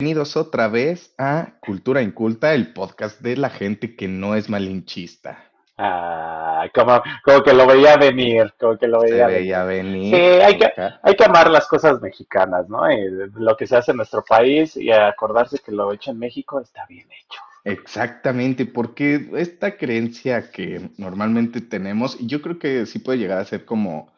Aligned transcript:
Bienvenidos 0.00 0.36
otra 0.36 0.66
vez 0.66 1.14
a 1.18 1.52
Cultura 1.60 2.02
Inculta, 2.02 2.52
el 2.52 2.72
podcast 2.72 3.20
de 3.20 3.36
la 3.36 3.48
gente 3.48 3.94
que 3.94 4.08
no 4.08 4.34
es 4.34 4.50
malinchista. 4.50 5.38
Ah, 5.78 6.66
como, 6.74 7.00
como 7.22 7.42
que 7.44 7.52
lo 7.52 7.64
veía 7.64 7.96
venir, 7.96 8.52
como 8.58 8.76
que 8.76 8.88
lo 8.88 9.02
Se 9.02 9.24
veía 9.24 9.62
venir. 9.62 9.92
venir. 9.92 10.16
Sí, 10.16 10.20
hay 10.20 10.58
que, 10.58 10.64
Ajá. 10.64 10.98
hay 11.00 11.14
que 11.14 11.24
amar 11.24 11.48
las 11.48 11.68
cosas 11.68 12.00
mexicanas, 12.02 12.68
¿no? 12.68 12.90
Y 12.90 13.08
lo 13.36 13.56
que 13.56 13.68
se 13.68 13.76
hace 13.76 13.92
en 13.92 13.98
nuestro 13.98 14.24
país 14.24 14.76
y 14.76 14.90
acordarse 14.90 15.60
que 15.64 15.70
lo 15.70 15.92
hecho 15.92 16.10
en 16.10 16.18
México 16.18 16.60
está 16.60 16.84
bien 16.86 17.06
hecho. 17.12 17.40
Exactamente, 17.62 18.66
porque 18.66 19.30
esta 19.36 19.76
creencia 19.76 20.50
que 20.50 20.90
normalmente 20.98 21.60
tenemos, 21.60 22.20
y 22.20 22.26
yo 22.26 22.42
creo 22.42 22.58
que 22.58 22.84
sí 22.86 22.98
puede 22.98 23.18
llegar 23.18 23.38
a 23.38 23.44
ser 23.44 23.64
como 23.64 24.12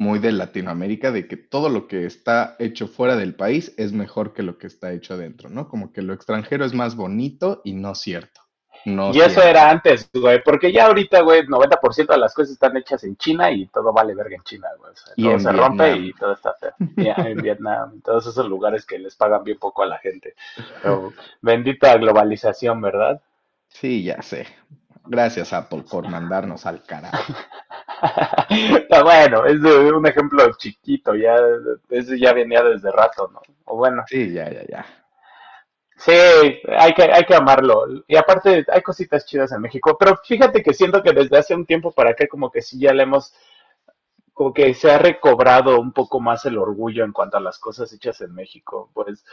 muy 0.00 0.18
de 0.18 0.32
Latinoamérica, 0.32 1.12
de 1.12 1.28
que 1.28 1.36
todo 1.36 1.68
lo 1.68 1.86
que 1.86 2.06
está 2.06 2.56
hecho 2.58 2.88
fuera 2.88 3.16
del 3.16 3.34
país 3.34 3.74
es 3.76 3.92
mejor 3.92 4.32
que 4.32 4.42
lo 4.42 4.56
que 4.56 4.66
está 4.66 4.92
hecho 4.94 5.12
adentro, 5.12 5.50
¿no? 5.50 5.68
Como 5.68 5.92
que 5.92 6.00
lo 6.00 6.14
extranjero 6.14 6.64
es 6.64 6.72
más 6.72 6.96
bonito 6.96 7.60
y 7.64 7.74
no 7.74 7.94
cierto. 7.94 8.40
No 8.86 9.12
Y 9.12 9.20
eso 9.20 9.42
era 9.42 9.68
antes, 9.68 10.08
güey, 10.14 10.42
porque 10.42 10.72
ya 10.72 10.86
ahorita, 10.86 11.20
güey, 11.20 11.42
90% 11.46 12.14
de 12.14 12.18
las 12.18 12.32
cosas 12.32 12.52
están 12.52 12.78
hechas 12.78 13.04
en 13.04 13.14
China 13.18 13.52
y 13.52 13.66
todo 13.66 13.92
vale 13.92 14.14
verga 14.14 14.36
en 14.36 14.42
China, 14.42 14.68
güey. 14.78 14.90
O 14.90 14.96
sea, 14.96 15.12
Y 15.16 15.28
todo 15.28 15.34
en 15.34 15.38
se 15.38 15.52
rompe 15.52 15.84
Vietnam. 15.84 16.04
y 16.06 16.14
todo 16.14 16.32
está 16.32 16.54
feo. 16.54 16.72
Ya, 16.96 17.14
en 17.16 17.42
Vietnam, 17.42 18.00
todos 18.00 18.26
esos 18.26 18.46
lugares 18.46 18.86
que 18.86 18.98
les 18.98 19.14
pagan 19.16 19.44
bien 19.44 19.58
poco 19.58 19.82
a 19.82 19.86
la 19.86 19.98
gente. 19.98 20.34
Pero 20.80 21.12
bendita 21.42 21.98
globalización, 21.98 22.80
¿verdad? 22.80 23.20
Sí, 23.68 24.02
ya 24.04 24.22
sé. 24.22 24.46
Gracias, 25.10 25.52
Apple, 25.52 25.82
por 25.90 26.08
mandarnos 26.08 26.66
al 26.66 26.84
carajo. 26.84 27.34
Está 28.48 29.02
bueno, 29.02 29.44
es 29.44 29.56
un 29.56 30.06
ejemplo 30.06 30.52
chiquito, 30.56 31.16
ya, 31.16 31.34
ese 31.88 32.16
ya 32.16 32.32
venía 32.32 32.62
desde 32.62 32.92
rato, 32.92 33.28
¿no? 33.32 33.40
O 33.64 33.76
bueno, 33.76 34.04
Sí, 34.06 34.32
ya, 34.32 34.48
ya, 34.48 34.62
ya. 34.68 34.86
sí, 35.96 36.12
hay 36.12 36.94
que, 36.94 37.02
hay 37.12 37.24
que 37.24 37.34
amarlo. 37.34 37.86
Y 38.06 38.14
aparte, 38.14 38.64
hay 38.72 38.82
cositas 38.82 39.26
chidas 39.26 39.50
en 39.50 39.62
México, 39.62 39.96
pero 39.98 40.16
fíjate 40.24 40.62
que 40.62 40.72
siento 40.72 41.02
que 41.02 41.12
desde 41.12 41.38
hace 41.38 41.56
un 41.56 41.66
tiempo 41.66 41.90
para 41.90 42.10
acá 42.10 42.28
como 42.28 42.48
que 42.52 42.62
sí 42.62 42.78
ya 42.78 42.92
le 42.92 43.02
hemos, 43.02 43.34
como 44.32 44.54
que 44.54 44.72
se 44.74 44.92
ha 44.92 44.98
recobrado 44.98 45.80
un 45.80 45.92
poco 45.92 46.20
más 46.20 46.46
el 46.46 46.56
orgullo 46.56 47.04
en 47.04 47.10
cuanto 47.12 47.36
a 47.36 47.40
las 47.40 47.58
cosas 47.58 47.92
hechas 47.92 48.20
en 48.20 48.32
México. 48.32 48.92
Pues 48.94 49.24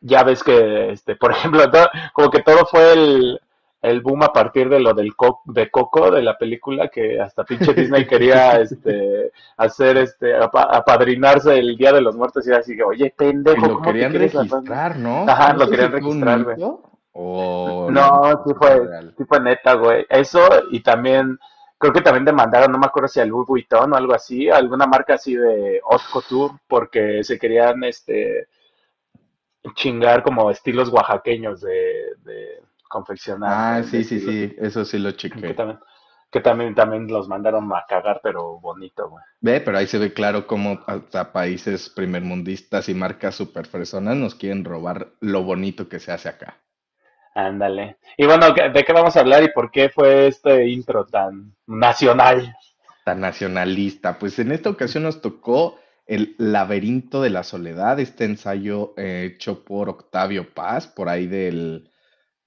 ya 0.00 0.22
ves 0.22 0.44
que, 0.44 0.92
este, 0.92 1.16
por 1.16 1.32
ejemplo, 1.32 1.64
como 2.12 2.30
que 2.30 2.44
todo 2.44 2.64
fue 2.64 2.92
el, 2.92 3.40
el 3.82 4.00
boom 4.02 4.22
a 4.24 4.32
partir 4.32 4.68
de 4.68 4.78
lo 4.80 4.92
del 4.92 5.16
co 5.16 5.40
de 5.46 5.70
Coco, 5.70 6.10
de 6.10 6.22
la 6.22 6.36
película, 6.36 6.88
que 6.88 7.20
hasta 7.20 7.44
pinche 7.44 7.72
Disney 7.72 8.06
quería, 8.06 8.52
este, 8.60 9.32
hacer, 9.56 9.96
este, 9.96 10.34
apa- 10.36 10.68
apadrinarse 10.70 11.58
el 11.58 11.76
Día 11.76 11.92
de 11.92 12.00
los 12.02 12.14
Muertos 12.16 12.46
y 12.46 12.52
así 12.52 12.76
que, 12.76 12.82
oye, 12.82 13.12
pendejo, 13.16 13.66
lo 13.68 13.74
¿cómo 13.74 13.86
te 13.86 13.92
querían 13.92 14.12
registrar, 14.12 14.98
¿no? 14.98 15.22
Ajá, 15.28 15.54
lo 15.54 15.68
querían 15.70 15.92
registrar, 15.92 16.44
güey. 16.44 16.56
No, 17.90 18.44
sí 18.46 18.54
fue 18.58 18.86
sí 19.16 19.24
fue 19.24 19.40
neta, 19.40 19.74
güey. 19.74 20.06
Eso, 20.08 20.40
y 20.70 20.80
también, 20.80 21.38
creo 21.78 21.92
que 21.92 22.02
también 22.02 22.24
demandaron, 22.24 22.70
no 22.70 22.78
me 22.78 22.86
acuerdo 22.86 23.08
si 23.08 23.20
a 23.20 23.24
Louis 23.24 23.46
Vuitton 23.48 23.92
o 23.92 23.96
algo 23.96 24.14
así, 24.14 24.48
alguna 24.50 24.86
marca 24.86 25.14
así 25.14 25.34
de 25.34 25.80
haute 25.90 26.04
couture, 26.12 26.54
porque 26.68 27.24
se 27.24 27.38
querían, 27.38 27.82
este, 27.84 28.46
chingar 29.74 30.22
como 30.22 30.50
estilos 30.50 30.88
oaxaqueños 30.90 31.60
de, 31.60 32.14
de 32.24 32.62
confeccionar 32.90 33.52
Ah, 33.52 33.82
sí, 33.90 34.04
sí, 34.04 34.20
sí, 34.20 34.54
eso 34.58 34.84
sí 34.84 34.98
lo 34.98 35.10
Que 35.12 35.16
chequé. 35.16 35.54
también, 35.54 35.78
que 36.30 36.40
también, 36.40 36.74
también 36.74 37.06
los 37.08 37.28
mandaron 37.28 37.72
a 37.74 37.84
cagar, 37.88 38.20
pero 38.22 38.60
bonito, 38.60 39.08
güey. 39.08 39.24
Ve, 39.42 39.60
pero 39.60 39.76
ahí 39.76 39.86
se 39.86 39.98
ve 39.98 40.14
claro 40.14 40.46
cómo 40.46 40.80
hasta 40.86 41.32
países 41.32 41.90
primermundistas 41.90 42.88
y 42.88 42.94
marcas 42.94 43.34
super 43.34 43.66
fresonas 43.66 44.16
nos 44.16 44.34
quieren 44.34 44.64
robar 44.64 45.12
lo 45.20 45.42
bonito 45.42 45.88
que 45.90 46.00
se 46.00 46.12
hace 46.12 46.28
acá. 46.30 46.58
Ándale. 47.34 47.98
Y 48.16 48.26
bueno, 48.26 48.54
¿qué- 48.54 48.68
¿de 48.70 48.84
qué 48.84 48.92
vamos 48.92 49.16
a 49.16 49.20
hablar 49.20 49.42
y 49.42 49.52
por 49.52 49.70
qué 49.70 49.88
fue 49.88 50.26
este 50.28 50.66
intro 50.68 51.06
tan 51.06 51.54
nacional? 51.66 52.54
Tan 53.04 53.20
nacionalista. 53.20 54.18
Pues 54.18 54.38
en 54.38 54.52
esta 54.52 54.70
ocasión 54.70 55.02
nos 55.04 55.20
tocó 55.20 55.78
El 56.06 56.34
laberinto 56.38 57.22
de 57.22 57.30
la 57.30 57.44
soledad, 57.44 58.00
este 58.00 58.24
ensayo 58.24 58.94
hecho 58.96 59.64
por 59.64 59.88
Octavio 59.88 60.52
Paz, 60.54 60.88
por 60.88 61.08
ahí 61.08 61.28
del, 61.28 61.89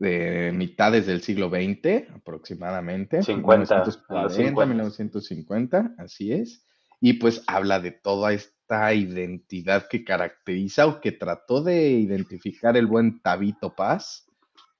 de 0.03 0.51
mitades 0.51 1.07
del 1.07 1.21
siglo 1.21 1.49
XX 1.49 2.11
aproximadamente, 2.13 3.23
50, 3.23 3.73
en 3.73 3.79
los 3.79 3.97
1940, 4.09 4.35
50. 4.35 4.65
1950, 4.65 5.91
así 5.97 6.33
es. 6.33 6.67
Y 6.99 7.13
pues 7.13 7.41
habla 7.47 7.79
de 7.79 7.91
toda 7.91 8.33
esta 8.33 8.93
identidad 8.93 9.87
que 9.87 10.03
caracteriza 10.03 10.87
o 10.87 10.99
que 10.99 11.13
trató 11.13 11.63
de 11.63 11.89
identificar 11.89 12.75
el 12.75 12.85
buen 12.85 13.21
Tabito 13.21 13.75
Paz 13.75 14.27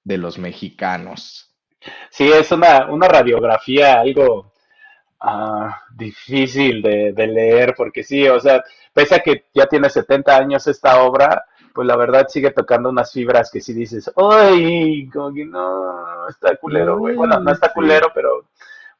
de 0.03 0.17
los 0.17 0.38
mexicanos. 0.38 1.55
Sí, 2.09 2.29
es 2.29 2.51
una, 2.51 2.91
una 2.91 3.07
radiografía 3.07 4.01
algo 4.01 4.53
ah, 5.22 5.84
difícil 5.95 6.81
de, 6.81 7.13
de 7.13 7.28
leer, 7.28 7.75
porque 7.78 8.03
sí, 8.03 8.28
o 8.28 8.41
sea, 8.41 8.61
pese 8.94 9.16
a 9.16 9.19
que 9.19 9.45
ya 9.53 9.67
tiene 9.67 9.90
70 9.90 10.35
años 10.35 10.67
esta 10.67 11.01
obra, 11.01 11.45
pues 11.73 11.88
la 11.88 11.95
verdad 11.97 12.28
sigue 12.29 12.51
tocando 12.51 12.89
unas 12.89 13.11
fibras 13.11 13.50
que 13.51 13.61
sí 13.61 13.73
dices, 13.73 14.11
¡ay! 14.16 15.07
Como 15.09 15.34
que 15.34 15.45
no, 15.45 16.28
está 16.28 16.56
culero, 16.57 16.97
güey. 17.00 17.16
Bueno, 17.16 17.39
no 17.39 17.51
está 17.51 17.67
Sí. 17.67 17.73
culero, 17.73 18.07
pero 18.13 18.45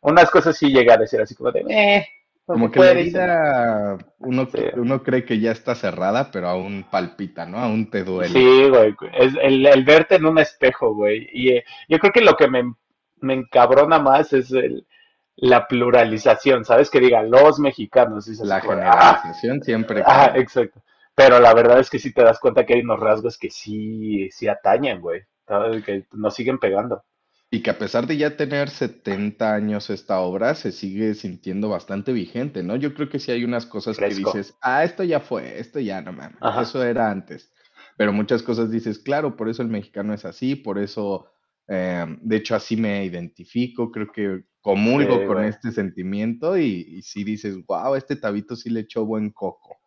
unas 0.02 0.30
cosas 0.32 0.58
sí 0.58 0.70
llega 0.72 0.96
a 0.96 0.98
decir 0.98 1.22
así 1.22 1.36
como 1.36 1.52
de, 1.52 1.64
¡eh! 1.70 2.08
Como 2.46 2.70
que 2.70 2.78
puede 2.78 2.96
la 2.96 3.02
ser". 3.02 3.06
vida, 3.06 3.98
uno, 4.20 4.48
Sí. 4.54 4.60
uno 4.76 5.02
cree 5.02 5.24
que 5.24 5.40
ya 5.40 5.52
está 5.52 5.76
cerrada, 5.76 6.30
pero 6.32 6.50
aún 6.50 6.86
palpita, 6.92 7.46
¿no? 7.46 7.58
Aún 7.58 7.90
te 7.90 8.04
duele. 8.04 8.28
Sí, 8.34 8.70
güey, 8.70 8.94
es 9.14 9.34
el, 9.42 9.66
el 9.66 9.84
verte 9.86 10.16
en 10.16 10.26
un 10.26 10.38
espejo, 10.40 10.94
güey. 10.94 11.30
Y 11.32 11.52
eh, 11.54 11.64
yo 11.88 12.00
creo 12.00 12.12
que 12.12 12.20
lo 12.22 12.36
que 12.36 12.50
me, 12.50 12.64
me 13.22 13.34
encabrona 13.34 13.98
más 14.00 14.34
es 14.34 14.52
el, 14.52 14.86
la 15.38 15.68
pluralización, 15.68 16.66
¿sabes? 16.66 16.90
Que 16.90 17.00
digan 17.00 17.32
los 17.32 17.60
mexicanos. 17.60 18.26
dices 18.26 18.46
La 18.46 18.58
"Ah". 18.58 18.62
generalización 18.62 19.62
siempre. 19.64 20.04
Ah, 20.06 20.34
exacto. 20.36 20.82
Pero 21.16 21.40
la 21.40 21.54
verdad 21.54 21.80
es 21.80 21.90
que 21.90 22.00
sí 22.00 22.14
te 22.14 22.24
das 22.24 22.40
cuenta 22.40 22.66
que 22.66 22.74
hay 22.74 22.82
unos 22.82 23.00
rasgos 23.00 23.38
que 23.38 23.50
sí, 23.50 24.30
sí 24.32 24.48
atañen, 24.48 25.02
güey. 25.02 25.22
Que 25.86 26.06
nos 26.14 26.34
siguen 26.34 26.58
pegando. 26.58 27.04
Y 27.52 27.62
que 27.62 27.70
a 27.70 27.78
pesar 27.78 28.08
de 28.08 28.18
ya 28.18 28.36
tener 28.36 28.70
70 28.70 29.54
años 29.54 29.92
esta 29.92 30.20
obra, 30.22 30.56
se 30.56 30.72
sigue 30.72 31.14
sintiendo 31.14 31.70
bastante 31.70 32.12
vigente, 32.12 32.64
¿no? 32.64 32.76
Yo 32.78 32.96
creo 32.96 33.10
que 33.10 33.20
sí 33.20 33.32
hay 33.32 33.44
unas 33.44 33.68
cosas 33.68 33.96
que 33.96 34.08
dices, 34.08 34.56
ah, 34.60 34.84
esto 34.84 35.04
ya 35.04 35.20
fue, 35.20 35.60
esto 35.60 35.80
ya 35.80 36.02
no 36.02 36.14
mames, 36.14 36.40
eso 36.62 36.84
era 36.84 37.12
antes. 37.12 37.54
Pero 37.96 38.12
muchas 38.12 38.42
cosas 38.42 38.72
dices, 38.72 38.98
claro, 38.98 39.36
por 39.36 39.50
eso 39.50 39.62
el 39.62 39.68
mexicano 39.68 40.16
es 40.16 40.26
así, 40.26 40.56
por 40.56 40.80
eso, 40.80 41.28
eh, 41.68 42.04
de 42.22 42.36
hecho, 42.38 42.56
así 42.56 42.76
me 42.76 43.06
identifico, 43.06 43.92
creo 43.92 44.12
que 44.12 44.46
comulgo 44.60 45.20
Sí, 45.20 45.26
con 45.28 45.44
este 45.44 45.72
sentimiento 45.72 46.58
y, 46.58 46.88
y 46.90 47.02
sí 47.04 47.24
dices, 47.24 47.64
wow, 47.68 47.94
este 47.94 48.16
tabito 48.16 48.56
sí 48.56 48.72
le 48.72 48.80
echó 48.80 49.06
buen 49.06 49.30
coco. 49.30 49.83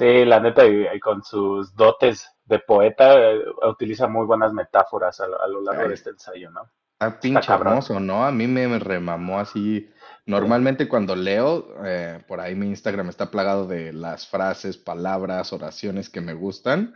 Sí, 0.00 0.24
la 0.24 0.40
neta, 0.40 0.66
y, 0.66 0.98
con 0.98 1.22
sus 1.22 1.74
dotes 1.76 2.26
de 2.46 2.58
poeta, 2.60 3.20
eh, 3.20 3.44
utiliza 3.68 4.08
muy 4.08 4.24
buenas 4.24 4.50
metáforas 4.54 5.20
a, 5.20 5.26
lo 5.26 5.42
a 5.42 5.46
lo 5.46 5.60
largo 5.60 5.82
Ay, 5.82 5.88
de 5.88 5.94
este 5.94 6.08
ensayo, 6.08 6.50
¿no? 6.50 6.62
Está 6.92 7.20
pinche 7.20 7.52
hermoso, 7.52 8.00
¿no? 8.00 8.24
A 8.24 8.32
mí 8.32 8.46
me, 8.46 8.66
me 8.66 8.78
remamó 8.78 9.38
así. 9.38 9.90
Normalmente 10.24 10.88
cuando 10.88 11.14
leo, 11.16 11.66
eh, 11.84 12.24
por 12.26 12.40
ahí 12.40 12.54
mi 12.54 12.68
Instagram 12.68 13.10
está 13.10 13.30
plagado 13.30 13.66
de 13.66 13.92
las 13.92 14.26
frases, 14.26 14.78
palabras, 14.78 15.52
oraciones 15.52 16.08
que 16.08 16.22
me 16.22 16.32
gustan. 16.32 16.94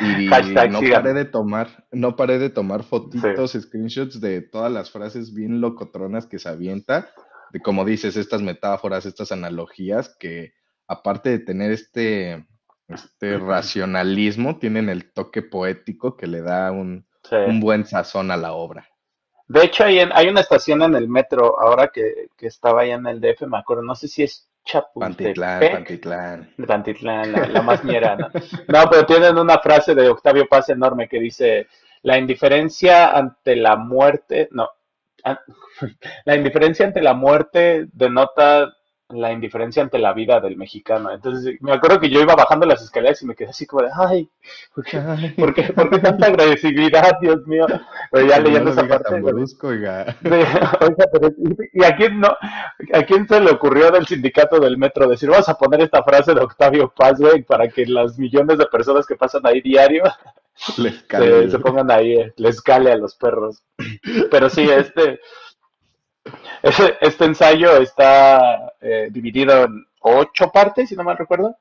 Y 0.00 0.26
Hashtag 0.28 0.70
no 0.70 0.78
síganme. 0.80 1.10
paré 1.10 1.14
de 1.14 1.24
tomar, 1.26 1.84
no 1.92 2.16
paré 2.16 2.38
de 2.38 2.48
tomar 2.48 2.84
Sí. 2.84 2.88
fotitos, 2.88 3.52
screenshots 3.52 4.18
de 4.18 4.40
todas 4.40 4.72
las 4.72 4.90
frases 4.90 5.34
bien 5.34 5.60
locotronas 5.60 6.26
que 6.26 6.38
se 6.38 6.48
avienta. 6.48 7.10
De 7.52 7.60
como 7.60 7.84
dices, 7.84 8.16
estas 8.16 8.40
metáforas, 8.40 9.04
estas 9.04 9.30
analogías 9.30 10.16
que 10.18 10.54
aparte 10.90 11.30
de 11.30 11.38
tener 11.38 11.70
este, 11.72 12.46
este 12.88 13.38
racionalismo, 13.38 14.58
tienen 14.58 14.88
el 14.88 15.12
toque 15.12 15.42
poético 15.42 16.16
que 16.16 16.26
le 16.26 16.42
da 16.42 16.72
un, 16.72 17.06
Sí. 17.22 17.36
un 17.36 17.60
buen 17.60 17.84
sazón 17.84 18.30
a 18.30 18.36
la 18.36 18.52
obra. 18.54 18.88
De 19.46 19.64
hecho, 19.64 19.84
hay, 19.84 19.98
en- 20.00 20.10
hay 20.14 20.28
una 20.28 20.40
estación 20.40 20.82
en 20.82 20.94
el 20.94 21.08
metro, 21.08 21.60
ahora 21.60 21.88
que, 21.88 22.28
que 22.36 22.46
estaba 22.46 22.82
allá 22.82 22.94
en 22.94 23.06
el 23.06 23.20
DF, 23.20 23.42
me 23.46 23.58
acuerdo, 23.58 23.82
no 23.82 23.94
sé 23.94 24.08
si 24.08 24.22
es 24.22 24.48
Pantitlán, 24.94 25.60
Chapultepec, 25.60 25.72
Pantitlán. 25.72 26.54
de 26.56 26.66
Pantitlán, 26.66 27.32
la, 27.32 27.46
la 27.48 27.62
más 27.62 27.84
ñera, 27.84 28.16
¿no? 28.16 28.28
No, 28.68 28.90
pero 28.90 29.06
tienen 29.06 29.36
una 29.38 29.58
frase 29.58 29.94
de 29.94 30.08
Octavio 30.08 30.46
Paz 30.48 30.68
enorme 30.70 31.08
que 31.08 31.18
dice, 31.20 31.66
la 32.02 32.16
indiferencia 32.18 33.10
ante 33.10 33.56
la 33.56 33.76
muerte, 33.76 34.48
no, 34.52 34.68
la 36.24 36.36
indiferencia 36.36 36.86
ante 36.86 37.02
la 37.02 37.14
muerte 37.14 37.86
denota 37.92 38.72
la 39.12 39.32
indiferencia 39.32 39.82
ante 39.82 39.98
la 39.98 40.12
vida 40.12 40.40
del 40.40 40.56
mexicano. 40.56 41.10
Entonces, 41.10 41.56
me 41.60 41.72
acuerdo 41.72 42.00
que 42.00 42.10
yo 42.10 42.20
iba 42.20 42.34
bajando 42.34 42.66
las 42.66 42.82
escaleras 42.82 43.20
y 43.22 43.26
me 43.26 43.34
quedé 43.34 43.50
así 43.50 43.66
como 43.66 43.82
de, 43.82 43.90
ay, 43.94 44.28
¿por 44.74 44.84
qué, 44.84 44.98
Ay, 44.98 45.30
por 45.30 45.54
qué, 45.54 45.64
por 45.72 45.90
qué 45.90 45.98
tanta 45.98 46.26
agresividad, 46.26 47.18
Dios 47.20 47.46
mío? 47.46 47.66
Pero 48.10 48.26
ya 48.26 48.38
no 48.38 48.44
leyendo 48.44 48.70
esa 48.70 48.86
parte, 48.86 49.20
brusco, 49.20 49.68
oiga. 49.68 50.16
de- 50.20 50.30
oiga, 50.80 51.04
pero, 51.12 51.30
¿y 51.72 51.84
a 51.84 51.96
quién 51.96 52.20
no? 52.20 52.28
¿A 52.92 53.02
quién 53.02 53.26
se 53.26 53.40
le 53.40 53.50
ocurrió 53.50 53.90
del 53.90 54.06
sindicato 54.06 54.58
del 54.60 54.78
metro 54.78 55.08
decir, 55.08 55.28
vamos 55.30 55.48
a 55.48 55.54
poner 55.58 55.80
esta 55.82 56.02
frase 56.02 56.34
de 56.34 56.40
Octavio 56.40 56.92
Paz, 56.96 57.18
güey, 57.18 57.42
para 57.42 57.68
que 57.68 57.86
las 57.86 58.18
millones 58.18 58.58
de 58.58 58.66
personas 58.66 59.06
que 59.06 59.16
pasan 59.16 59.46
ahí 59.46 59.60
diario 59.60 60.04
se, 61.50 61.58
pongan 61.58 61.90
ahí, 61.90 62.12
eh, 62.14 62.32
les 62.36 62.60
cale 62.60 62.92
a 62.92 62.96
los 62.96 63.14
perros. 63.16 63.62
Pero 64.30 64.50
sí, 64.50 64.62
este, 64.68 65.20
este, 66.62 67.24
ensayo 67.24 67.76
está 67.78 68.72
eh, 68.80 69.08
dividido 69.10 69.64
en 69.64 69.86
ocho 70.00 70.50
partes, 70.50 70.88
si 70.88 70.96
no 70.96 71.04
mal 71.04 71.16
recuerdo. 71.16 71.56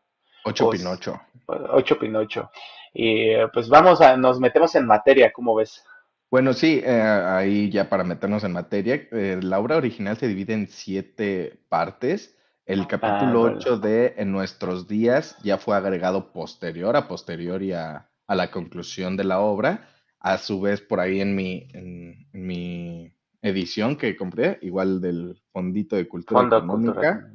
Ocho 0.45 0.69
Pinocho. 0.69 1.19
Ocho 1.47 1.97
Pinocho. 1.97 2.50
Y 2.94 3.35
pues 3.53 3.69
vamos 3.69 4.01
a, 4.01 4.17
nos 4.17 4.39
metemos 4.39 4.73
en 4.75 4.85
materia, 4.85 5.31
¿cómo 5.31 5.56
ves? 5.56 5.83
Bueno, 6.31 6.53
sí, 6.53 6.81
eh, 6.83 7.01
ahí 7.01 7.71
ya 7.71 7.89
para 7.89 8.03
meternos 8.03 8.44
en 8.44 8.53
materia, 8.53 9.07
la 9.11 9.59
obra 9.59 9.77
original 9.77 10.17
se 10.17 10.27
divide 10.27 10.53
en 10.53 10.67
siete 10.67 11.59
partes. 11.69 12.35
El 12.69 12.81
ah, 12.81 12.88
capítulo 12.88 13.41
8 13.41 13.79
de 13.79 14.13
En 14.17 14.31
nuestros 14.31 14.88
días 14.88 15.35
ya 15.41 15.57
fue 15.57 15.75
agregado 15.75 16.31
posterior, 16.31 16.95
a 16.95 17.07
posterior 17.07 17.63
y 17.63 17.73
a, 17.73 18.07
la 18.27 18.51
conclusión 18.51 19.17
de 19.17 19.23
la 19.23 19.39
obra. 19.39 19.89
A 20.19 20.38
su 20.38 20.61
vez, 20.61 20.79
por 20.79 21.00
ahí 21.00 21.19
en 21.19 21.35
mi, 21.35 21.67
en, 21.73 22.27
mi 22.31 23.11
edición 23.41 23.95
que 23.95 24.15
compré, 24.15 24.59
igual 24.62 25.01
del 25.01 25.41
Fondito 25.51 25.95
de 25.95 26.07
Cultura 26.07 26.47
Económica, 26.47 27.31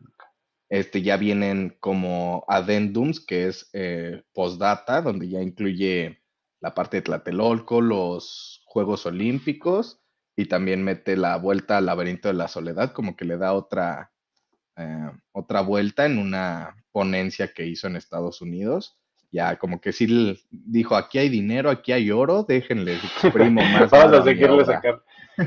este, 0.69 1.03
ya 1.03 1.17
vienen 1.17 1.77
como 1.81 2.45
addendums, 2.49 3.21
que 3.21 3.49
es 3.49 3.71
eh, 3.73 4.23
postdata, 4.33 5.03
donde 5.03 5.29
ya 5.29 5.41
incluye 5.41 6.21
la 6.61 6.75
parte 6.75 6.99
de 6.99 7.03
Tlatelolco, 7.03 7.81
los 7.81 8.63
Juegos 8.67 9.07
Olímpicos, 9.07 10.01
y 10.37 10.47
también 10.47 10.83
mete 10.83 11.17
la 11.17 11.37
vuelta 11.37 11.79
al 11.79 11.87
laberinto 11.87 12.29
de 12.29 12.35
la 12.35 12.49
soledad, 12.49 12.93
como 12.93 13.17
que 13.17 13.25
le 13.25 13.37
da 13.37 13.53
otra 13.53 14.11
eh, 14.77 15.11
otra 15.33 15.61
vuelta 15.61 16.05
en 16.05 16.19
una 16.19 16.75
ponencia 16.91 17.53
que 17.53 17.67
hizo 17.67 17.87
en 17.87 17.97
Estados 17.97 18.41
Unidos. 18.41 18.99
Ya 19.31 19.57
como 19.57 19.81
que 19.81 19.93
sí 19.93 20.37
dijo, 20.51 20.97
aquí 20.97 21.19
hay 21.19 21.29
dinero, 21.29 21.71
aquí 21.71 21.93
hay 21.93 22.11
oro, 22.11 22.45
déjenle 22.45 22.99
primo 23.33 23.63
más. 23.63 23.91
Vamos 23.91 24.21
a 24.21 24.25
seguirle. 24.25 24.65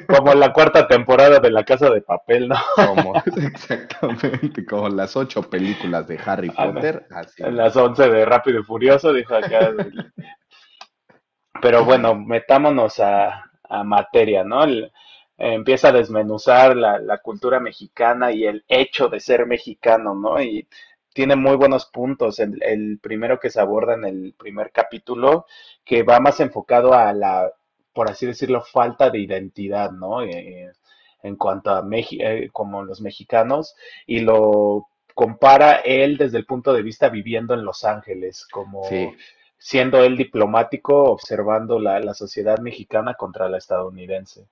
Como 0.07 0.33
la 0.33 0.53
cuarta 0.53 0.87
temporada 0.87 1.39
de 1.39 1.51
La 1.51 1.63
Casa 1.63 1.89
de 1.89 2.01
Papel, 2.01 2.49
¿no? 2.49 2.55
Como, 2.75 3.13
exactamente, 3.37 4.65
como 4.65 4.89
las 4.89 5.15
ocho 5.15 5.49
películas 5.49 6.07
de 6.07 6.19
Harry 6.25 6.49
Potter. 6.49 7.07
Así. 7.11 7.43
Las 7.43 7.75
once 7.75 8.09
de 8.09 8.25
Rápido 8.25 8.59
y 8.59 8.63
Furioso, 8.63 9.13
dijo 9.13 9.35
acá. 9.35 9.73
Pero 11.61 11.85
bueno, 11.85 12.15
metámonos 12.15 12.99
a, 12.99 13.49
a 13.63 13.83
materia, 13.83 14.43
¿no? 14.43 14.63
El, 14.63 14.91
empieza 15.37 15.89
a 15.89 15.93
desmenuzar 15.93 16.75
la, 16.75 16.99
la, 16.99 17.19
cultura 17.19 17.59
mexicana 17.59 18.31
y 18.31 18.45
el 18.45 18.63
hecho 18.67 19.07
de 19.07 19.19
ser 19.19 19.45
mexicano, 19.45 20.15
¿no? 20.15 20.41
Y 20.41 20.67
tiene 21.13 21.35
muy 21.35 21.55
buenos 21.55 21.87
puntos. 21.87 22.39
El, 22.39 22.61
el, 22.61 22.99
primero 23.01 23.39
que 23.39 23.49
se 23.49 23.59
aborda 23.59 23.93
en 23.95 24.05
el 24.05 24.35
primer 24.37 24.71
capítulo, 24.71 25.45
que 25.83 26.03
va 26.03 26.19
más 26.19 26.39
enfocado 26.39 26.93
a 26.93 27.13
la, 27.13 27.51
por 27.97 28.11
así 28.11 28.27
decirlo, 28.27 28.61
falta 28.61 29.09
de 29.09 29.17
identidad, 29.17 29.89
¿no? 29.89 30.21
Eh, 30.21 30.71
en 31.23 31.35
cuanto 31.35 31.71
a 31.71 31.81
México, 31.81 32.23
eh, 32.23 32.47
como 32.53 32.83
los 32.83 33.01
mexicanos, 33.01 33.73
y 34.05 34.19
lo 34.19 34.85
compara 35.15 35.77
él 35.77 36.15
desde 36.15 36.37
el 36.37 36.45
punto 36.45 36.73
de 36.73 36.83
vista 36.83 37.09
viviendo 37.09 37.55
en 37.55 37.65
Los 37.65 37.83
Ángeles, 37.83 38.45
como 38.51 38.83
siendo 39.57 40.03
él 40.03 40.15
diplomático, 40.15 41.05
observando 41.05 41.79
la, 41.79 41.99
la 41.99 42.13
sociedad 42.13 42.59
mexicana 42.59 43.15
contra 43.15 43.49
la 43.49 43.57
estadounidense. 43.57 44.45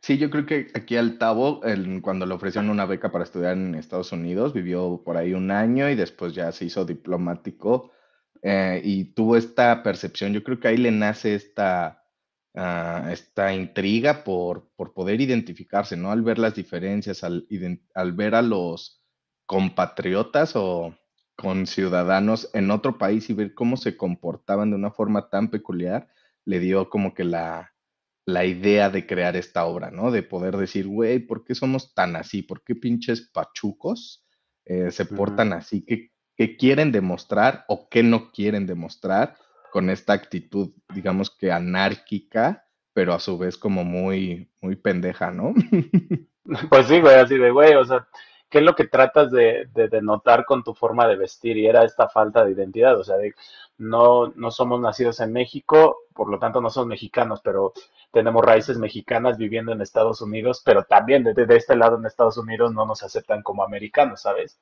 Sí, 0.00 0.18
yo 0.18 0.28
creo 0.28 0.44
que 0.44 0.66
aquí 0.74 0.98
al 0.98 1.16
Tavo, 1.16 1.62
cuando 2.02 2.26
le 2.26 2.34
ofrecieron 2.34 2.68
una 2.68 2.84
beca 2.84 3.10
para 3.10 3.24
estudiar 3.24 3.54
en 3.54 3.74
Estados 3.74 4.12
Unidos, 4.12 4.52
vivió 4.52 5.00
por 5.02 5.16
ahí 5.16 5.32
un 5.32 5.50
año 5.50 5.88
y 5.88 5.94
después 5.94 6.34
ya 6.34 6.52
se 6.52 6.66
hizo 6.66 6.84
diplomático 6.84 7.90
eh, 8.42 8.82
y 8.84 9.14
tuvo 9.14 9.38
esta 9.38 9.82
percepción. 9.82 10.34
Yo 10.34 10.44
creo 10.44 10.60
que 10.60 10.68
ahí 10.68 10.76
le 10.76 10.90
nace 10.90 11.34
esta, 11.34 12.05
ah, 12.56 13.08
esta 13.12 13.54
intriga 13.54 14.24
por, 14.24 14.70
por 14.76 14.92
poder 14.92 15.20
identificarse, 15.20 15.96
¿no? 15.96 16.10
Al 16.10 16.22
ver 16.22 16.38
las 16.38 16.54
diferencias, 16.54 17.22
al, 17.22 17.46
al 17.94 18.12
ver 18.12 18.34
a 18.34 18.42
los 18.42 19.02
compatriotas 19.46 20.56
o 20.56 20.96
con 21.36 21.66
ciudadanos 21.66 22.50
en 22.54 22.70
otro 22.70 22.98
país 22.98 23.28
y 23.30 23.34
ver 23.34 23.54
cómo 23.54 23.76
se 23.76 23.96
comportaban 23.96 24.70
de 24.70 24.76
una 24.76 24.90
forma 24.90 25.28
tan 25.28 25.50
peculiar, 25.50 26.08
le 26.44 26.58
dio 26.60 26.88
como 26.88 27.14
que 27.14 27.24
la, 27.24 27.74
la 28.26 28.44
idea 28.44 28.90
de 28.90 29.06
crear 29.06 29.36
esta 29.36 29.64
obra, 29.66 29.90
¿no? 29.90 30.10
De 30.10 30.22
poder 30.22 30.56
decir, 30.56 30.86
güey, 30.88 31.20
¿por 31.20 31.44
qué 31.44 31.54
somos 31.54 31.94
tan 31.94 32.16
así? 32.16 32.42
¿Por 32.42 32.64
qué 32.64 32.74
pinches 32.74 33.20
pachucos 33.20 34.24
eh, 34.64 34.90
se 34.90 35.04
portan 35.04 35.52
así? 35.52 35.84
¿Qué, 35.84 36.10
¿Qué, 36.36 36.56
quieren 36.56 36.90
demostrar 36.90 37.64
o 37.68 37.88
qué 37.88 38.02
no 38.02 38.32
quieren 38.32 38.66
demostrar 38.66 39.36
con 39.70 39.90
esta 39.90 40.12
actitud, 40.12 40.70
digamos 40.94 41.30
que 41.30 41.52
anárquica, 41.52 42.66
pero 42.92 43.12
a 43.12 43.20
su 43.20 43.36
vez 43.36 43.56
como 43.56 43.84
muy, 43.84 44.50
muy 44.62 44.76
pendeja, 44.76 45.30
¿no? 45.30 45.52
pues 46.70 46.86
sí, 46.86 47.00
güey, 47.00 47.16
así 47.16 47.36
de, 47.36 47.50
güey, 47.50 47.74
o 47.74 47.84
sea, 47.84 48.06
¿qué 48.48 48.58
es 48.58 48.64
lo 48.64 48.74
que 48.74 48.86
tratas 48.86 49.30
de, 49.30 49.68
de, 49.74 49.88
de, 49.88 50.00
notar 50.00 50.44
con 50.44 50.64
tu 50.64 50.74
forma 50.74 51.06
de 51.06 51.16
vestir? 51.16 51.56
Y 51.56 51.66
era 51.66 51.84
esta 51.84 52.08
falta 52.08 52.44
de 52.44 52.52
identidad, 52.52 52.98
o 52.98 53.04
sea, 53.04 53.16
de, 53.16 53.34
no, 53.78 54.28
no 54.36 54.50
somos 54.50 54.80
nacidos 54.80 55.20
en 55.20 55.32
México, 55.32 55.98
por 56.14 56.30
lo 56.30 56.38
tanto 56.38 56.60
no 56.60 56.70
somos 56.70 56.88
mexicanos, 56.88 57.40
pero 57.42 57.72
tenemos 58.10 58.42
raíces 58.44 58.78
mexicanas 58.78 59.36
viviendo 59.36 59.72
en 59.72 59.82
Estados 59.82 60.22
Unidos, 60.22 60.62
pero 60.64 60.84
también 60.84 61.22
desde 61.22 61.44
de 61.44 61.56
este 61.56 61.76
lado 61.76 61.98
en 61.98 62.06
Estados 62.06 62.38
Unidos 62.38 62.72
no 62.72 62.86
nos 62.86 63.02
aceptan 63.02 63.42
como 63.42 63.62
americanos, 63.62 64.22
¿sabes? 64.22 64.58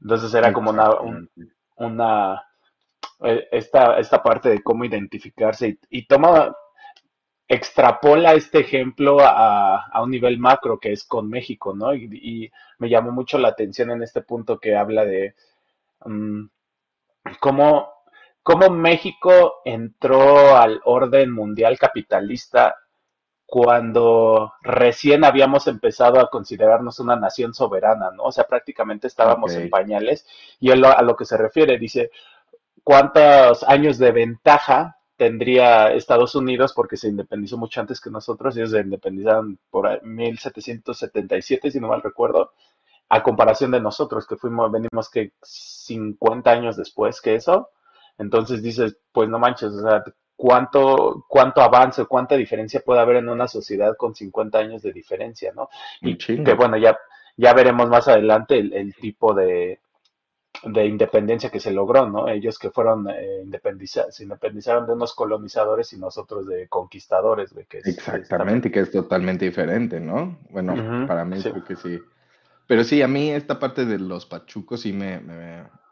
Entonces 0.00 0.32
era 0.32 0.52
como 0.52 0.70
una, 0.70 0.90
una 1.76 2.47
esta, 3.50 3.98
esta 3.98 4.22
parte 4.22 4.48
de 4.48 4.62
cómo 4.62 4.84
identificarse 4.84 5.78
y, 5.90 6.06
toma, 6.06 6.54
extrapola 7.48 8.34
este 8.34 8.60
ejemplo 8.60 9.20
a, 9.20 9.86
a, 9.86 10.02
un 10.02 10.10
nivel 10.10 10.38
macro 10.38 10.78
que 10.78 10.92
es 10.92 11.04
con 11.04 11.28
México, 11.28 11.74
¿no? 11.74 11.94
Y, 11.94 12.50
me 12.78 12.88
llamó 12.88 13.10
mucho 13.10 13.38
la 13.38 13.48
atención 13.48 13.90
en 13.90 14.02
este 14.04 14.22
punto 14.22 14.60
que 14.60 14.76
habla 14.76 15.04
de 15.04 15.34
mm, 16.04 16.44
cómo 17.40 17.98
cómo 18.48 18.70
México 18.70 19.60
entró 19.64 20.56
al 20.56 20.80
orden 20.84 21.30
mundial 21.30 21.78
capitalista 21.78 22.76
cuando 23.44 24.54
recién 24.62 25.22
habíamos 25.22 25.66
empezado 25.66 26.18
a 26.18 26.30
considerarnos 26.30 26.98
una 26.98 27.14
nación 27.14 27.52
soberana, 27.52 28.10
¿no? 28.10 28.22
O 28.22 28.32
sea, 28.32 28.44
prácticamente 28.44 29.06
estábamos 29.06 29.52
en 29.52 29.68
pañales 29.68 30.26
y 30.60 30.70
él 30.70 30.82
a 30.84 31.02
lo 31.02 31.14
que 31.14 31.26
se 31.26 31.36
refiere 31.36 31.78
dice, 31.78 32.10
¿cuántos 32.84 33.62
años 33.64 33.98
de 33.98 34.12
ventaja 34.12 34.96
tendría 35.16 35.92
Estados 35.92 36.34
Unidos 36.34 36.72
porque 36.74 36.96
se 36.96 37.08
independizó 37.08 37.56
mucho 37.58 37.80
antes 37.80 38.00
que 38.00 38.10
nosotros? 38.10 38.56
Ellos 38.56 38.70
se 38.70 38.80
independizaron 38.80 39.58
por 39.70 40.02
1777, 40.04 41.70
si 41.70 41.80
no 41.80 41.88
mal 41.88 42.02
recuerdo, 42.02 42.52
a 43.08 43.22
comparación 43.22 43.70
de 43.70 43.80
nosotros, 43.80 44.26
que 44.26 44.36
fuimos, 44.36 44.70
venimos 44.70 45.10
que 45.10 45.32
50 45.42 46.50
años 46.50 46.76
después 46.76 47.20
que 47.20 47.34
eso. 47.34 47.70
Entonces 48.18 48.62
dices, 48.62 48.98
pues 49.12 49.28
no 49.28 49.38
manches, 49.38 49.72
o 49.72 49.80
sea, 49.80 50.02
cuánto, 50.36 51.24
cuánto 51.28 51.62
avance, 51.62 52.04
cuánta 52.04 52.36
diferencia 52.36 52.80
puede 52.80 53.00
haber 53.00 53.16
en 53.16 53.28
una 53.28 53.48
sociedad 53.48 53.96
con 53.96 54.14
50 54.14 54.58
años 54.58 54.82
de 54.82 54.92
diferencia, 54.92 55.52
¿no? 55.54 55.68
Y 56.00 56.16
que 56.16 56.54
bueno, 56.54 56.76
ya, 56.76 56.96
ya 57.36 57.52
veremos 57.54 57.88
más 57.88 58.08
adelante 58.08 58.58
el, 58.58 58.94
tipo 58.94 59.34
de, 59.34 59.80
de 60.64 60.86
independencia 60.86 61.50
que 61.50 61.60
se 61.60 61.70
logró, 61.70 62.08
¿no? 62.08 62.28
Ellos 62.28 62.58
que 62.58 62.70
fueron 62.70 63.08
eh, 63.10 63.44
se 64.10 64.22
independizaron 64.22 64.86
de 64.86 64.92
unos 64.92 65.14
colonizadores 65.14 65.92
y 65.92 65.98
nosotros 65.98 66.46
de 66.46 66.68
conquistadores, 66.68 67.54
de 67.54 67.64
que 67.66 67.78
Exactamente, 67.78 68.70
que 68.70 68.80
es 68.80 68.90
totalmente 68.90 69.44
diferente, 69.44 70.00
¿no? 70.00 70.38
Bueno, 70.50 71.06
para 71.06 71.24
mí 71.24 71.40
creo 71.40 71.64
que 71.64 71.76
sí. 71.76 71.98
Pero 72.66 72.84
sí, 72.84 73.00
a 73.00 73.08
mí 73.08 73.30
esta 73.30 73.58
parte 73.58 73.86
de 73.86 73.98
los 73.98 74.26
pachucos 74.26 74.82
sí 74.82 74.92
me, 74.92 75.20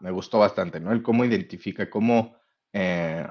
me, 0.01 0.11
gustó 0.11 0.39
bastante, 0.39 0.79
¿no? 0.79 0.93
El 0.93 1.03
cómo 1.03 1.25
identifica, 1.25 1.89
cómo 1.89 2.37
eh, 2.73 3.27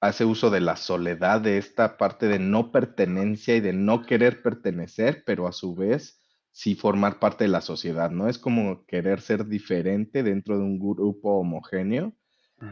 hace 0.00 0.24
uso 0.24 0.50
de 0.50 0.60
la 0.60 0.76
soledad, 0.76 1.40
de 1.40 1.58
esta 1.58 1.98
parte 1.98 2.26
de 2.26 2.38
no 2.38 2.72
pertenencia 2.72 3.54
y 3.54 3.60
de 3.60 3.72
no 3.72 4.02
querer 4.02 4.42
pertenecer, 4.42 5.24
pero 5.26 5.46
a 5.46 5.52
su 5.52 5.74
vez 5.74 6.23
sí 6.54 6.76
formar 6.76 7.18
parte 7.18 7.44
de 7.44 7.48
la 7.48 7.60
sociedad, 7.60 8.12
¿no? 8.12 8.28
Es 8.28 8.38
como 8.38 8.86
querer 8.86 9.20
ser 9.20 9.46
diferente 9.46 10.22
dentro 10.22 10.56
de 10.56 10.62
un 10.62 10.78
grupo 10.78 11.40
homogéneo 11.40 12.14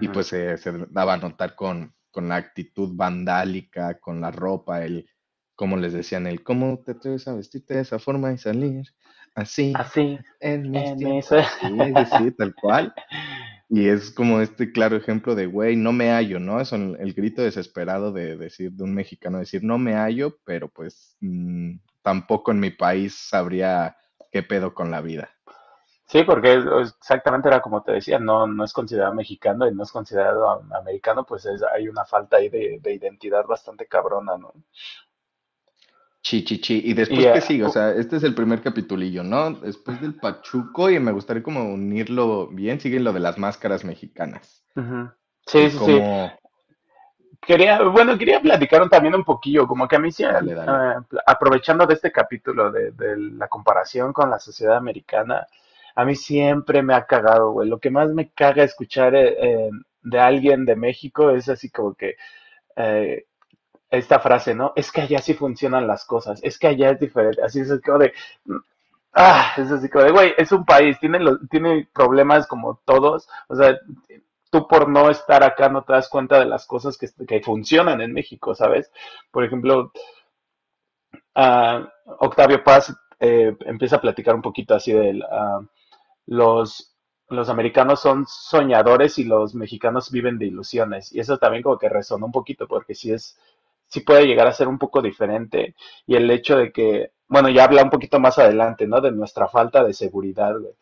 y 0.00 0.06
pues 0.06 0.28
se 0.28 0.56
daba 0.90 1.14
a 1.14 1.16
notar 1.16 1.56
con, 1.56 1.92
con 2.12 2.28
la 2.28 2.36
actitud 2.36 2.94
vandálica, 2.94 3.98
con 3.98 4.20
la 4.20 4.30
ropa, 4.30 4.84
el, 4.84 5.10
como 5.56 5.76
les 5.76 5.92
decían, 5.92 6.28
el 6.28 6.44
cómo 6.44 6.78
te 6.78 6.92
atreves 6.92 7.26
a 7.26 7.34
vestirte 7.34 7.74
de 7.74 7.80
esa 7.80 7.98
forma 7.98 8.32
y 8.32 8.38
salir 8.38 8.84
Así. 9.34 9.72
Así. 9.74 10.16
En, 10.38 10.74
en 10.76 10.98
Sí, 10.98 11.20
sí, 11.22 12.30
tal 12.38 12.54
cual. 12.54 12.94
Y 13.68 13.88
es 13.88 14.10
como 14.10 14.40
este 14.40 14.70
claro 14.70 14.96
ejemplo 14.96 15.34
de, 15.34 15.46
güey, 15.46 15.74
no 15.74 15.92
me 15.92 16.10
hallo, 16.10 16.38
¿no? 16.38 16.60
Es 16.60 16.72
el, 16.72 17.14
grito 17.14 17.42
desesperado 17.42 18.12
de 18.12 18.36
decir, 18.36 18.72
de 18.72 18.84
un 18.84 18.94
mexicano 18.94 19.38
decir, 19.38 19.64
no 19.64 19.78
me 19.78 19.94
hallo, 19.94 20.38
pero 20.44 20.68
pues 20.68 21.16
mm, 21.20 21.76
tampoco 22.02 22.50
en 22.50 22.60
mi 22.60 22.70
país 22.70 23.14
sabría 23.14 23.96
qué 24.30 24.42
pedo 24.42 24.74
con 24.74 24.90
la 24.90 25.00
vida. 25.00 25.30
Sí, 26.06 26.24
porque 26.24 26.62
exactamente 26.82 27.48
era 27.48 27.62
como 27.62 27.82
te 27.82 27.92
decía, 27.92 28.18
no, 28.18 28.46
no 28.46 28.64
es 28.64 28.72
considerado 28.74 29.14
mexicano 29.14 29.66
y 29.66 29.74
no 29.74 29.82
es 29.82 29.90
considerado 29.90 30.62
americano, 30.76 31.24
pues 31.24 31.48
hay 31.74 31.88
una 31.88 32.04
falta 32.04 32.36
ahí 32.36 32.50
de, 32.50 32.78
identidad 32.84 33.46
bastante 33.46 33.86
cabrona, 33.86 34.36
¿no? 34.36 34.52
Chi, 36.20 36.44
chi, 36.44 36.60
chi. 36.60 36.82
¿Y 36.84 36.92
después 36.92 37.26
qué 37.32 37.40
sigue? 37.40 37.64
O 37.64 37.70
sea, 37.70 37.90
este 37.92 38.16
es 38.16 38.24
el 38.24 38.34
primer 38.34 38.60
capitulillo, 38.60 39.24
¿no? 39.24 39.52
Después 39.52 40.00
del 40.02 40.14
Pachuco, 40.14 40.90
y 40.90 41.00
me 41.00 41.12
gustaría 41.12 41.42
como 41.42 41.64
unirlo 41.64 42.46
bien, 42.48 42.78
sigue 42.78 43.00
lo 43.00 43.14
de 43.14 43.20
las 43.20 43.38
máscaras 43.38 43.82
mexicanas. 43.82 44.64
Sí, 45.46 45.70
sí, 45.70 45.78
sí. 45.78 46.00
Quería, 47.44 47.82
bueno, 47.82 48.16
quería 48.16 48.40
platicar 48.40 48.88
también 48.88 49.16
un 49.16 49.24
poquillo, 49.24 49.66
como 49.66 49.88
que 49.88 49.96
a 49.96 49.98
mí 49.98 50.12
sí, 50.12 50.22
eh, 50.22 50.28
aprovechando 51.26 51.86
de 51.86 51.94
este 51.94 52.12
capítulo 52.12 52.70
de, 52.70 52.92
la 53.16 53.48
comparación 53.48 54.12
con 54.12 54.30
la 54.30 54.38
sociedad 54.38 54.76
americana, 54.76 55.48
a 55.96 56.04
mí 56.04 56.14
siempre 56.14 56.82
me 56.82 56.94
ha 56.94 57.04
cagado, 57.04 57.50
güey. 57.50 57.68
Lo 57.68 57.80
que 57.80 57.90
más 57.90 58.10
me 58.10 58.30
caga 58.30 58.62
escuchar 58.62 59.16
eh, 59.16 59.34
eh, 59.40 59.70
de 60.02 60.20
alguien 60.20 60.64
de 60.64 60.76
México 60.76 61.30
es 61.30 61.48
así 61.48 61.68
como 61.68 61.94
que 61.94 62.16
esta 63.90 64.20
frase, 64.20 64.54
¿no? 64.54 64.72
Es 64.76 64.92
que 64.92 65.02
allá 65.02 65.18
sí 65.18 65.34
funcionan 65.34 65.86
las 65.88 66.04
cosas, 66.06 66.40
es 66.44 66.58
que 66.58 66.68
allá 66.68 66.90
es 66.90 67.00
diferente, 67.00 67.42
así 67.42 67.60
es 67.60 67.80
como 67.84 67.98
de, 67.98 68.12
ah, 69.14 69.52
es 69.56 69.70
así 69.70 69.88
como 69.88 70.04
de, 70.04 70.12
güey, 70.12 70.32
es 70.38 70.52
un 70.52 70.64
país, 70.64 70.98
tiene, 71.00 71.18
tiene 71.50 71.88
problemas 71.92 72.46
como 72.46 72.80
todos, 72.84 73.28
o 73.48 73.56
sea, 73.56 73.78
tú 74.52 74.68
por 74.68 74.86
no 74.86 75.08
estar 75.08 75.42
acá 75.42 75.70
no 75.70 75.82
te 75.82 75.94
das 75.94 76.10
cuenta 76.10 76.38
de 76.38 76.44
las 76.44 76.66
cosas 76.66 76.98
que, 76.98 77.40
funcionan 77.40 78.02
en 78.02 78.12
México, 78.12 78.54
¿sabes? 78.54 78.92
Por 79.30 79.44
ejemplo, 79.44 79.90
uh, 81.34 81.86
Octavio 82.18 82.62
Paz 82.62 82.94
eh, 83.18 83.56
empieza 83.60 83.96
a 83.96 84.00
platicar 84.02 84.34
un 84.34 84.42
poquito 84.42 84.74
así 84.74 84.92
de 84.92 85.12
uh, 85.12 85.66
los, 86.26 86.94
los 87.30 87.48
americanos 87.48 88.00
son 88.00 88.26
soñadores 88.28 89.18
y 89.18 89.24
los 89.24 89.54
mexicanos 89.54 90.10
viven 90.10 90.38
de 90.38 90.46
ilusiones. 90.46 91.10
Y 91.14 91.20
eso 91.20 91.38
también 91.38 91.62
como 91.62 91.78
que 91.78 91.88
resonó 91.88 92.26
un 92.26 92.32
poquito 92.32 92.68
porque 92.68 92.94
sí 92.94 93.10
es, 93.10 93.38
sí 93.86 94.00
puede 94.00 94.26
llegar 94.26 94.46
a 94.48 94.52
ser 94.52 94.68
un 94.68 94.78
poco 94.78 95.00
diferente. 95.00 95.74
Y 96.06 96.14
el 96.14 96.30
hecho 96.30 96.58
de 96.58 96.72
que, 96.72 97.12
bueno, 97.26 97.48
ya 97.48 97.64
habla 97.64 97.84
un 97.84 97.90
poquito 97.90 98.20
más 98.20 98.38
adelante, 98.38 98.86
¿no? 98.86 99.00
De 99.00 99.12
nuestra 99.12 99.48
falta 99.48 99.82
de 99.82 99.94
seguridad, 99.94 100.52
güey. 100.58 100.74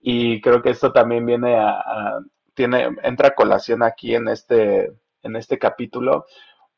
Y 0.00 0.40
creo 0.40 0.62
que 0.62 0.70
esto 0.70 0.90
también 0.92 1.26
viene 1.26 1.56
a, 1.58 2.18
tiene, 2.54 2.88
entra 3.02 3.34
colación 3.34 3.82
aquí 3.82 4.14
en 4.14 4.28
este, 4.28 4.92
en 5.22 5.36
este 5.36 5.58
capítulo, 5.58 6.26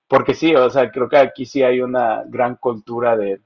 porque 0.08 0.34
sí, 0.34 0.54
o 0.54 0.70
sea, 0.70 0.90
creo 0.90 1.08
que 1.08 1.18
aquí 1.18 1.46
sí 1.46 1.62
hay 1.62 1.80
una 1.80 2.24
gran 2.26 2.56
cultura 2.56 3.16
de, 3.16 3.40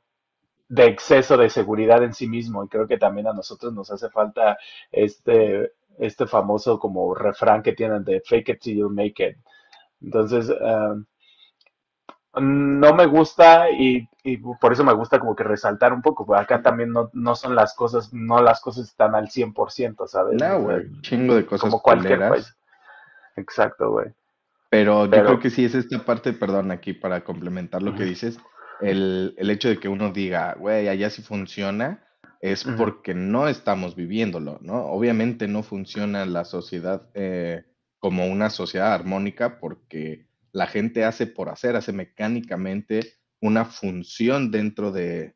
de 0.68 0.86
exceso 0.86 1.36
de 1.36 1.50
seguridad 1.50 2.02
en 2.04 2.14
sí 2.14 2.28
mismo 2.28 2.64
y 2.64 2.68
creo 2.68 2.86
que 2.86 2.98
también 2.98 3.26
a 3.26 3.32
nosotros 3.32 3.72
nos 3.72 3.90
hace 3.90 4.08
falta 4.10 4.58
este, 4.92 5.72
este 5.98 6.26
famoso 6.26 6.78
como 6.78 7.14
refrán 7.14 7.62
que 7.62 7.72
tienen 7.72 8.04
de 8.04 8.20
fake 8.20 8.50
it 8.50 8.60
till 8.60 8.78
you 8.78 8.90
make 8.90 9.26
it. 9.26 9.36
Entonces, 10.00 10.48
um, 10.50 11.04
no 12.34 12.94
me 12.94 13.06
gusta 13.06 13.70
y, 13.70 14.08
por 14.60 14.72
eso 14.72 14.84
me 14.84 14.92
gusta 14.92 15.18
como 15.18 15.34
que 15.34 15.44
resaltar 15.44 15.92
un 15.92 16.02
poco, 16.02 16.24
porque 16.24 16.42
acá 16.42 16.62
también 16.62 16.92
no, 16.92 17.10
no 17.12 17.34
son 17.34 17.54
las 17.54 17.74
cosas, 17.74 18.12
no 18.12 18.40
las 18.42 18.60
cosas 18.60 18.88
están 18.88 19.14
al 19.14 19.28
100%, 19.28 20.06
¿sabes? 20.06 20.40
No, 20.40 20.60
güey, 20.62 20.90
chingo 21.00 21.34
de 21.34 21.46
cosas 21.46 21.68
como 21.68 21.82
cualquier 21.82 22.20
país. 22.28 22.54
Exacto, 23.36 23.90
güey. 23.90 24.08
Pero, 24.68 25.06
yo 25.06 25.24
creo 25.24 25.40
que 25.40 25.50
sí 25.50 25.64
es 25.64 25.74
esta 25.74 26.04
parte, 26.04 26.32
perdón, 26.32 26.70
aquí 26.70 26.92
para 26.92 27.24
complementar 27.24 27.82
lo 27.82 27.96
que 27.96 28.04
dices, 28.04 28.38
el, 28.80 29.34
el, 29.36 29.50
hecho 29.50 29.68
de 29.68 29.78
que 29.78 29.88
uno 29.88 30.12
diga, 30.12 30.54
güey, 30.54 30.86
allá 30.86 31.10
sí 31.10 31.22
funciona, 31.22 32.04
es 32.40 32.64
porque 32.78 33.14
no 33.14 33.48
estamos 33.48 33.94
viviéndolo, 33.94 34.58
¿no? 34.62 34.86
Obviamente 34.86 35.46
no 35.46 35.62
funciona 35.62 36.24
la 36.24 36.44
sociedad 36.44 37.02
eh, 37.14 37.64
como 37.98 38.26
una 38.26 38.48
sociedad 38.48 38.94
armónica 38.94 39.58
porque 39.60 40.26
la 40.52 40.66
gente 40.66 41.04
hace 41.04 41.26
por 41.26 41.48
hacer, 41.48 41.76
hace 41.76 41.92
mecánicamente 41.92 43.14
una 43.40 43.64
función 43.64 44.50
dentro 44.50 44.92
de, 44.92 45.34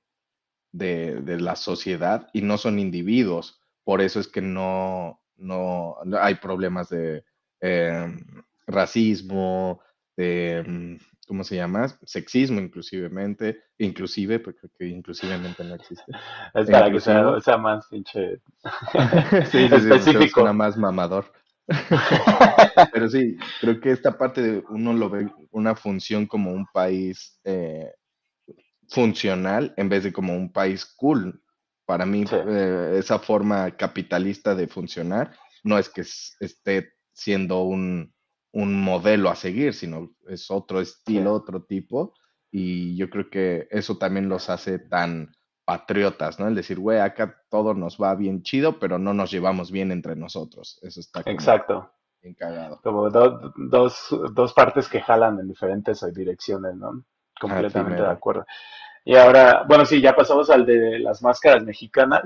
de, 0.73 1.40
la 1.40 1.56
sociedad 1.56 2.28
y 2.33 2.42
no 2.42 2.59
son 2.59 2.78
individuos. 2.78 3.61
Por 3.85 4.00
eso 4.00 4.21
es 4.21 4.28
que 4.28 4.40
no, 4.40 5.21
no, 5.37 5.97
hay 6.21 6.37
problemas 6.37 6.88
de 6.88 7.25
em, 7.61 8.18
racismo, 8.66 9.80
de, 10.16 10.59
em, 10.59 10.99
¿cómo 11.26 11.44
se 11.44 11.56
llama? 11.56 11.88
Sexismo 12.04 12.61
inclusivemente, 12.61 13.62
inclusive, 13.78 14.38
porque 14.40 14.68
inclusivemente 14.80 15.64
no 15.64 15.75
existe. 15.75 16.04
Es 16.54 16.71
para 16.71 16.90
que 16.90 17.00
sea, 17.00 17.56
más 17.56 17.87
pinche 17.87 18.40
sí, 19.50 19.64
específico. 19.64 20.52
más 20.52 20.76
mamador. 20.76 21.33
Pero 22.92 23.09
sí, 23.09 23.37
creo 23.61 23.80
que 23.80 23.90
esta 23.90 24.18
parte 24.18 24.42
de 24.42 24.64
uno 24.68 24.92
lo 24.92 25.09
ve 25.09 25.30
una 25.50 25.75
función 25.75 26.26
como 26.26 26.52
un 26.52 26.66
país 26.73 27.40
eh, 27.44 27.90
funcional 28.88 29.73
en 29.76 29.88
vez 29.88 30.04
de 30.04 30.12
como 30.12 30.37
un 30.37 30.52
país 30.52 30.85
cool. 30.97 31.42
Para 31.87 32.06
mí, 32.06 32.25
eh, 32.30 32.97
esa 32.99 33.18
forma 33.18 33.76
capitalista 33.76 34.54
de 34.54 34.68
funcionar 34.68 35.37
no 35.62 35.78
es 35.78 35.88
que 35.88 36.02
esté 36.02 36.92
siendo 37.12 37.62
un, 37.62 38.12
modelo 38.52 39.30
a 39.30 39.35
seguir, 39.37 39.75
sino 39.75 40.14
es 40.28 40.50
otro 40.50 40.80
estilo, 40.80 41.33
otro 41.33 41.64
tipo. 41.64 42.14
Y 42.52 42.97
yo 42.97 43.11
creo 43.11 43.28
que 43.28 43.66
eso 43.71 43.99
también 43.99 44.28
los 44.28 44.49
hace 44.49 44.78
tan 44.78 45.35
patriotas, 45.64 46.38
¿no? 46.38 46.49
El 46.49 46.54
decir, 46.54 46.78
güey, 46.78 46.99
acá 46.99 47.42
todo 47.49 47.75
nos 47.75 47.99
va 47.99 48.14
bien 48.14 48.42
chido, 48.42 48.78
pero 48.78 48.99
no 48.99 49.14
nos 49.14 49.30
llevamos 49.30 49.71
bien 49.71 49.92
entre 49.92 50.16
nosotros. 50.16 50.78
Eso 50.83 51.00
está 51.00 51.23
como 51.23 51.35
Exacto. 51.35 51.90
bien 52.23 52.35
cagado. 52.35 52.80
Como 52.83 53.09
dos, 53.11 54.09
dos 54.33 54.52
partes 54.52 54.88
que 54.88 55.00
jalan 55.00 55.38
en 55.40 55.49
diferentes 55.49 56.04
direcciones, 56.14 56.75
¿no? 56.76 57.04
Completamente 57.40 58.02
de 58.02 58.09
acuerdo. 58.09 58.44
Y 59.06 59.16
ahora, 59.16 59.64
bueno, 59.68 59.85
sí, 59.85 60.00
ya 60.00 60.16
pasamos 60.16 60.49
al 60.49 60.64
de 60.64 60.99
las 60.99 61.23
máscaras 61.23 61.62
mexicanas. 61.62 62.23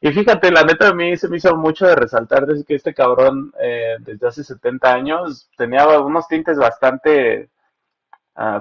Y 0.00 0.10
fíjate, 0.12 0.50
la 0.50 0.62
neta 0.62 0.88
a 0.88 0.94
mí 0.94 1.14
se 1.18 1.28
me 1.28 1.36
hizo 1.36 1.54
mucho 1.56 1.86
de 1.86 1.94
resaltar 1.94 2.46
desde 2.46 2.64
que 2.64 2.74
este 2.74 2.94
cabrón, 2.94 3.52
eh, 3.60 3.96
desde 4.00 4.28
hace 4.28 4.42
70 4.42 4.92
años, 4.92 5.50
tenía 5.58 5.86
unos 6.00 6.26
tintes 6.28 6.56
bastante 6.56 7.50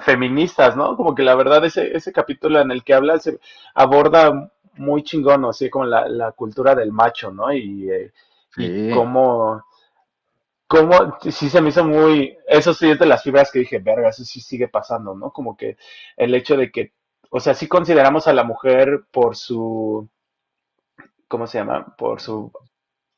feministas, 0.01 0.75
¿no? 0.75 0.95
Como 0.97 1.15
que 1.15 1.23
la 1.23 1.35
verdad 1.35 1.63
ese, 1.65 1.95
ese 1.95 2.11
capítulo 2.11 2.59
en 2.59 2.71
el 2.71 2.83
que 2.83 2.93
habla 2.93 3.19
se 3.19 3.39
aborda 3.73 4.51
muy 4.75 5.03
chingón, 5.03 5.45
así 5.45 5.69
como 5.69 5.85
la, 5.85 6.31
cultura 6.33 6.75
del 6.75 6.91
macho, 6.91 7.31
¿no? 7.31 7.51
Y, 7.53 7.89
eh, 7.89 8.11
cómo, 8.93 9.63
cómo, 10.67 11.17
sí 11.21 11.49
se 11.49 11.61
me 11.61 11.69
hizo 11.69 11.85
muy, 11.85 12.37
eso 12.47 12.73
sí 12.73 12.89
es 12.91 12.99
de 12.99 13.05
las 13.05 13.23
fibras 13.23 13.51
que 13.51 13.59
dije, 13.59 13.79
verga, 13.79 14.09
eso 14.09 14.23
sí 14.23 14.41
sigue 14.41 14.67
pasando, 14.67 15.15
¿no? 15.15 15.31
Como 15.31 15.55
que 15.55 15.77
el 16.17 16.33
hecho 16.35 16.57
de 16.57 16.71
que, 16.71 16.93
o 17.29 17.39
sea, 17.39 17.53
sí 17.53 17.67
consideramos 17.67 18.27
a 18.27 18.33
la 18.33 18.43
mujer 18.43 19.05
por 19.11 19.35
su, 19.35 20.09
¿cómo 21.27 21.47
se 21.47 21.59
llama? 21.59 21.95
Por 21.97 22.21
su 22.21 22.51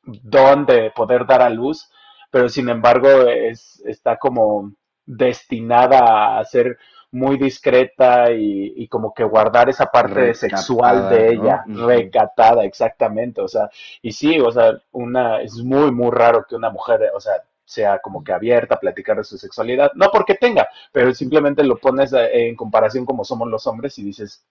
don 0.04 0.66
de 0.66 0.92
poder 0.92 1.26
dar 1.26 1.42
a 1.42 1.50
luz, 1.50 1.90
pero 2.30 2.50
sin 2.50 2.70
embargo 2.70 3.08
es, 3.28 3.82
está 3.86 4.18
como 4.18 4.74
destinada 5.06 6.38
a 6.40 6.46
ser 6.46 6.78
muy 7.12 7.38
discreta 7.38 8.32
y, 8.32 8.88
como 8.88 9.14
que 9.14 9.24
guardar 9.24 9.70
esa 9.70 9.86
parte 9.86 10.34
sexual 10.34 11.10
de 11.10 11.34
ella, 11.34 11.64
recatada, 11.68 12.66
exactamente, 12.66 13.40
o 13.40 13.48
sea, 13.48 13.70
y 14.02 14.12
sí, 14.12 14.40
o 14.40 14.52
sea, 14.52 14.82
una, 14.92 15.42
es 15.42 15.56
muy, 15.58 15.92
muy 15.92 16.10
raro 16.10 16.46
que 16.50 16.56
una 16.56 16.72
mujer, 16.72 17.12
o 17.16 17.20
sea, 17.20 17.34
sea 17.66 18.00
como 18.00 18.24
que 18.24 18.34
abierta 18.34 18.76
a 18.76 18.80
platicar 18.80 19.18
de 19.18 19.24
su 19.24 19.38
sexualidad, 19.38 19.92
no 19.94 20.10
porque 20.12 20.36
tenga, 20.36 20.68
pero 20.92 21.14
simplemente 21.14 21.64
lo 21.64 21.78
pones 21.78 22.12
en 22.14 22.56
comparación 22.56 23.06
como 23.06 23.24
somos 23.24 23.48
los 23.48 23.68
hombres 23.68 23.98
y 24.00 24.04
dices, 24.04 24.44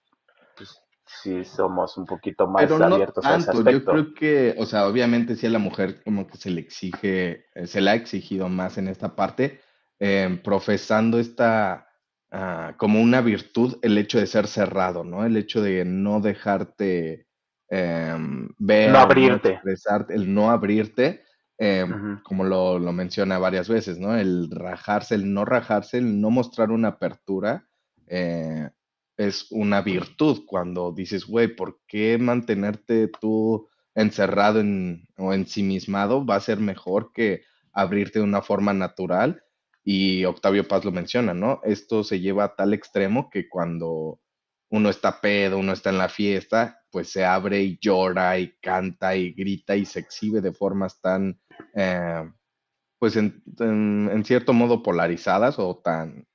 pues 0.56 0.80
sí 1.04 1.44
somos 1.44 1.96
un 1.96 2.06
poquito 2.06 2.46
más 2.46 2.70
abiertos 2.70 3.24
a 3.24 3.36
ese 3.36 3.50
aspecto. 3.50 3.70
Yo 3.70 3.84
creo 3.84 4.14
que, 4.14 4.54
o 4.56 4.66
sea, 4.66 4.86
obviamente 4.86 5.34
sí 5.36 5.46
a 5.46 5.50
la 5.50 5.58
mujer 5.58 6.02
como 6.02 6.26
que 6.26 6.36
se 6.36 6.50
le 6.50 6.60
exige, 6.60 7.46
eh, 7.54 7.66
se 7.66 7.80
le 7.80 7.90
ha 7.90 7.94
exigido 7.94 8.48
más 8.48 8.78
en 8.78 8.88
esta 8.88 9.14
parte, 9.14 9.60
Em, 10.04 10.36
profesando 10.42 11.20
esta 11.20 11.86
ah, 12.32 12.74
como 12.76 13.00
una 13.00 13.20
virtud 13.20 13.78
el 13.82 13.96
hecho 13.98 14.18
de 14.18 14.26
ser 14.26 14.48
cerrado, 14.48 15.04
¿no? 15.04 15.24
El 15.24 15.36
hecho 15.36 15.62
de 15.62 15.84
no 15.84 16.20
dejarte 16.20 17.28
em, 17.68 18.48
ver, 18.58 18.90
no 18.90 18.98
abrirte. 18.98 19.60
el 20.08 20.34
no 20.34 20.50
abrirte, 20.50 21.22
em, 21.56 22.20
como 22.24 22.42
lo, 22.42 22.80
menciona 22.92 23.38
varias 23.38 23.68
veces, 23.68 24.00
¿no? 24.00 24.16
El 24.18 24.50
rajarse, 24.50 25.14
el 25.14 25.32
no 25.32 25.44
rajarse, 25.44 25.98
el 25.98 26.20
no 26.20 26.30
mostrar 26.30 26.72
una 26.72 26.88
apertura 26.88 27.68
eh, 28.08 28.70
es 29.16 29.52
una 29.52 29.82
virtud 29.82 30.42
cuando 30.48 30.90
dices, 30.90 31.24
güey, 31.24 31.54
¿por 31.54 31.78
qué 31.86 32.18
mantenerte 32.18 33.06
tú 33.20 33.68
encerrado 33.94 34.58
en, 34.58 35.06
o 35.16 35.32
ensimismado 35.32 36.26
va 36.26 36.34
a 36.34 36.40
ser 36.40 36.58
mejor 36.58 37.12
que 37.12 37.44
abrirte 37.72 38.18
de 38.18 38.24
una 38.24 38.42
forma 38.42 38.72
natural 38.72 39.44
y 39.84 40.24
Octavio 40.24 40.66
Paz 40.66 40.84
lo 40.84 40.92
menciona, 40.92 41.34
¿no? 41.34 41.60
Esto 41.64 42.04
se 42.04 42.20
lleva 42.20 42.44
a 42.44 42.54
tal 42.54 42.72
extremo 42.74 43.30
que 43.30 43.48
cuando 43.48 44.20
uno 44.70 44.88
está 44.88 45.20
pedo, 45.20 45.58
uno 45.58 45.72
está 45.72 45.90
en 45.90 45.98
la 45.98 46.08
fiesta, 46.08 46.80
pues 46.90 47.10
se 47.10 47.24
abre 47.24 47.62
y 47.62 47.78
llora 47.80 48.38
y 48.38 48.54
canta 48.60 49.14
y 49.16 49.32
grita 49.32 49.76
y 49.76 49.84
se 49.84 50.00
exhibe 50.00 50.40
de 50.40 50.52
formas 50.52 51.00
tan, 51.00 51.38
eh, 51.74 52.30
pues 52.98 53.16
en, 53.16 53.42
en, 53.58 54.24
cierto 54.24 54.52
modo 54.52 54.82
polarizadas 54.82 55.58
o 55.58 55.80
tan, 55.82 56.26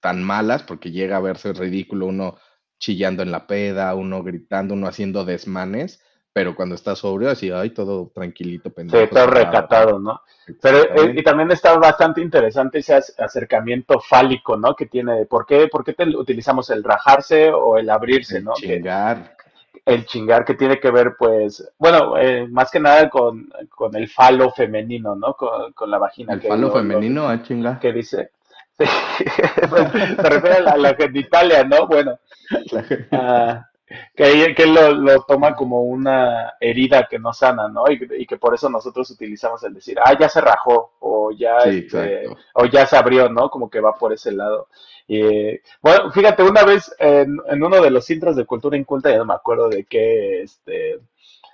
tan 0.00 0.24
malas, 0.24 0.62
porque 0.62 0.90
llega 0.90 1.18
a 1.18 1.20
verse 1.20 1.52
ridículo 1.52 2.06
uno 2.06 2.36
chillando 2.80 3.22
en 3.22 3.30
la 3.30 3.46
peda, 3.46 3.94
uno 3.94 4.22
gritando, 4.22 4.74
uno 4.74 4.86
haciendo 4.86 5.24
desmanes, 5.24 6.02
pero 6.32 6.54
cuando 6.54 6.74
está 6.74 6.94
sobrio, 6.94 7.30
así, 7.30 7.50
ay, 7.50 7.70
todo 7.70 8.10
tranquilito, 8.14 8.70
pendiente. 8.70 9.08
Sí, 9.08 9.14
todo 9.14 9.26
recatado, 9.26 9.98
¿no? 9.98 10.22
Pero, 10.60 10.84
eh, 10.84 11.14
y 11.16 11.22
también 11.22 11.50
está 11.50 11.76
bastante 11.78 12.20
interesante 12.20 12.78
ese 12.78 12.94
acercamiento 12.94 14.00
fálico, 14.00 14.56
¿no? 14.56 14.74
Que 14.74 14.86
tiene, 14.86 15.26
¿por 15.26 15.46
qué, 15.46 15.68
por 15.68 15.84
qué 15.84 15.94
utilizamos 16.16 16.70
el 16.70 16.84
rajarse 16.84 17.50
o 17.50 17.78
el 17.78 17.90
abrirse, 17.90 18.40
¿no? 18.40 18.52
Chingar. 18.54 19.36
el 19.84 20.06
chingar 20.06 20.44
que 20.44 20.54
tiene 20.54 20.78
que 20.78 20.90
ver, 20.90 21.16
pues, 21.18 21.72
bueno, 21.78 22.16
eh, 22.16 22.46
más 22.48 22.70
que 22.70 22.80
nada 22.80 23.10
con, 23.10 23.50
el 23.94 24.08
falo 24.08 24.50
femenino, 24.52 25.14
¿no? 25.16 25.34
Con, 25.34 25.90
la 25.90 25.98
vagina. 25.98 26.34
¿El 26.34 26.42
falo 26.42 26.70
femenino? 26.70 27.28
ah, 27.28 27.42
chingar. 27.42 27.80
¿Qué 27.80 27.92
dice? 27.92 28.30
Se 28.78 30.30
refiere 30.30 30.56
a 30.56 30.76
la, 30.76 30.94
genitalia, 30.94 31.64
¿no? 31.64 31.86
Bueno. 31.86 32.18
La 33.10 33.68
que, 34.14 34.54
que 34.54 34.66
lo, 34.66 34.92
lo, 34.92 35.22
toma 35.22 35.54
como 35.54 35.82
una 35.82 36.54
herida 36.60 37.06
que 37.08 37.18
no 37.18 37.32
sana, 37.32 37.68
¿no? 37.68 37.84
Y, 37.90 38.26
que 38.26 38.36
por 38.36 38.54
eso 38.54 38.68
nosotros 38.68 39.10
utilizamos 39.10 39.62
el 39.64 39.74
decir, 39.74 39.98
ah, 40.04 40.16
ya 40.18 40.28
se 40.28 40.40
rajó, 40.40 40.92
o 41.00 41.30
ya, 41.32 41.58
este, 41.58 42.28
o 42.54 42.66
ya 42.66 42.86
se 42.86 42.96
abrió, 42.96 43.28
¿no? 43.28 43.50
Como 43.50 43.70
que 43.70 43.80
va 43.80 43.94
por 43.94 44.12
ese 44.12 44.32
lado. 44.32 44.68
Y, 45.06 45.58
bueno, 45.80 46.10
fíjate, 46.12 46.42
una 46.42 46.64
vez 46.64 46.94
en, 46.98 47.38
uno 47.50 47.80
de 47.80 47.90
los 47.90 48.08
intros 48.10 48.36
de 48.36 48.44
Cultura 48.44 48.76
Inculta, 48.76 49.10
ya 49.10 49.18
no 49.18 49.24
me 49.24 49.34
acuerdo 49.34 49.68
de 49.68 49.84
qué, 49.84 50.42
este... 50.42 51.00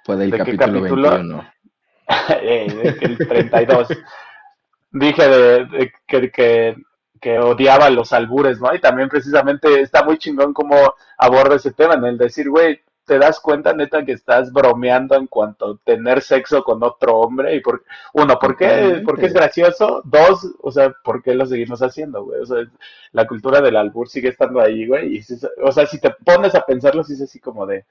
Fue 0.05 0.17
del 0.17 0.31
capítulo, 0.37 0.81
capítulo 0.81 1.11
21. 1.11 1.51
eh, 2.43 2.97
el 3.01 3.17
32. 3.17 3.89
Dije 4.91 5.29
de, 5.29 5.93
que, 6.07 6.31
que 6.31 6.77
que 7.25 7.39
odiaba 7.39 7.89
los 7.89 8.13
albures, 8.13 8.61
¿no? 8.61 8.75
Y 8.75 8.81
también 8.83 9.09
precisamente 9.09 9.81
está 9.81 10.05
muy 10.05 10.19
chingón 10.19 10.53
cómo 10.53 10.77
aborda 11.17 11.57
ese 11.57 11.73
tema, 11.73 11.95
en 11.95 12.05
el 12.05 12.19
decir, 12.19 12.51
güey, 12.51 12.83
te 13.07 13.19
das 13.19 13.41
cuenta, 13.41 13.73
neta, 13.73 14.05
que 14.05 14.13
estás 14.13 14.53
bromeando 14.53 15.15
en 15.15 15.27
cuanto 15.27 15.71
a 15.71 15.79
tener 15.87 16.21
sexo 16.21 16.63
con 16.63 16.83
otro 16.83 17.17
hombre. 17.17 17.57
Y 17.57 17.61
por, 17.61 17.83
uno, 18.13 18.39
¿por 18.39 18.59
qué, 18.59 19.01
porque 19.07 19.25
es 19.25 19.33
gracioso? 19.33 20.03
Dos, 20.05 20.55
o 20.61 20.71
sea, 20.71 20.93
¿por 21.03 21.23
qué 21.23 21.35
lo 21.35 21.47
seguimos 21.47 21.81
haciendo, 21.81 22.25
güey? 22.25 22.43
O 22.43 22.45
sea, 22.47 22.59
la 23.13 23.27
cultura 23.27 23.63
del 23.63 23.77
albur 23.77 24.07
sigue 24.07 24.29
estando 24.29 24.61
ahí, 24.61 24.87
güey. 24.87 25.17
Y, 25.17 25.25
o 25.63 25.73
sea, 25.73 25.87
si 25.87 25.99
te 25.99 26.11
pones 26.11 26.55
a 26.55 26.67
pensarlo, 26.67 27.05
sí 27.05 27.15
es 27.15 27.23
así 27.23 27.41
como 27.41 27.65
de... 27.65 27.87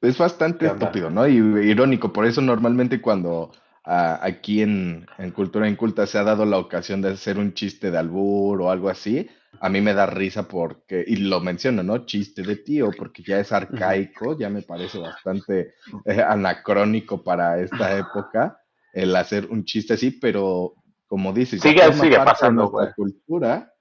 Es 0.00 0.16
bastante 0.16 0.66
estúpido, 0.66 1.10
¿no? 1.10 1.26
Y 1.26 1.38
irónico. 1.38 2.12
Por 2.12 2.24
eso 2.24 2.40
normalmente 2.40 3.00
cuando 3.00 3.50
aquí 3.84 4.62
en, 4.62 5.06
Cultura 5.34 5.68
Inculta 5.68 6.06
se 6.06 6.18
ha 6.18 6.24
dado 6.24 6.46
la 6.46 6.58
ocasión 6.58 7.02
de 7.02 7.10
hacer 7.10 7.38
un 7.38 7.52
chiste 7.52 7.90
de 7.90 7.98
albur 7.98 8.62
o 8.62 8.70
algo 8.70 8.88
así, 8.88 9.28
a 9.60 9.68
mí 9.68 9.80
me 9.80 9.94
da 9.94 10.06
risa 10.06 10.48
porque, 10.48 11.04
y 11.06 11.16
lo 11.16 11.40
menciono, 11.40 11.82
¿no? 11.82 12.06
Chiste 12.06 12.42
de 12.42 12.56
tío, 12.56 12.90
porque 12.96 13.22
ya 13.22 13.38
es 13.38 13.52
arcaico, 13.52 14.36
ya 14.38 14.48
me 14.48 14.62
parece 14.62 14.98
bastante 14.98 15.74
eh, 16.06 16.22
anacrónico 16.22 17.22
para 17.22 17.60
esta 17.60 17.96
época 17.96 18.58
el 18.92 19.14
hacer 19.16 19.46
un 19.50 19.64
chiste 19.64 19.94
así, 19.94 20.10
pero 20.10 20.74
como 21.06 21.32
dices, 21.32 21.60
sigue, 21.60 21.92
sigue 21.92 22.16
pasando, 22.16 22.72
cultura 22.96 23.72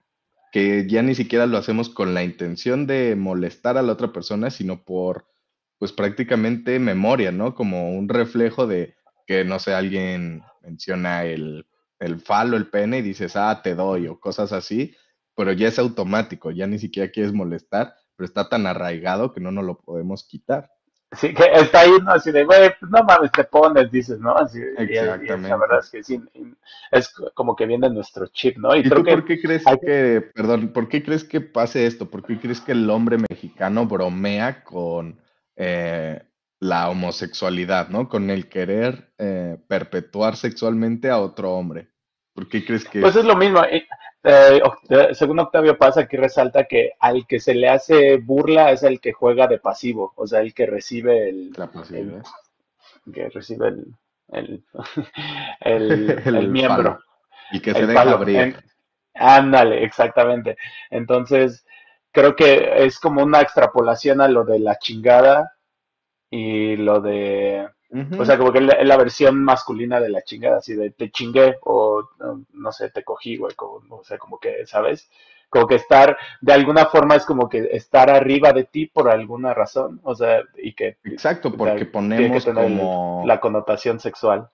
que 0.51 0.85
ya 0.87 1.01
ni 1.01 1.15
siquiera 1.15 1.47
lo 1.47 1.57
hacemos 1.57 1.89
con 1.89 2.13
la 2.13 2.23
intención 2.23 2.85
de 2.85 3.15
molestar 3.15 3.77
a 3.77 3.81
la 3.81 3.93
otra 3.93 4.13
persona, 4.13 4.51
sino 4.51 4.83
por, 4.83 5.25
pues 5.79 5.91
prácticamente 5.91 6.77
memoria, 6.77 7.31
¿no? 7.31 7.55
Como 7.55 7.97
un 7.97 8.07
reflejo 8.07 8.67
de, 8.67 8.95
que 9.25 9.45
no 9.45 9.59
sé, 9.59 9.73
alguien 9.73 10.43
menciona 10.61 11.25
el, 11.25 11.65
el 11.99 12.19
falo, 12.19 12.57
el 12.57 12.69
pene 12.69 12.99
y 12.99 13.01
dices, 13.01 13.35
ah, 13.35 13.61
te 13.63 13.75
doy 13.75 14.07
o 14.07 14.19
cosas 14.19 14.51
así, 14.53 14.95
pero 15.35 15.51
ya 15.51 15.67
es 15.67 15.79
automático, 15.79 16.51
ya 16.51 16.67
ni 16.67 16.79
siquiera 16.79 17.11
quieres 17.11 17.33
molestar, 17.33 17.95
pero 18.15 18.25
está 18.25 18.49
tan 18.49 18.67
arraigado 18.67 19.33
que 19.33 19.41
no 19.41 19.51
nos 19.51 19.65
lo 19.65 19.79
podemos 19.79 20.27
quitar. 20.27 20.69
Sí, 21.13 21.31
que 21.33 21.43
está 21.53 21.81
ahí, 21.81 21.91
¿no? 22.03 22.11
Así 22.11 22.31
de, 22.31 22.43
güey, 22.43 22.71
pues 22.79 22.91
no 22.91 23.03
mames, 23.03 23.31
te 23.31 23.43
pones, 23.43 23.91
dices, 23.91 24.19
¿no? 24.19 24.35
Así, 24.35 24.59
Exactamente. 24.77 25.47
la 25.47 25.57
verdad 25.57 25.79
es 25.79 25.89
que 25.91 26.03
sí, 26.03 26.19
es 26.91 27.13
como 27.35 27.55
que 27.55 27.67
viene 27.67 27.87
nuestro 27.89 28.25
chip, 28.27 28.57
¿no? 28.57 28.75
Y, 28.75 28.83
tú 28.83 29.03
por 29.03 29.23
qué 29.25 29.39
crees 29.39 29.63
que, 29.81 30.31
perdón, 30.33 30.73
por 30.73 30.89
qué 30.89 31.03
crees 31.03 31.23
que 31.23 31.39
pase 31.39 31.85
esto? 31.85 32.09
¿Por 32.09 32.25
qué 32.25 32.39
crees 32.39 32.61
que 32.61 32.71
el 32.71 32.89
hombre 32.89 33.17
mexicano 33.29 33.85
bromea 33.85 34.63
con 34.63 35.19
eh, 35.55 36.19
la 36.63 36.89
homosexualidad, 36.89 37.89
¿no? 37.89 38.07
Con 38.07 38.29
el 38.29 38.47
querer 38.47 39.11
eh, 39.17 39.57
perpetuar 39.67 40.37
sexualmente 40.37 41.09
a 41.09 41.19
otro 41.19 41.53
hombre. 41.53 41.89
¿Por 42.33 42.47
qué 42.47 42.65
crees 42.65 42.85
que...? 42.85 43.01
Pues 43.01 43.17
es 43.17 43.25
lo 43.25 43.35
mismo. 43.35 43.61
Eh, 43.65 43.85
eh, 44.23 44.61
según 45.11 45.39
Octavio 45.39 45.77
Paz, 45.77 45.97
aquí 45.97 46.15
resalta 46.15 46.63
que 46.63 46.91
al 47.01 47.27
que 47.27 47.41
se 47.41 47.53
le 47.53 47.67
hace 47.67 48.15
burla 48.15 48.71
es 48.71 48.83
el 48.83 49.01
que 49.01 49.11
juega 49.11 49.47
de 49.47 49.59
pasivo, 49.59 50.13
o 50.15 50.25
sea, 50.25 50.39
el 50.39 50.53
que 50.53 50.65
recibe 50.65 51.29
el... 51.29 51.51
La 51.57 51.69
pasividad. 51.69 52.23
que 53.13 53.29
recibe 53.29 53.67
el, 54.29 54.63
el, 55.59 56.47
miembro. 56.49 56.99
Y 57.51 57.59
que 57.59 57.73
se 57.73 57.85
deja 57.85 58.01
abrir. 58.09 58.55
ándale, 59.15 59.83
exactamente. 59.83 60.55
Entonces, 60.89 61.65
creo 62.13 62.37
que 62.37 62.85
es 62.85 62.99
como 62.99 63.21
una 63.21 63.41
extrapolación 63.41 64.21
a 64.21 64.29
lo 64.29 64.45
de 64.45 64.59
la 64.59 64.79
chingada 64.79 65.52
y 66.35 66.77
lo 66.77 66.99
de, 66.99 67.67
o 68.17 68.25
sea, 68.25 68.39
como 68.39 68.51
que 68.51 68.57
es 68.57 68.87
la, 68.87 68.97
versión 68.97 69.43
masculina 69.43 69.99
de 69.99 70.09
la 70.09 70.23
chingada, 70.23 70.57
así 70.57 70.73
de 70.73 70.89
te 70.89 71.11
chingué 71.11 71.57
o 71.61 72.09
no, 72.53 72.71
sé, 72.71 72.89
te 72.89 73.03
cogí, 73.03 73.37
güey, 73.37 73.53
como, 73.53 73.97
o 73.97 74.03
sea, 74.03 74.17
como 74.17 74.39
que, 74.39 74.65
¿sabes? 74.65 75.11
Como 75.47 75.67
que 75.67 75.75
estar, 75.75 76.17
de 76.41 76.53
alguna 76.53 76.87
forma 76.87 77.15
es 77.15 77.23
como 77.23 77.47
que 77.47 77.69
estar 77.73 78.09
arriba 78.09 78.51
de 78.51 78.63
ti 78.63 78.87
por 78.87 79.11
alguna 79.11 79.53
razón, 79.53 79.99
o 80.01 80.15
sea, 80.15 80.41
y 80.57 80.73
que... 80.73 80.97
Exacto, 81.03 81.55
porque 81.55 81.85
ponemos 81.85 82.45
como... 82.45 83.21
La 83.27 83.39
connotación 83.39 83.99
sexual. 83.99 84.49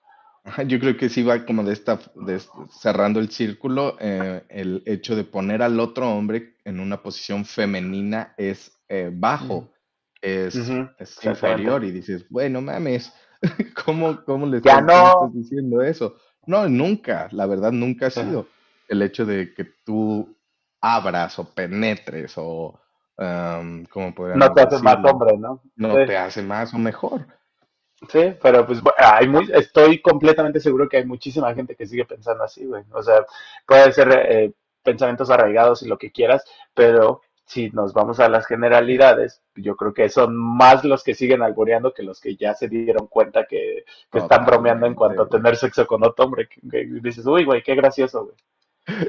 Yo 0.66 0.78
creo 0.78 0.98
que 0.98 1.08
sí 1.08 1.22
va 1.22 1.46
como 1.46 1.64
de 1.64 1.72
esta, 1.72 1.98
de, 2.14 2.42
cerrando 2.68 3.20
el 3.20 3.30
círculo, 3.30 3.96
eh, 4.00 4.42
el 4.50 4.82
hecho 4.84 5.16
de 5.16 5.24
poner 5.24 5.62
al 5.62 5.80
otro 5.80 6.10
hombre 6.10 6.56
en 6.66 6.78
una 6.78 7.02
posición 7.02 7.46
femenina 7.46 8.34
es 8.36 8.78
eh, 8.90 9.10
bajo 9.10 9.70
es, 10.20 10.56
inferior 11.22 11.84
y 11.84 11.90
dices, 11.90 12.26
bueno, 12.28 12.60
mames, 12.60 13.12
¿cómo, 13.84 14.22
cómo 14.24 14.46
le 14.46 14.58
estás, 14.58 14.84
diciendo 15.32 15.82
eso? 15.82 16.16
No, 16.46 16.68
nunca, 16.68 17.28
la 17.32 17.46
verdad 17.46 17.72
nunca 17.72 18.06
ha 18.06 18.10
sido 18.10 18.46
el 18.88 19.02
hecho 19.02 19.24
de 19.24 19.54
que 19.54 19.64
tú 19.84 20.36
abras 20.80 21.38
o 21.38 21.54
penetres 21.54 22.34
o, 22.36 22.80
um, 23.18 23.84
¿cómo 23.86 24.14
podríamos 24.14 24.48
No 24.48 24.54
te 24.54 24.62
hace 24.62 24.82
más 24.82 24.96
hombre, 25.04 25.36
¿no? 25.38 25.62
No 25.76 25.94
te 25.94 26.16
hace 26.16 26.42
más 26.42 26.74
o 26.74 26.78
mejor. 26.78 27.26
Sí, 28.08 28.34
pero 28.42 28.66
pues 28.66 28.80
hay 28.96 29.28
muy, 29.28 29.50
estoy 29.52 30.00
completamente 30.00 30.58
seguro 30.58 30.88
que 30.88 30.96
hay 30.96 31.04
muchísima 31.04 31.54
gente 31.54 31.76
que 31.76 31.86
sigue 31.86 32.06
pensando 32.06 32.44
así, 32.44 32.64
güey. 32.64 32.82
O 32.92 33.02
sea, 33.02 33.26
puede 33.66 33.92
ser 33.92 34.08
eh, 34.26 34.52
pensamientos 34.82 35.28
arraigados 35.28 35.82
y 35.82 35.88
lo 35.88 35.98
que 35.98 36.10
quieras, 36.10 36.42
pero 36.72 37.20
si 37.50 37.68
nos 37.70 37.92
vamos 37.92 38.20
a 38.20 38.28
las 38.28 38.46
generalidades, 38.46 39.42
yo 39.56 39.74
creo 39.74 39.92
que 39.92 40.08
son 40.08 40.36
más 40.36 40.84
los 40.84 41.02
que 41.02 41.16
siguen 41.16 41.42
alboreando 41.42 41.92
que 41.92 42.04
los 42.04 42.20
que 42.20 42.36
ya 42.36 42.54
se 42.54 42.68
dieron 42.68 43.08
cuenta 43.08 43.44
que, 43.44 43.82
están 44.12 44.46
bromeando 44.46 44.86
en 44.86 44.94
cuanto 44.94 45.22
a 45.22 45.28
tener 45.28 45.56
sexo 45.56 45.84
con 45.84 46.04
otro 46.04 46.26
hombre. 46.26 46.48
Que, 46.48 46.86
dices, 47.02 47.26
uy, 47.26 47.44
güey, 47.44 47.60
qué 47.64 47.74
gracioso, 47.74 48.26
güey. 48.26 48.36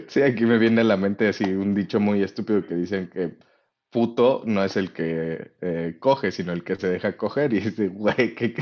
Sí, 0.07 0.23
aquí 0.23 0.47
me 0.47 0.57
viene 0.57 0.81
a 0.81 0.85
la 0.85 0.97
mente 0.97 1.27
así 1.27 1.43
un 1.43 1.75
dicho 1.75 1.99
muy 1.99 2.23
estúpido 2.23 2.65
que 2.65 2.73
dicen 2.73 3.11
que 3.11 3.37
puto 3.91 4.41
no 4.43 4.63
es 4.63 4.75
el 4.75 4.91
que 4.91 5.51
eh, 5.61 5.97
coge, 5.99 6.31
sino 6.31 6.51
el 6.51 6.63
que 6.63 6.77
se 6.77 6.89
deja 6.89 7.15
coger. 7.15 7.53
Y 7.53 7.59
dice, 7.59 7.89
güey, 7.89 8.33
¿qué, 8.33 8.55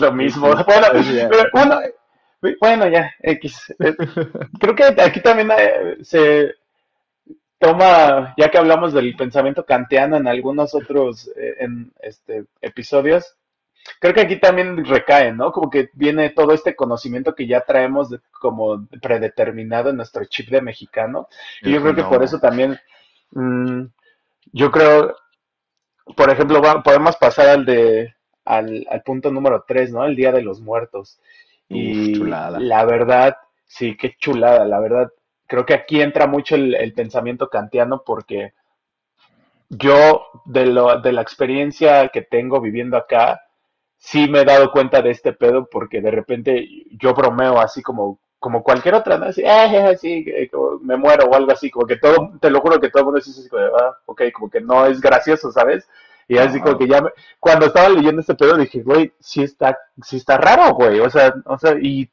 Lo 0.00 0.10
mismo. 0.10 0.52
Bueno, 1.52 1.78
bueno, 2.60 2.88
ya, 2.88 3.14
X. 3.22 3.72
Eh, 3.78 3.94
creo 4.58 4.74
que 4.74 4.84
aquí 5.00 5.20
también 5.20 5.52
eh, 5.56 5.98
se 6.02 6.54
toma, 7.64 8.34
ya 8.36 8.50
que 8.50 8.58
hablamos 8.58 8.92
del 8.92 9.16
pensamiento 9.16 9.64
kantiano 9.64 10.16
en 10.16 10.28
algunos 10.28 10.74
otros 10.74 11.28
eh, 11.36 11.54
en, 11.60 11.92
este, 12.00 12.44
episodios, 12.60 13.36
creo 14.00 14.12
que 14.12 14.20
aquí 14.20 14.36
también 14.36 14.84
recae, 14.84 15.32
¿no? 15.32 15.50
Como 15.50 15.70
que 15.70 15.88
viene 15.94 16.30
todo 16.30 16.52
este 16.52 16.76
conocimiento 16.76 17.34
que 17.34 17.46
ya 17.46 17.62
traemos 17.62 18.14
como 18.32 18.86
predeterminado 19.00 19.90
en 19.90 19.96
nuestro 19.96 20.24
chip 20.26 20.50
de 20.50 20.60
mexicano. 20.60 21.28
Y 21.62 21.72
yo 21.72 21.80
creo 21.80 21.94
que 21.94 22.04
por 22.04 22.22
eso 22.22 22.38
también, 22.38 22.78
mm, 23.30 23.84
yo 24.52 24.70
creo, 24.70 25.16
por 26.16 26.30
ejemplo, 26.30 26.60
podemos 26.82 27.16
pasar 27.16 27.48
al 27.48 27.64
de 27.64 28.14
al, 28.44 28.86
punto 29.06 29.30
número 29.30 29.64
3, 29.66 29.90
¿no? 29.92 30.04
El 30.04 30.16
Día 30.16 30.32
de 30.32 30.42
los 30.42 30.60
Muertos. 30.60 31.18
y 31.66 32.14
la 32.16 32.84
verdad, 32.84 33.36
sí, 33.64 33.96
qué 33.96 34.14
chulada, 34.18 34.66
la 34.66 34.80
verdad 34.80 35.10
creo 35.54 35.64
que 35.64 35.74
aquí 35.74 36.02
entra 36.02 36.26
mucho 36.26 36.56
el, 36.56 36.92
pensamiento 36.94 37.48
kantiano 37.48 38.02
porque 38.04 38.54
yo 39.68 40.26
de, 40.44 40.66
lo, 40.66 41.00
de 41.00 41.12
la 41.12 41.22
experiencia 41.22 42.08
que 42.08 42.22
tengo 42.22 42.60
viviendo 42.60 42.96
acá, 42.96 43.40
sí 43.96 44.28
me 44.28 44.40
he 44.40 44.44
dado 44.44 44.72
cuenta 44.72 45.00
de 45.00 45.10
este 45.10 45.32
pedo 45.32 45.68
porque 45.70 46.00
de 46.00 46.10
repente 46.10 46.68
yo 46.98 47.14
bromeo 47.14 47.60
así 47.60 47.82
como, 47.82 48.18
como 48.40 48.64
cualquier 48.64 48.96
otra, 48.96 49.16
¿no? 49.16 49.26
Así, 49.26 49.42
eh, 49.46 49.96
sí, 49.96 50.26
me 50.82 50.96
muero 50.96 51.26
o 51.26 51.34
algo 51.36 51.52
así, 51.52 51.70
como 51.70 51.86
que 51.86 51.98
todo, 51.98 52.32
te 52.40 52.50
lo 52.50 52.60
juro 52.60 52.80
que 52.80 52.90
todo 52.90 53.02
el 53.02 53.04
mundo 53.04 53.20
dice 53.20 53.30
así, 53.30 53.48
como, 53.48 53.62
ah, 53.62 53.96
ok, 54.06 54.22
como 54.32 54.50
que 54.50 54.60
no 54.60 54.86
es 54.86 55.00
gracioso, 55.00 55.52
¿sabes? 55.52 55.88
Y 56.26 56.36
así 56.38 56.60
como 56.60 56.76
que 56.78 56.88
ya, 56.88 57.00
me, 57.00 57.10
cuando 57.38 57.66
estaba 57.66 57.88
leyendo 57.90 58.22
este 58.22 58.34
pedo 58.34 58.56
dije, 58.56 58.82
güey, 58.82 59.12
sí 59.20 59.44
está, 59.44 59.78
sí 60.02 60.16
está 60.16 60.36
raro, 60.36 60.74
güey, 60.74 60.98
o 60.98 61.08
sea, 61.10 61.32
o 61.44 61.56
sea, 61.58 61.76
y 61.80 62.10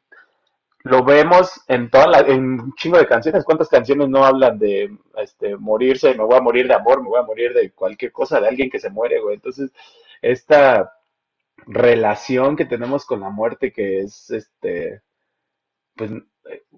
lo 0.83 1.03
vemos 1.03 1.61
en 1.67 1.89
toda 1.89 2.07
la, 2.07 2.19
en 2.19 2.59
un 2.59 2.73
chingo 2.75 2.97
de 2.97 3.07
canciones. 3.07 3.43
¿Cuántas 3.43 3.69
canciones 3.69 4.09
no 4.09 4.25
hablan 4.25 4.57
de 4.57 4.95
este 5.17 5.55
morirse? 5.57 6.15
Me 6.15 6.23
voy 6.23 6.37
a 6.37 6.41
morir 6.41 6.67
de 6.67 6.73
amor, 6.73 7.01
me 7.01 7.09
voy 7.09 7.19
a 7.19 7.25
morir 7.25 7.53
de 7.53 7.71
cualquier 7.71 8.11
cosa, 8.11 8.39
de 8.39 8.47
alguien 8.47 8.69
que 8.69 8.79
se 8.79 8.89
muere, 8.89 9.19
güey. 9.19 9.35
Entonces, 9.35 9.71
esta 10.21 10.93
relación 11.67 12.55
que 12.55 12.65
tenemos 12.65 13.05
con 13.05 13.19
la 13.21 13.29
muerte 13.29 13.71
que 13.71 13.99
es 13.99 14.31
este 14.31 15.01
pues 15.95 16.11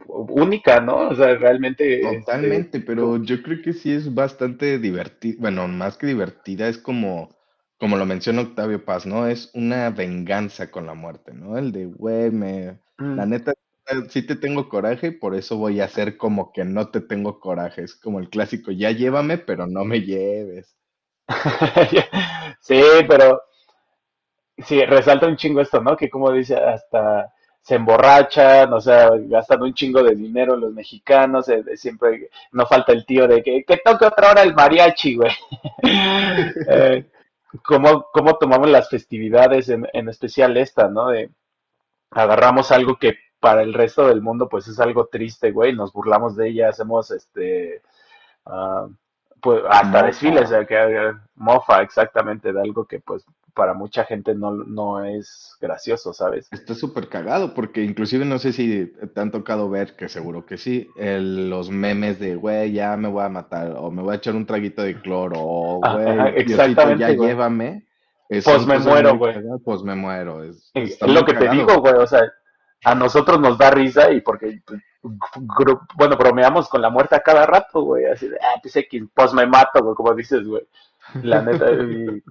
única, 0.08 0.82
¿no? 0.82 1.10
O 1.10 1.16
sea, 1.16 1.36
realmente 1.36 2.02
este, 2.02 2.20
Totalmente, 2.20 2.80
pero 2.80 3.22
yo 3.24 3.42
creo 3.42 3.62
que 3.62 3.74
sí 3.74 3.92
es 3.92 4.13
bastante 4.13 4.78
divertido, 4.80 5.38
bueno, 5.39 5.68
más 5.68 5.98
que 5.98 6.08
divertida, 6.08 6.68
es 6.68 6.78
como, 6.78 7.30
como 7.80 7.98
lo 7.98 8.06
menciona 8.06 8.42
Octavio 8.42 8.84
Paz, 8.84 9.06
¿no? 9.06 9.28
Es 9.28 9.52
una 9.54 9.89
venganza 9.89 10.70
con 10.70 10.86
la 10.86 10.94
muerte, 10.94 11.34
¿no? 11.34 11.58
El 11.58 11.72
de, 11.72 11.86
güey, 11.86 12.32
me, 12.32 12.80
la 12.98 13.26
mm. 13.26 13.30
neta, 13.30 13.54
sí 14.10 14.26
te 14.26 14.36
tengo 14.36 14.69
coraje, 14.69 15.12
por 15.12 15.36
eso 15.36 15.58
voy 15.58 15.82
a 15.82 15.86
hacer 15.86 16.17
como 16.17 16.52
que 16.52 16.63
no 16.65 16.89
te 16.89 17.02
tengo 17.02 17.39
coraje. 17.39 17.84
Es 17.84 17.96
como 17.96 18.19
el 18.19 18.30
clásico, 18.30 18.72
ya 18.72 18.91
llévame, 18.91 19.38
pero 19.38 19.67
no 19.67 19.84
me 19.86 20.02
lleves. 20.02 20.76
Sí, 22.62 22.82
pero 23.08 23.41
sí, 24.65 24.84
resalta 24.86 25.28
un 25.28 25.36
chingo 25.38 25.62
esto, 25.62 25.82
¿no? 25.82 25.96
Que 25.98 26.10
como 26.10 26.32
dice, 26.32 26.56
hasta 26.56 27.32
se 27.62 27.76
emborrachan, 27.76 28.74
o 28.74 28.82
sea, 28.82 29.10
gastan 29.28 29.62
un 29.63 29.74
chingo 29.74 30.04
de 30.04 30.15
dinero 30.15 30.56
los 30.58 30.74
mexicanos, 30.74 31.48
eh, 31.50 31.63
siempre 31.78 32.30
no 32.52 32.65
falta 32.65 32.91
el 32.91 33.06
tío 33.06 33.26
de 33.28 33.41
que, 33.41 33.63
que 33.63 33.78
toque 33.78 34.06
otra 34.06 34.32
hora 34.32 34.43
el 34.43 34.54
mariachi, 34.54 35.15
güey. 35.15 35.32
eh, 36.69 37.06
¿cómo, 37.63 38.08
¿Cómo 38.12 38.38
tomamos 38.38 38.69
las 38.69 38.89
festividades, 38.89 39.69
en, 39.69 39.88
en 39.93 40.10
especial 40.10 40.58
esta, 40.58 40.89
¿no? 40.89 41.08
De 41.10 41.30
agarramos 42.12 42.72
algo 42.72 42.98
que 42.98 43.15
para 43.44 43.62
el 43.62 43.74
resto 43.74 44.08
del 44.08 44.22
mundo 44.22 44.48
pues 44.48 44.70
es 44.70 44.80
algo 44.80 45.08
triste, 45.08 45.52
güey, 45.52 45.76
nos 45.76 45.92
burlamos 45.92 46.38
de 46.38 46.48
ella, 46.48 46.70
hacemos 46.70 47.12
este, 47.12 47.82
uh, 48.46 48.90
pues 49.42 49.62
hasta 49.70 50.04
desfiles, 50.04 50.44
o 50.44 50.48
sea, 50.48 50.66
que 50.66 50.76
uh, 50.78 51.20
mofa 51.36 51.82
exactamente 51.82 52.54
de 52.54 52.62
algo 52.62 52.86
que 52.86 53.02
pues 53.02 53.26
para 53.54 53.74
mucha 53.74 54.06
gente 54.06 54.34
no, 54.34 54.52
no 54.52 55.04
es 55.04 55.58
gracioso, 55.60 56.14
¿sabes? 56.14 56.48
Está 56.54 56.74
súper 56.74 57.10
cagado 57.10 57.54
porque 57.54 57.84
inclusive 57.84 58.24
no 58.24 58.40
sé 58.40 58.54
si 58.54 58.94
te 59.14 59.20
han 59.20 59.32
tocado 59.32 59.70
ver, 59.70 59.98
que 59.98 60.08
seguro 60.08 60.46
que 60.46 60.58
sí, 60.58 60.90
el, 60.96 61.50
los 61.50 61.70
memes 61.70 62.22
de, 62.22 62.38
güey, 62.38 62.72
ya 62.72 62.96
me 62.96 63.10
voy 63.10 63.26
a 63.26 63.30
matar, 63.30 63.76
o 63.78 63.92
me 63.92 64.04
voy 64.04 64.14
a 64.14 64.18
echar 64.20 64.36
un 64.36 64.46
traguito 64.46 64.84
de 64.84 65.02
cloro, 65.02 65.36
o, 65.38 65.82
güey, 65.82 66.34
exactamente, 66.38 67.02
ya 67.02 67.10
llévame. 67.10 67.86
Pues 68.30 68.66
me 68.66 68.80
muero, 68.80 69.18
güey. 69.18 69.36
Pues 69.66 69.84
me 69.84 69.96
muero. 69.96 70.46
Es, 70.46 70.72
es 70.74 71.02
lo 71.02 71.26
que 71.26 71.34
te 71.34 71.50
digo, 71.50 71.82
güey, 71.82 71.96
o 71.96 72.08
sea, 72.08 72.22
a 72.84 72.96
nosotros 72.96 73.39
nos 73.39 73.58
da 73.58 73.72
risa 73.72 74.12
y 74.12 74.22
porque, 74.22 74.62
pues, 74.65 74.82
bueno, 75.96 76.17
bromeamos 76.17 76.69
con 76.69 76.82
la 76.82 76.89
muerte 76.89 77.15
a 77.15 77.22
cada 77.22 77.46
rato, 77.46 77.82
güey, 77.82 78.06
así 78.06 78.28
de, 78.28 78.38
ah, 78.38 78.60
pues 78.62 78.76
X, 78.76 79.04
pues 79.13 79.34
me 79.34 79.46
mato, 79.46 79.84
güey, 79.84 79.96
como 79.96 80.13
dices, 80.13 80.46
güey, 80.46 80.65
la 81.22 81.41
neta, 81.41 81.72
y, 81.72 82.24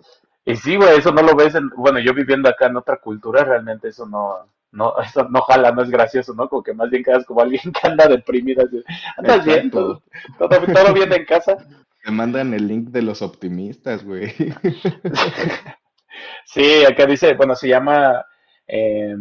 y 0.44 0.56
sí, 0.56 0.76
güey, 0.76 0.98
eso 0.98 1.12
no 1.12 1.22
lo 1.22 1.34
ves, 1.34 1.54
en, 1.54 1.68
bueno, 1.76 1.98
yo 2.00 2.14
viviendo 2.14 2.48
acá 2.48 2.66
en 2.66 2.76
otra 2.76 2.96
cultura, 2.96 3.44
realmente 3.44 3.88
eso 3.88 4.06
no, 4.06 4.46
no, 4.72 4.98
eso 5.00 5.28
no 5.28 5.42
jala, 5.42 5.72
no 5.72 5.82
es 5.82 5.90
gracioso, 5.90 6.34
¿no? 6.34 6.48
Como 6.48 6.62
que 6.62 6.72
más 6.72 6.90
bien 6.90 7.04
quedas 7.04 7.26
como 7.26 7.40
alguien 7.40 7.72
que 7.72 7.86
anda 7.86 8.08
deprimido, 8.08 8.64
así, 8.64 8.82
¿andas 9.16 9.44
bien? 9.44 9.70
¿Todo, 9.70 10.02
todo, 10.38 10.48
todo 10.48 10.94
bien 10.94 11.12
en 11.12 11.24
casa? 11.24 11.56
Te 12.02 12.10
mandan 12.10 12.52
el 12.52 12.66
link 12.66 12.88
de 12.88 13.02
los 13.02 13.22
optimistas, 13.22 14.04
güey. 14.04 14.34
sí, 16.44 16.84
acá 16.84 17.06
dice, 17.06 17.34
bueno, 17.34 17.54
se 17.54 17.68
llama... 17.68 18.24
Eh, 18.66 19.16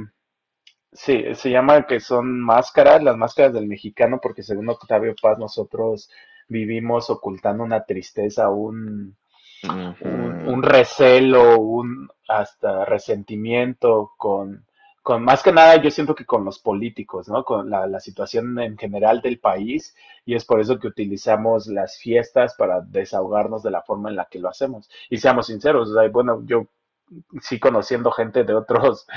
Sí, 0.93 1.23
se 1.35 1.49
llama 1.49 1.85
que 1.87 1.99
son 2.01 2.41
máscaras, 2.41 3.01
las 3.01 3.15
máscaras 3.15 3.53
del 3.53 3.67
mexicano, 3.67 4.19
porque 4.21 4.43
según 4.43 4.69
Octavio 4.69 5.15
Paz 5.21 5.37
nosotros 5.39 6.09
vivimos 6.49 7.09
ocultando 7.09 7.63
una 7.63 7.85
tristeza, 7.85 8.49
un, 8.49 9.15
un, 9.63 10.63
recelo, 10.63 11.59
un 11.59 12.09
hasta 12.27 12.83
resentimiento 12.85 14.11
con, 14.17 14.65
con, 15.01 15.23
más 15.23 15.41
que 15.43 15.53
nada 15.53 15.81
yo 15.81 15.89
siento 15.91 16.13
que 16.13 16.25
con 16.25 16.43
los 16.43 16.59
políticos, 16.59 17.29
¿no? 17.29 17.45
Con 17.45 17.69
la, 17.69 17.87
la 17.87 18.01
situación 18.01 18.59
en 18.59 18.77
general 18.77 19.21
del 19.21 19.39
país 19.39 19.95
y 20.25 20.35
es 20.35 20.43
por 20.45 20.59
eso 20.59 20.77
que 20.77 20.87
utilizamos 20.87 21.67
las 21.67 21.97
fiestas 21.97 22.55
para 22.57 22.81
desahogarnos 22.81 23.63
de 23.63 23.71
la 23.71 23.81
forma 23.81 24.09
en 24.09 24.17
la 24.17 24.25
que 24.25 24.39
lo 24.39 24.49
hacemos. 24.49 24.89
Y 25.09 25.17
seamos 25.17 25.47
sinceros, 25.47 25.89
o 25.89 25.93
sea, 25.93 26.09
bueno, 26.09 26.41
yo 26.45 26.67
sí 27.41 27.59
conociendo 27.59 28.11
gente 28.11 28.43
de 28.43 28.53
otros, 28.53 29.07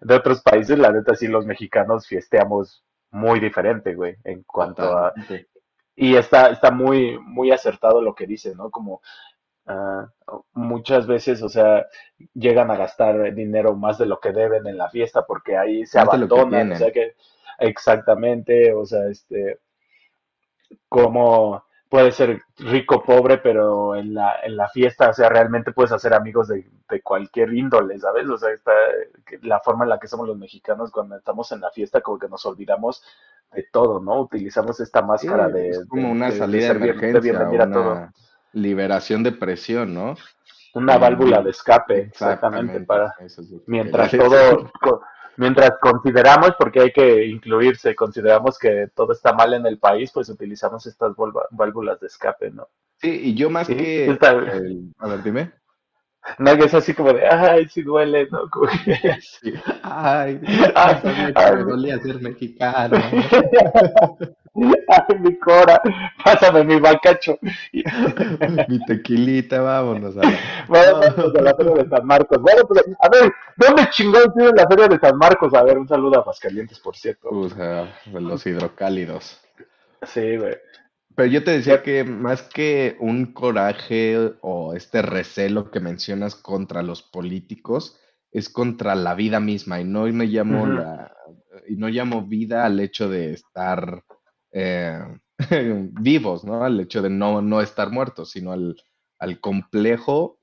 de 0.00 0.14
otros 0.14 0.42
países, 0.42 0.78
la 0.78 0.92
neta 0.92 1.14
sí 1.14 1.26
los 1.26 1.46
mexicanos 1.46 2.06
fiesteamos 2.06 2.84
muy 3.10 3.40
diferente, 3.40 3.94
güey, 3.94 4.16
en 4.24 4.42
cuanto 4.44 4.82
a... 4.82 5.12
Y 5.96 6.16
está, 6.16 6.50
está 6.50 6.70
muy, 6.70 7.18
muy 7.18 7.50
acertado 7.50 8.00
lo 8.00 8.14
que 8.14 8.26
dice, 8.26 8.54
¿no? 8.54 8.70
Como 8.70 9.02
uh, 9.66 10.42
muchas 10.54 11.06
veces, 11.06 11.42
o 11.42 11.48
sea, 11.48 11.86
llegan 12.32 12.70
a 12.70 12.76
gastar 12.76 13.34
dinero 13.34 13.74
más 13.76 13.98
de 13.98 14.06
lo 14.06 14.18
que 14.20 14.32
deben 14.32 14.66
en 14.66 14.78
la 14.78 14.88
fiesta 14.88 15.26
porque 15.26 15.58
ahí 15.58 15.84
se 15.84 15.98
abandonan, 15.98 16.72
o 16.72 16.76
sea 16.76 16.90
que 16.90 17.16
exactamente, 17.58 18.72
o 18.72 18.86
sea, 18.86 19.08
este, 19.08 19.58
como 20.88 21.64
puede 21.90 22.12
ser 22.12 22.42
rico, 22.56 23.02
pobre, 23.02 23.38
pero 23.38 23.96
en 23.96 24.14
la, 24.14 24.36
en 24.44 24.56
la 24.56 24.68
fiesta, 24.68 25.10
o 25.10 25.12
sea, 25.12 25.28
realmente 25.28 25.72
puedes 25.72 25.90
hacer 25.90 26.14
amigos 26.14 26.46
de, 26.46 26.64
de 26.88 27.02
cualquier 27.02 27.52
índole, 27.52 27.98
¿sabes? 27.98 28.28
O 28.28 28.38
sea, 28.38 28.50
está, 28.50 28.72
la 29.42 29.58
forma 29.58 29.84
en 29.84 29.90
la 29.90 29.98
que 29.98 30.06
somos 30.06 30.28
los 30.28 30.38
mexicanos 30.38 30.92
cuando 30.92 31.16
estamos 31.16 31.50
en 31.50 31.60
la 31.60 31.70
fiesta, 31.70 32.00
como 32.00 32.18
que 32.18 32.28
nos 32.28 32.46
olvidamos 32.46 33.02
de 33.52 33.66
todo, 33.72 33.98
¿no? 33.98 34.20
Utilizamos 34.20 34.78
esta 34.78 35.02
máscara 35.02 35.48
de... 35.48 35.70
Es 35.70 35.84
como 35.88 36.12
una 36.12 36.30
salida 36.30 36.68
de, 36.68 36.90
emergencia, 36.90 37.32
una 37.32 38.12
liberación 38.52 39.24
de 39.24 39.32
presión, 39.32 39.92
¿no? 39.92 40.14
Una 40.74 40.96
válvula 40.96 41.42
de 41.42 41.50
escape, 41.50 42.02
exactamente, 42.02 42.76
exactamente 42.76 42.86
para... 42.86 43.14
Mientras 43.66 44.12
todo 44.12 44.70
mientras 45.40 45.72
consideramos, 45.80 46.52
porque 46.58 46.80
hay 46.80 46.92
que 46.92 47.24
incluirse, 47.26 47.94
consideramos 47.94 48.58
que 48.58 48.88
todo 48.94 49.12
está 49.14 49.32
mal 49.32 49.54
en 49.54 49.64
el 49.64 49.78
país, 49.78 50.10
pues 50.12 50.28
utilizamos 50.28 50.86
estas 50.86 51.14
válvulas 51.50 51.98
de 51.98 52.06
escape, 52.08 52.50
¿no? 52.50 52.68
Sí, 52.98 53.20
y 53.24 53.34
yo 53.34 53.48
más 53.48 53.66
que... 53.66 54.18
A 54.98 55.08
ver, 55.08 55.22
dime. 55.22 55.52
No, 56.38 56.56
que 56.56 56.64
es 56.64 56.74
así 56.74 56.94
como 56.94 57.12
de, 57.12 57.26
ay, 57.26 57.68
sí 57.68 57.82
duele, 57.82 58.28
¿no? 58.30 58.40
Ay, 59.82 60.40
ay, 60.74 61.56
me 61.56 61.62
dolía 61.64 61.98
ser 61.98 62.20
mexicano. 62.20 62.96
Ay, 64.88 65.18
mi 65.20 65.38
cora, 65.38 65.80
pásame 66.24 66.64
mi 66.64 66.80
bacacho. 66.80 67.38
mi 68.68 68.84
tequilita, 68.84 69.60
vámonos 69.60 70.16
a 70.16 70.22
la, 70.22 70.38
vámonos 70.68 71.34
a 71.34 71.42
la 71.42 71.54
Feria 71.54 71.72
de 71.72 71.88
San 71.88 72.06
Marcos. 72.06 72.38
Bueno, 72.40 72.62
pues, 72.66 72.84
a 73.00 73.08
ver, 73.08 73.32
¿dónde 73.56 73.88
chingón 73.90 74.32
tiene 74.34 74.52
la 74.56 74.66
Feria 74.66 74.88
de 74.88 74.98
San 74.98 75.16
Marcos? 75.16 75.54
A 75.54 75.62
ver, 75.62 75.78
un 75.78 75.88
saludo 75.88 76.18
a 76.20 76.24
Pascalientes, 76.24 76.78
por 76.80 76.96
cierto. 76.96 77.30
Los 78.12 78.46
hidrocálidos. 78.46 79.40
Sí, 80.02 80.36
güey. 80.36 80.56
Pero 81.20 81.32
yo 81.32 81.44
te 81.44 81.50
decía 81.50 81.82
que 81.82 82.02
más 82.02 82.40
que 82.40 82.96
un 82.98 83.34
coraje 83.34 84.16
o 84.40 84.72
este 84.72 85.02
recelo 85.02 85.70
que 85.70 85.78
mencionas 85.78 86.34
contra 86.34 86.82
los 86.82 87.02
políticos, 87.02 88.00
es 88.32 88.48
contra 88.48 88.94
la 88.94 89.14
vida 89.14 89.38
misma. 89.38 89.82
Y 89.82 89.84
no 89.84 90.04
me 90.04 90.24
llamo 90.24 90.64
la, 90.64 91.14
y 91.68 91.76
no 91.76 91.88
llamo 91.88 92.26
vida 92.26 92.64
al 92.64 92.80
hecho 92.80 93.10
de 93.10 93.34
estar 93.34 94.02
eh, 94.52 94.98
vivos, 96.00 96.42
¿no? 96.44 96.64
Al 96.64 96.80
hecho 96.80 97.02
de 97.02 97.10
no, 97.10 97.42
no 97.42 97.60
estar 97.60 97.90
muertos, 97.90 98.30
sino 98.30 98.52
al, 98.52 98.82
al 99.18 99.40
complejo 99.40 100.38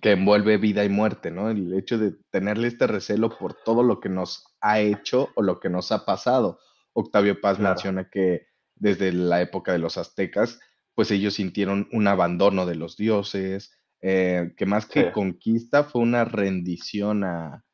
que 0.00 0.12
envuelve 0.12 0.56
vida 0.56 0.86
y 0.86 0.88
muerte, 0.88 1.30
¿no? 1.30 1.50
El 1.50 1.74
hecho 1.74 1.98
de 1.98 2.14
tenerle 2.30 2.68
este 2.68 2.86
recelo 2.86 3.28
por 3.28 3.52
todo 3.62 3.82
lo 3.82 4.00
que 4.00 4.08
nos 4.08 4.42
ha 4.62 4.80
hecho 4.80 5.28
o 5.34 5.42
lo 5.42 5.60
que 5.60 5.68
nos 5.68 5.92
ha 5.92 6.06
pasado. 6.06 6.60
Octavio 6.94 7.42
Paz 7.42 7.58
menciona 7.58 8.08
que 8.08 8.53
desde 8.76 9.12
la 9.12 9.40
época 9.40 9.72
de 9.72 9.78
los 9.78 9.98
aztecas, 9.98 10.60
pues 10.94 11.10
ellos 11.10 11.34
sintieron 11.34 11.88
un 11.92 12.06
abandono 12.06 12.66
de 12.66 12.76
los 12.76 12.96
dioses, 12.96 13.76
eh, 14.00 14.52
que 14.56 14.66
más 14.66 14.86
que 14.86 15.12
conquista 15.12 15.84
fue 15.84 16.02
una 16.02 16.24
rendición 16.24 17.24
a, 17.24 17.64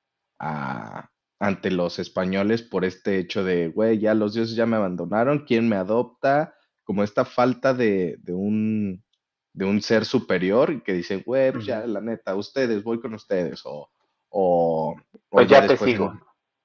ante 1.39 1.71
los 1.71 1.99
españoles 1.99 2.63
por 2.63 2.85
este 2.85 3.19
hecho 3.19 3.45
de, 3.45 3.69
güey, 3.69 3.99
ya 3.99 4.15
los 4.15 4.35
dioses 4.35 4.55
ya 4.55 4.67
me 4.67 4.77
abandonaron, 4.77 5.45
¿quién 5.47 5.69
me 5.69 5.77
adopta? 5.77 6.55
Como 6.85 7.03
esta 7.03 7.25
falta 7.25 7.75
de, 7.75 8.19
un, 8.29 9.03
de 9.53 9.65
un 9.65 9.83
ser 9.83 10.05
superior 10.05 10.83
que 10.83 10.93
dice, 10.93 11.23
güey, 11.25 11.53
pues 11.53 11.67
ya, 11.67 11.87
la 11.87 12.01
neta, 12.01 12.35
ustedes, 12.35 12.83
voy 12.83 13.01
con 13.01 13.15
ustedes, 13.15 13.63
o, 13.65 13.91
o, 14.29 14.97
pues 15.29 15.49
ya, 15.49 15.67
te 15.67 15.77
sigo. 15.77 16.13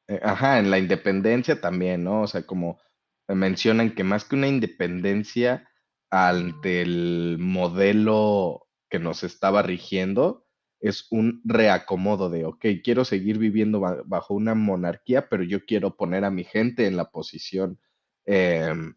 Eh, 0.07 0.19
ajá, 0.21 0.59
en 0.59 0.69
la 0.69 0.77
independencia 0.77 1.59
también, 1.59 2.03
¿no? 2.03 2.21
O 2.21 2.27
sea, 2.27 2.45
como 2.45 2.79
mencionan 3.27 3.95
que 3.95 4.03
más 4.03 4.25
que 4.25 4.35
una 4.35 4.47
independencia 4.47 5.69
ante 6.09 6.81
el 6.81 7.37
modelo 7.39 8.67
que 8.89 8.99
nos 8.99 9.23
estaba 9.23 9.61
rigiendo, 9.61 10.45
es 10.79 11.07
un 11.09 11.41
reacomodo 11.45 12.29
de, 12.29 12.45
ok, 12.45 12.65
quiero 12.83 13.05
seguir 13.05 13.37
viviendo 13.39 13.79
bajo 14.05 14.33
una 14.33 14.53
monarquía, 14.53 15.29
pero 15.29 15.43
yo 15.43 15.65
quiero 15.65 15.95
poner 15.95 16.25
a 16.25 16.31
mi 16.31 16.43
gente 16.43 16.85
en 16.85 16.95
la 16.95 17.09
posición 17.09 17.79
em, 18.25 18.95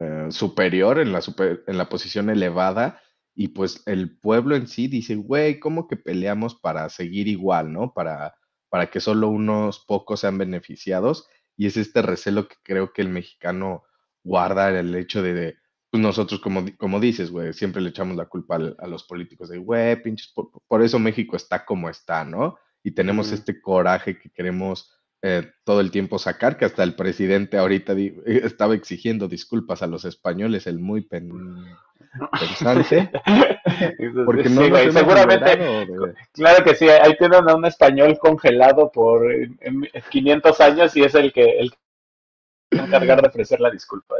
eh, 0.00 0.26
superior, 0.30 0.98
en 0.98 1.12
la, 1.12 1.20
en 1.66 1.78
la 1.78 1.88
posición 1.88 2.28
elevada, 2.30 3.00
y 3.34 3.48
pues 3.48 3.82
el 3.86 4.18
pueblo 4.18 4.54
en 4.54 4.68
sí 4.68 4.86
dice, 4.86 5.16
güey, 5.16 5.58
¿cómo 5.58 5.88
que 5.88 5.96
peleamos 5.96 6.54
para 6.54 6.88
seguir 6.88 7.26
igual, 7.26 7.72
¿no? 7.72 7.92
Para, 7.92 8.34
para 8.68 8.90
que 8.90 9.00
solo 9.00 9.28
unos 9.28 9.80
pocos 9.80 10.20
sean 10.20 10.38
beneficiados. 10.38 11.26
Y 11.56 11.66
es 11.66 11.76
este 11.76 12.02
recelo 12.02 12.48
que 12.48 12.56
creo 12.62 12.92
que 12.92 13.02
el 13.02 13.08
mexicano 13.08 13.84
guarda 14.22 14.70
el 14.78 14.94
hecho 14.94 15.22
de, 15.22 15.56
pues 15.90 16.02
nosotros, 16.02 16.40
como, 16.40 16.64
como 16.76 16.98
dices, 16.98 17.30
güey, 17.30 17.52
siempre 17.52 17.80
le 17.80 17.90
echamos 17.90 18.16
la 18.16 18.26
culpa 18.26 18.56
a 18.56 18.86
los 18.88 19.04
políticos 19.04 19.48
de, 19.48 19.58
güey, 19.58 20.02
pinches, 20.02 20.32
por, 20.66 20.82
eso 20.82 20.98
México 20.98 21.36
está 21.36 21.64
como 21.64 21.88
está, 21.88 22.24
¿no? 22.24 22.56
Y 22.82 22.90
tenemos 22.90 23.30
este 23.30 23.60
coraje 23.60 24.18
que 24.18 24.30
queremos 24.30 24.90
eh, 25.22 25.52
todo 25.64 25.80
el 25.80 25.90
tiempo 25.90 26.18
sacar, 26.18 26.58
que 26.58 26.64
hasta 26.64 26.82
el 26.82 26.96
presidente 26.96 27.58
ahorita 27.58 27.94
estaba 28.26 28.74
exigiendo 28.74 29.28
disculpas 29.28 29.82
a 29.82 29.86
los 29.86 30.04
españoles, 30.04 30.66
el 30.66 30.80
muy 30.80 31.02
pen, 31.02 31.30
porque 34.24 34.48
no 34.48 34.92
seguramente, 34.92 35.86
claro 36.32 36.64
que 36.64 36.74
sí, 36.74 36.88
ahí 36.88 37.16
tienen 37.16 37.48
a 37.48 37.54
un 37.54 37.64
español 37.64 38.18
congelado 38.18 38.90
por 38.92 39.22
500 40.10 40.60
años 40.60 40.96
y 40.96 41.02
es 41.02 41.14
el 41.14 41.32
que, 41.32 41.58
el 41.58 41.72
encargar 42.70 43.20
de 43.20 43.28
ofrecer 43.28 43.60
la 43.60 43.70
disculpa. 43.70 44.16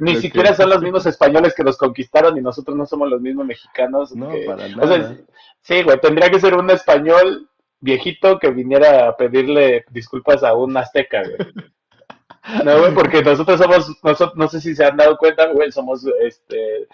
ni 0.00 0.16
siquiera 0.16 0.54
son 0.54 0.70
los 0.70 0.82
mismos 0.82 1.06
españoles 1.06 1.54
que 1.54 1.64
los 1.64 1.76
conquistaron 1.76 2.36
y 2.36 2.40
nosotros 2.40 2.76
no 2.76 2.86
somos 2.86 3.08
los 3.08 3.20
mismos 3.20 3.46
mexicanos. 3.46 4.14
No, 4.14 4.30
para 4.46 4.68
nada. 4.68 5.16
sí, 5.60 5.82
güey, 5.82 6.00
tendría 6.00 6.30
que 6.30 6.40
ser 6.40 6.54
un 6.54 6.70
español 6.70 7.48
viejito 7.80 8.38
que 8.38 8.50
viniera 8.50 9.08
a 9.08 9.16
pedirle 9.16 9.84
disculpas 9.90 10.42
a 10.42 10.54
un 10.54 10.76
azteca, 10.76 11.22
güey. 11.22 11.36
No, 12.64 12.78
güey, 12.78 12.94
porque 12.94 13.22
nosotros 13.22 13.60
somos, 13.60 14.02
nosotros, 14.02 14.36
no 14.36 14.48
sé 14.48 14.60
si 14.60 14.74
se 14.74 14.84
han 14.84 14.96
dado 14.96 15.16
cuenta, 15.16 15.46
güey, 15.52 15.70
somos 15.70 16.04
este 16.20 16.88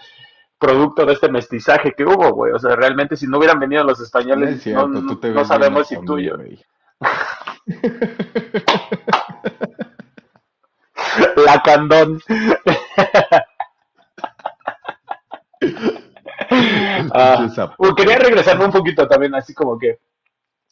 producto 0.58 1.06
de 1.06 1.12
este 1.12 1.28
mestizaje 1.28 1.94
que 1.96 2.04
hubo, 2.04 2.32
güey. 2.32 2.52
O 2.52 2.58
sea, 2.58 2.76
realmente 2.76 3.16
si 3.16 3.26
no 3.26 3.38
hubieran 3.38 3.60
venido 3.60 3.84
los 3.84 4.00
españoles, 4.00 4.66
no, 4.66 5.44
sabemos 5.44 5.88
si 5.88 5.96
tuyo. 6.04 6.36
La 11.46 11.62
candón. 11.62 12.20
Ah, 17.12 17.46
quería 17.96 18.18
regresarme 18.18 18.64
un 18.64 18.72
poquito 18.72 19.06
también, 19.06 19.34
así 19.34 19.54
como 19.54 19.78
que 19.78 19.98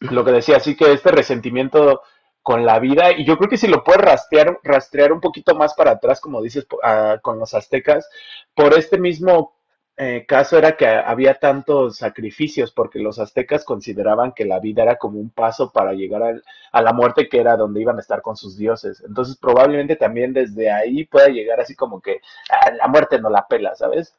lo 0.01 0.25
que 0.25 0.33
decía, 0.33 0.57
así 0.57 0.75
que 0.75 0.93
este 0.93 1.11
resentimiento 1.11 2.03
con 2.43 2.67
la 2.67 2.79
vida, 2.81 3.13
y 3.13 3.25
yo 3.25 3.39
creo 3.39 3.49
que 3.49 3.57
si 3.57 3.69
lo 3.69 3.85
puedes 3.85 4.03
rastrear, 4.03 4.59
rastrear 4.65 5.13
un 5.13 5.21
poquito 5.21 5.55
más 5.55 5.75
para 5.75 5.93
atrás, 5.93 6.21
como 6.21 6.43
dices, 6.43 6.67
ah, 6.83 7.19
con 7.23 7.39
los 7.39 7.55
aztecas, 7.55 8.09
por 8.55 8.75
este 8.77 8.99
mismo 8.99 9.55
eh, 9.97 10.25
caso 10.27 10.57
era 10.59 10.77
que 10.77 10.87
había 10.87 11.35
tantos 11.39 11.99
sacrificios, 11.99 12.73
porque 12.73 12.99
los 12.99 13.19
aztecas 13.19 13.65
consideraban 13.65 14.33
que 14.33 14.45
la 14.45 14.59
vida 14.59 14.83
era 14.83 14.97
como 14.97 15.21
un 15.21 15.31
paso 15.31 15.71
para 15.71 15.93
llegar 15.93 16.43
a 16.73 16.83
la 16.83 16.93
muerte, 16.93 17.29
que 17.29 17.39
era 17.41 17.57
donde 17.57 17.81
iban 17.83 17.99
a 17.99 18.01
estar 18.01 18.23
con 18.23 18.37
sus 18.37 18.57
dioses. 18.57 19.03
Entonces, 19.07 19.37
probablemente 19.37 19.97
también 19.97 20.33
desde 20.33 20.71
ahí 20.71 21.05
pueda 21.05 21.29
llegar 21.29 21.61
así 21.61 21.77
como 21.77 22.01
que 22.01 22.21
ah, 22.51 22.71
la 22.73 22.89
muerte 22.89 23.21
no 23.21 23.31
la 23.31 23.47
pela, 23.47 23.75
¿sabes? 23.77 24.15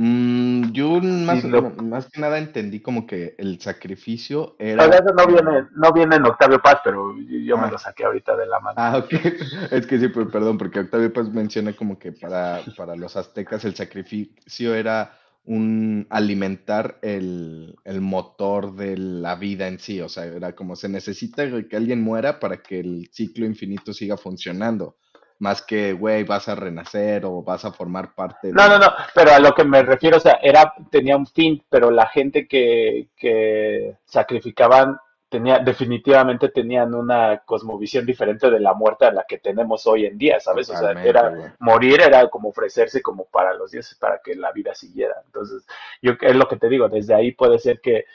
Mm, 0.00 0.70
yo 0.70 1.00
más, 1.00 1.42
más 1.44 2.08
que 2.08 2.20
nada 2.20 2.38
entendí 2.38 2.78
como 2.78 3.04
que 3.04 3.34
el 3.36 3.60
sacrificio 3.60 4.54
era... 4.60 4.86
no 4.86 5.26
viene, 5.26 5.66
no 5.74 5.92
viene 5.92 6.14
en 6.14 6.24
Octavio 6.24 6.60
Paz, 6.62 6.76
pero 6.84 7.16
yo 7.18 7.58
me 7.58 7.64
ah. 7.64 7.70
lo 7.72 7.78
saqué 7.78 8.04
ahorita 8.04 8.36
de 8.36 8.46
la 8.46 8.60
mano. 8.60 8.74
Ah, 8.78 8.98
ok. 8.98 9.12
Es 9.72 9.88
que 9.88 9.98
sí, 9.98 10.06
pues, 10.06 10.28
perdón, 10.28 10.56
porque 10.56 10.78
Octavio 10.80 11.12
Paz 11.12 11.28
menciona 11.30 11.72
como 11.72 11.98
que 11.98 12.12
para, 12.12 12.60
para 12.76 12.94
los 12.94 13.16
aztecas 13.16 13.64
el 13.64 13.74
sacrificio 13.74 14.72
era 14.72 15.18
un 15.44 16.06
alimentar 16.10 17.00
el, 17.02 17.74
el 17.82 18.00
motor 18.00 18.76
de 18.76 18.96
la 18.96 19.34
vida 19.34 19.66
en 19.66 19.80
sí. 19.80 20.00
O 20.00 20.08
sea, 20.08 20.26
era 20.26 20.54
como 20.54 20.76
se 20.76 20.88
necesita 20.88 21.44
que 21.68 21.76
alguien 21.76 22.02
muera 22.02 22.38
para 22.38 22.62
que 22.62 22.78
el 22.78 23.08
ciclo 23.12 23.46
infinito 23.46 23.92
siga 23.92 24.16
funcionando 24.16 24.96
más 25.38 25.62
que, 25.62 25.92
güey, 25.92 26.24
vas 26.24 26.48
a 26.48 26.54
renacer 26.54 27.24
o 27.24 27.42
vas 27.42 27.64
a 27.64 27.72
formar 27.72 28.14
parte. 28.14 28.50
No, 28.52 28.68
no, 28.68 28.78
no, 28.78 28.92
pero 29.14 29.32
a 29.32 29.38
lo 29.38 29.52
que 29.52 29.64
me 29.64 29.82
refiero, 29.82 30.16
o 30.16 30.20
sea, 30.20 30.38
era, 30.42 30.74
tenía 30.90 31.16
un 31.16 31.26
fin, 31.26 31.62
pero 31.68 31.90
la 31.90 32.06
gente 32.08 32.48
que, 32.48 33.08
que 33.16 33.96
sacrificaban 34.04 34.98
tenía, 35.28 35.58
definitivamente 35.58 36.48
tenían 36.48 36.94
una 36.94 37.42
cosmovisión 37.44 38.06
diferente 38.06 38.50
de 38.50 38.60
la 38.60 38.74
muerte 38.74 39.04
a 39.06 39.12
la 39.12 39.24
que 39.28 39.38
tenemos 39.38 39.86
hoy 39.86 40.06
en 40.06 40.18
día, 40.18 40.40
¿sabes? 40.40 40.70
o 40.70 40.76
sea, 40.76 40.92
era, 41.04 41.54
morir 41.58 42.00
era 42.00 42.28
como 42.28 42.48
ofrecerse 42.48 43.02
como 43.02 43.26
para 43.26 43.54
los 43.54 43.70
dioses, 43.70 43.96
para 43.98 44.20
que 44.24 44.34
la 44.34 44.52
vida 44.52 44.74
siguiera. 44.74 45.14
Entonces, 45.26 45.66
yo 46.02 46.14
es 46.20 46.36
lo 46.36 46.48
que 46.48 46.56
te 46.56 46.68
digo, 46.68 46.88
desde 46.88 47.14
ahí 47.14 47.32
puede 47.32 47.58
ser 47.58 47.80
que 47.80 48.06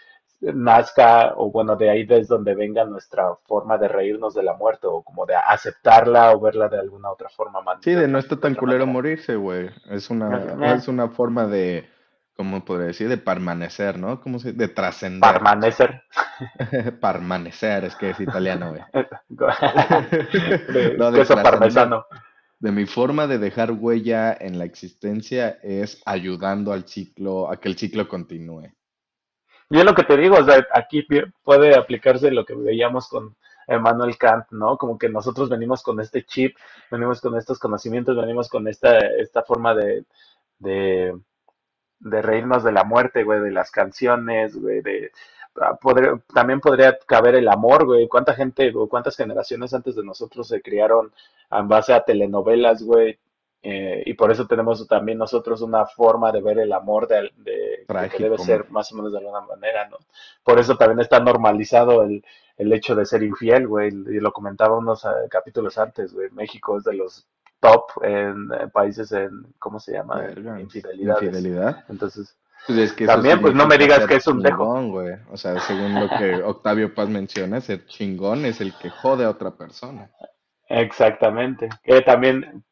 nazca, 0.53 1.33
o 1.37 1.51
bueno, 1.51 1.75
de 1.75 1.89
ahí 1.89 2.05
es 2.09 2.27
donde 2.27 2.55
venga 2.55 2.83
nuestra 2.85 3.35
forma 3.45 3.77
de 3.77 3.87
reírnos 3.87 4.33
de 4.33 4.43
la 4.43 4.53
muerte, 4.53 4.87
o 4.87 5.01
como 5.01 5.25
de 5.25 5.35
aceptarla 5.35 6.31
o 6.31 6.39
verla 6.39 6.67
de 6.67 6.79
alguna 6.79 7.09
otra 7.09 7.29
forma. 7.29 7.59
Sí, 7.81 7.91
de 7.91 8.07
no 8.07 8.19
está 8.19 8.37
tan 8.37 8.55
culero 8.55 8.85
morirse, 8.85 9.35
güey. 9.35 9.69
Es 9.89 10.09
una, 10.09 10.75
es 10.75 10.87
una 10.87 11.09
forma 11.09 11.47
de, 11.47 11.87
¿cómo 12.35 12.65
podría 12.65 12.87
decir? 12.87 13.07
De 13.07 13.17
permanecer, 13.17 13.97
¿no? 13.97 14.21
¿Cómo 14.21 14.39
se 14.39 14.53
De 14.53 14.67
trascender. 14.67 15.31
Permanecer. 15.31 16.03
permanecer, 17.01 17.85
es 17.85 17.95
que 17.95 18.09
es 18.09 18.19
italiano, 18.19 18.71
güey. 18.71 18.81
no, 20.97 21.11
de 21.11 21.19
queso 21.19 21.35
parmesano. 21.35 22.05
De 22.59 22.71
mi 22.71 22.85
forma 22.85 23.27
de 23.27 23.39
dejar 23.39 23.71
huella 23.71 24.37
en 24.39 24.57
la 24.57 24.63
existencia 24.63 25.57
es 25.63 26.01
ayudando 26.05 26.71
al 26.71 26.87
ciclo, 26.87 27.51
a 27.51 27.59
que 27.59 27.67
el 27.67 27.77
ciclo 27.77 28.07
continúe. 28.07 28.71
Y 29.69 29.79
es 29.79 29.85
lo 29.85 29.93
que 29.93 30.03
te 30.03 30.17
digo, 30.17 30.37
o 30.37 30.43
sea, 30.43 30.65
aquí 30.73 31.07
puede 31.43 31.75
aplicarse 31.75 32.31
lo 32.31 32.45
que 32.45 32.55
veíamos 32.55 33.07
con 33.07 33.35
Emmanuel 33.67 34.17
Kant, 34.17 34.51
¿no? 34.51 34.77
Como 34.77 34.97
que 34.97 35.09
nosotros 35.09 35.49
venimos 35.49 35.81
con 35.83 35.99
este 35.99 36.23
chip, 36.25 36.57
venimos 36.91 37.21
con 37.21 37.35
estos 37.37 37.59
conocimientos, 37.59 38.15
venimos 38.15 38.49
con 38.49 38.67
esta, 38.67 38.99
esta 38.99 39.43
forma 39.43 39.73
de, 39.73 40.05
de, 40.59 41.17
de 41.99 42.21
reírnos 42.21 42.63
de 42.63 42.71
la 42.71 42.83
muerte, 42.83 43.23
güey, 43.23 43.41
de 43.41 43.51
las 43.51 43.71
canciones, 43.71 44.55
güey, 44.55 44.81
de... 44.81 45.11
Ah, 45.61 45.77
también 46.33 46.59
podría 46.59 46.97
caber 47.05 47.35
el 47.35 47.47
amor, 47.47 47.85
güey. 47.85 48.07
¿Cuánta 48.07 48.33
gente, 48.33 48.71
o 48.75 48.89
cuántas 48.89 49.15
generaciones 49.15 49.73
antes 49.73 49.95
de 49.95 50.03
nosotros 50.03 50.47
se 50.47 50.61
criaron 50.63 51.13
en 51.51 51.67
base 51.67 51.93
a 51.93 52.03
telenovelas, 52.03 52.81
güey? 52.81 53.19
Eh, 53.65 54.03
y 54.05 54.13
por 54.15 54.29
eso 54.29 54.45
tenemos 54.45 54.85
también 54.89 55.17
nosotros 55.17 55.61
una 55.61 55.85
forma 55.85 56.33
de 56.33 56.41
ver 56.41 56.59
el 56.59 56.73
amor 56.73 57.07
de, 57.07 57.31
que 57.87 58.23
debe 58.23 58.37
ser 58.37 58.69
más 58.69 58.91
o 58.91 58.95
menos 58.97 59.13
de 59.13 59.19
alguna 59.19 59.39
manera, 59.39 59.87
¿no? 59.87 59.97
Por 60.43 60.59
eso 60.59 60.75
también 60.75 60.99
está 60.99 61.21
normalizado 61.21 62.03
el, 62.03 62.25
el 62.57 62.73
hecho 62.73 62.93
de 62.93 63.05
ser 63.05 63.23
infiel, 63.23 63.67
güey, 63.67 63.87
y 63.87 64.19
lo 64.19 64.33
comentaba 64.33 64.77
unos 64.77 65.05
eh, 65.05 65.29
capítulos 65.29 65.77
antes, 65.77 66.13
güey, 66.13 66.29
México 66.31 66.77
es 66.77 66.83
de 66.83 66.93
los 66.93 67.25
top 67.61 68.03
en, 68.03 68.49
países 68.73 69.13
en, 69.13 69.31
¿cómo 69.59 69.79
se 69.79 69.93
llama? 69.93 70.25
Infidelidad. 70.59 71.21
Infidelidad. 71.21 71.85
Entonces, 71.87 72.35
pues 72.67 72.95
también, 73.05 73.39
pues 73.39 73.53
no 73.53 73.65
me 73.65 73.77
digas 73.77 74.05
que 74.05 74.15
es 74.15 74.27
un 74.27 74.43
chingón, 74.43 74.91
güey. 74.91 75.15
O 75.31 75.37
sea, 75.37 75.57
según 75.61 75.99
lo 75.99 76.09
que 76.09 76.35
Octavio 76.43 76.93
Paz 76.93 77.07
menciona, 77.07 77.61
ser 77.61 77.85
chingón 77.85 78.43
es 78.45 78.59
el 78.59 78.73
que 78.77 78.89
jode 78.89 79.23
a 79.23 79.29
otra 79.29 79.51
persona. 79.51 80.11
Exactamente. 80.67 81.69
Que 81.83 82.01
también 82.01 82.63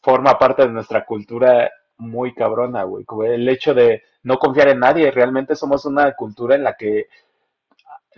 forma 0.00 0.38
parte 0.38 0.62
de 0.62 0.68
nuestra 0.68 1.04
cultura 1.04 1.70
muy 1.98 2.34
cabrona, 2.34 2.84
güey. 2.84 3.04
El 3.26 3.48
hecho 3.48 3.74
de 3.74 4.02
no 4.22 4.38
confiar 4.38 4.68
en 4.68 4.80
nadie, 4.80 5.10
realmente 5.10 5.56
somos 5.56 5.84
una 5.84 6.14
cultura 6.14 6.54
en 6.54 6.64
la 6.64 6.74
que 6.74 7.08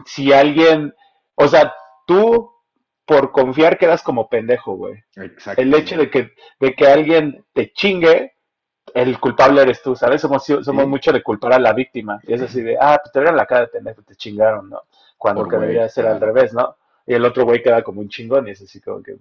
si 0.04 0.32
alguien, 0.32 0.94
o 1.34 1.48
sea, 1.48 1.74
tú 2.06 2.52
por 3.04 3.32
confiar 3.32 3.76
quedas 3.76 4.02
como 4.02 4.28
pendejo, 4.28 4.76
güey. 4.76 5.02
El 5.56 5.74
hecho 5.74 5.96
de 5.96 6.10
que, 6.10 6.32
de 6.60 6.74
que 6.74 6.86
alguien 6.86 7.44
te 7.52 7.72
chingue, 7.72 8.34
el 8.94 9.18
culpable 9.18 9.62
eres 9.62 9.82
tú, 9.82 9.96
¿sabes? 9.96 10.20
Somos, 10.20 10.44
somos 10.44 10.86
mucho 10.86 11.12
de 11.12 11.22
culpar 11.22 11.54
a 11.54 11.58
la 11.58 11.72
víctima. 11.72 12.20
Y 12.22 12.34
es 12.34 12.42
así 12.42 12.62
de, 12.62 12.76
ah, 12.80 12.98
pues 13.02 13.12
te 13.12 13.18
vieron 13.18 13.36
la 13.36 13.46
cara 13.46 13.62
de 13.62 13.66
pendejo, 13.68 14.02
te 14.02 14.14
chingaron, 14.14 14.70
¿no? 14.70 14.82
Cuando 15.18 15.46
que 15.48 15.56
debería 15.56 15.88
ser 15.88 16.06
al 16.06 16.20
revés, 16.20 16.52
¿no? 16.54 16.76
Y 17.06 17.14
el 17.14 17.24
otro 17.24 17.44
güey 17.44 17.62
queda 17.62 17.82
como 17.82 18.00
un 18.00 18.08
chingón 18.08 18.46
y 18.46 18.52
es 18.52 18.62
así 18.62 18.80
como 18.80 19.02
que, 19.02 19.16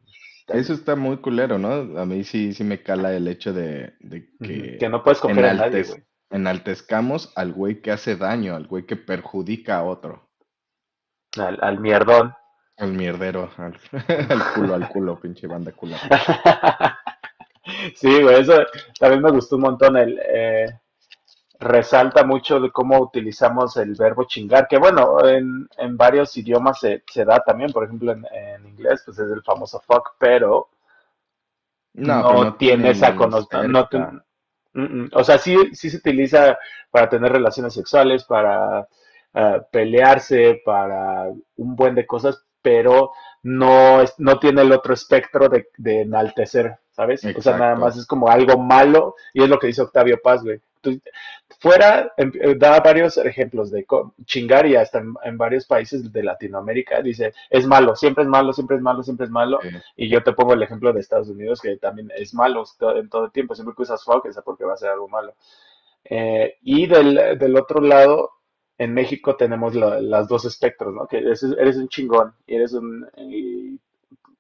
eso 0.53 0.73
está 0.73 0.95
muy 0.95 1.17
culero, 1.17 1.57
¿no? 1.57 1.99
A 1.99 2.05
mí 2.05 2.23
sí, 2.23 2.53
sí 2.53 2.63
me 2.63 2.81
cala 2.81 3.13
el 3.13 3.27
hecho 3.27 3.53
de, 3.53 3.93
que... 4.41 4.77
Que 4.77 4.89
no 4.89 5.03
puedes 5.03 5.19
confiar 5.19 5.51
en 5.51 5.57
nadie, 5.57 5.83
güey. 5.83 6.03
enaltezcamos 6.31 7.31
al 7.35 7.53
güey 7.53 7.81
que 7.81 7.91
hace 7.91 8.15
daño, 8.15 8.55
al 8.55 8.67
güey 8.67 8.85
que 8.85 8.95
perjudica 8.95 9.77
a 9.77 9.83
otro. 9.83 10.29
Al, 11.38 11.59
al 11.62 11.79
mierdón. 11.79 12.33
Al 12.77 12.93
mierdero, 12.93 13.49
al, 13.57 13.77
al 14.29 14.53
culo, 14.53 14.75
al 14.75 14.89
culo, 14.89 15.19
pinche 15.19 15.47
banda 15.47 15.71
culo. 15.71 15.95
Sí, 17.95 18.21
güey, 18.21 18.41
eso 18.41 18.55
también 18.99 19.21
me 19.21 19.31
gustó 19.31 19.55
un 19.57 19.63
montón. 19.63 19.97
El, 19.97 20.19
eh, 20.19 20.65
resalta 21.60 22.24
mucho 22.24 22.60
de 22.60 22.72
cómo 22.72 23.00
utilizamos 23.00 23.78
el 23.78 23.95
verbo 23.95 24.24
chingar, 24.26 24.67
que 24.67 24.78
bueno, 24.78 25.26
en, 25.28 25.67
en 25.78 25.98
varios 25.98 26.36
idiomas 26.38 26.80
se, 26.80 27.04
se 27.12 27.26
da 27.26 27.39
también, 27.43 27.72
por 27.72 27.84
ejemplo, 27.86 28.12
en, 28.13 28.26
en 28.32 28.67
inglés, 28.67 29.04
pues 29.06 29.19
es 29.19 29.32
el 29.32 29.43
famoso 29.43 29.80
fuck, 29.82 30.15
pero 30.19 30.69
No, 31.93 32.24
no, 32.24 32.24
pero 32.24 32.43
no 32.43 32.56
tiene 32.56 32.91
esa 32.91 33.15
connotación. 33.15 33.72
No, 33.72 33.88
o 35.13 35.24
sea, 35.24 35.38
sí, 35.38 35.56
sí 35.74 35.89
se 35.89 35.98
utiliza 35.98 36.58
para 36.91 37.10
tener 37.10 37.32
relaciones 37.32 37.74
sexuales, 37.74 38.24
para 38.24 38.88
ah, 39.34 39.60
pelearse, 39.72 40.62
para 40.65 41.28
un 41.58 41.76
buen 41.76 41.95
de 41.95 42.06
cosas, 42.06 42.43
pero 42.62 43.12
no, 43.43 44.02
es, 44.02 44.13
no 44.19 44.39
tiene 44.39 44.62
el 44.62 44.72
otro 44.72 44.93
espectro 44.93 45.50
de, 45.50 45.69
de 45.78 46.02
enaltecer, 46.02 46.78
¿sabes? 46.99 47.23
O 47.38 47.41
sea, 47.41 47.53
nada 47.57 47.75
más 47.75 47.95
es 47.97 48.05
como 48.05 48.27
algo 48.29 48.57
malo, 48.59 49.15
y 49.33 49.41
es 49.41 49.47
lo 49.47 49.57
que 49.57 49.67
dice 49.67 49.81
Octavio 49.81 50.19
Paz, 50.21 50.43
güey. 50.43 50.59
Fuera, 51.62 52.12
em- 52.17 52.31
eh, 52.41 52.55
da 52.57 52.79
varios 52.81 53.17
ejemplos 53.17 53.71
de 53.71 53.85
chingar 54.25 54.65
y 54.65 54.75
hasta 54.75 54.99
en, 54.99 55.13
en 55.23 55.38
varios 55.38 55.65
países 55.65 56.12
de 56.12 56.23
Latinoamérica 56.23 57.01
dice, 57.01 57.33
es 57.49 57.65
malo, 57.65 57.95
siempre 57.95 58.23
es 58.25 58.29
malo, 58.29 58.51
siempre 58.51 58.75
es 58.77 58.81
malo, 58.81 59.01
siempre 59.03 59.25
es 59.25 59.31
malo. 59.31 59.59
Y 59.95 60.09
yo 60.09 60.21
te 60.23 60.33
pongo 60.33 60.53
el 60.53 60.63
ejemplo 60.63 60.91
de 60.91 60.99
Estados 60.99 61.29
Unidos, 61.29 61.62
que 61.62 61.77
también 61.77 62.09
es 62.17 62.33
malo 62.33 62.63
en 62.95 63.09
todo 63.09 63.25
el 63.25 63.31
tiempo. 63.31 63.55
Siempre 63.55 63.75
que 63.75 63.83
usas 63.83 64.03
fuck 64.03 64.25
es 64.25 64.38
porque 64.43 64.65
va 64.65 64.73
a 64.73 64.77
ser 64.77 64.89
algo 64.89 65.07
malo. 65.07 65.33
Eh, 66.03 66.55
y 66.63 66.85
del, 66.88 67.38
del 67.38 67.55
otro 67.57 67.79
lado, 67.81 68.31
en 68.77 68.93
México 68.93 69.35
tenemos 69.38 69.75
la- 69.75 69.99
las 70.01 70.27
dos 70.27 70.43
espectros, 70.45 70.93
¿no? 70.93 71.07
Que 71.07 71.17
eres, 71.17 71.43
eres 71.43 71.75
un 71.77 71.88
chingón 71.89 72.33
y 72.47 72.55
eres 72.55 72.73
un... 72.73 73.05
y 73.17 73.79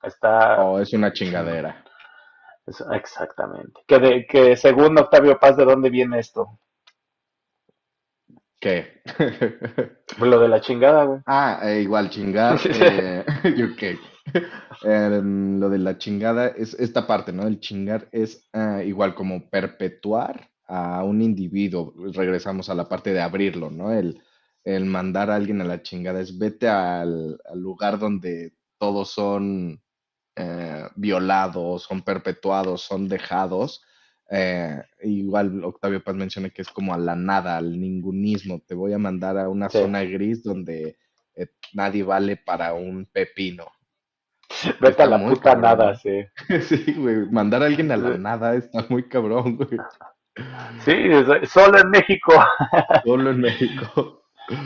está... 0.03 0.61
o 0.63 0.79
es 0.79 0.93
una 0.93 1.11
chingadera. 1.11 1.83
Es- 2.69 2.83
exactamente. 2.93 3.81
Que, 3.87 3.99
de, 3.99 4.25
que 4.27 4.55
según 4.55 4.97
Octavio 4.97 5.39
Paz, 5.39 5.57
¿de 5.57 5.65
dónde 5.65 5.89
viene 5.89 6.19
esto? 6.19 6.59
¿Qué? 8.59 9.01
Lo 10.19 10.39
de 10.39 10.47
la 10.49 10.59
chingada, 10.59 11.05
güey. 11.05 11.19
Ah, 11.25 11.59
eh, 11.63 11.81
igual 11.81 12.09
chingar. 12.09 12.59
Eh. 12.69 13.25
Em, 14.83 15.59
lo 15.59 15.69
de 15.69 15.79
la 15.79 15.97
chingada 15.97 16.49
es 16.49 16.73
esta 16.75 17.07
parte, 17.07 17.33
¿no? 17.33 17.47
El 17.47 17.59
chingar 17.59 18.07
es 18.11 18.47
ah, 18.53 18.83
igual 18.83 19.15
como 19.15 19.49
perpetuar 19.49 20.49
a 20.67 21.03
un 21.03 21.21
individuo. 21.21 21.93
Regresamos 22.13 22.69
a 22.69 22.75
la 22.75 22.87
parte 22.87 23.11
de 23.11 23.21
abrirlo, 23.21 23.71
¿no? 23.71 23.91
El, 23.91 24.21
el 24.63 24.85
mandar 24.85 25.31
a 25.31 25.35
alguien 25.35 25.61
a 25.61 25.65
la 25.65 25.81
chingada 25.81 26.19
es 26.21 26.37
vete 26.37 26.67
al, 26.67 27.39
al 27.43 27.59
lugar 27.59 27.97
donde 27.97 28.53
todos 28.77 29.09
son 29.09 29.81
eh, 30.39 30.85
violados, 30.95 31.83
son 31.83 32.01
perpetuados, 32.01 32.81
son 32.81 33.07
dejados. 33.09 33.83
Eh, 34.31 34.81
igual 35.03 35.63
Octavio 35.65 36.03
Paz 36.03 36.15
menciona 36.15 36.49
que 36.49 36.61
es 36.61 36.69
como 36.69 36.93
a 36.93 36.97
la 36.97 37.15
nada, 37.15 37.57
al 37.57 37.79
ningunismo. 37.79 38.61
Te 38.65 38.73
voy 38.75 38.93
a 38.93 38.97
mandar 38.99 39.37
a 39.37 39.49
una 39.49 39.69
Sí. 39.69 39.79
zona 39.79 40.03
gris 40.03 40.43
donde 40.43 40.97
eh, 41.35 41.47
nadie 41.73 42.03
vale 42.03 42.37
para 42.37 42.73
un 42.73 43.05
pepino. 43.11 43.65
Vete 44.79 44.87
a 44.87 44.89
Está 44.89 45.05
la 45.05 45.17
muy 45.17 45.35
puta 45.35 45.59
cabrón. 45.59 45.61
nada, 45.61 45.95
sí. 45.95 46.25
Sí, 46.61 46.93
güey, 46.93 47.29
mandar 47.31 47.63
a 47.63 47.65
alguien 47.67 47.91
a 47.91 47.97
la 47.97 48.17
nada 48.17 48.55
está 48.55 48.85
muy 48.89 49.07
cabrón, 49.09 49.57
güey. 49.57 49.77
Sí, 50.85 50.93
solo 51.47 51.79
en 51.79 51.89
México. 51.89 52.31
Solo 53.03 53.31
en 53.31 53.41
México. 53.41 54.18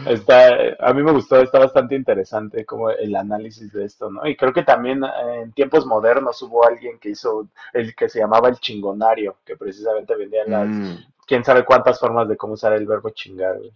Está, 0.06 0.50
a 0.80 0.94
mí 0.94 1.04
me 1.04 1.12
gustó, 1.12 1.42
está 1.42 1.60
bastante 1.60 1.96
interesante 1.96 2.66
como 2.66 2.90
el 2.90 3.16
análisis 3.16 3.72
de 3.74 3.86
esto, 3.86 4.10
¿no? 4.10 4.26
Y 4.28 4.36
creo 4.36 4.54
que 4.54 4.64
también 4.64 5.04
eh, 5.04 5.42
en 5.44 5.52
tiempos 5.54 5.86
modernos 5.86 6.42
hubo 6.42 6.66
alguien 6.66 7.00
que 7.00 7.10
hizo 7.10 7.48
el 7.74 7.96
que 7.96 8.10
se 8.10 8.20
llamaba 8.20 8.50
el 8.50 8.60
chingonario, 8.60 9.38
que 9.46 9.58
precisamente 9.58 10.16
vendía 10.16 10.46
las, 10.48 10.68
Mm. 10.68 10.96
quién 11.28 11.44
sabe 11.44 11.66
cuántas 11.66 12.00
formas 12.00 12.28
de 12.28 12.38
cómo 12.38 12.54
usar 12.54 12.74
el 12.74 12.86
verbo 12.88 13.10
chingar, 13.10 13.58
güey. 13.58 13.72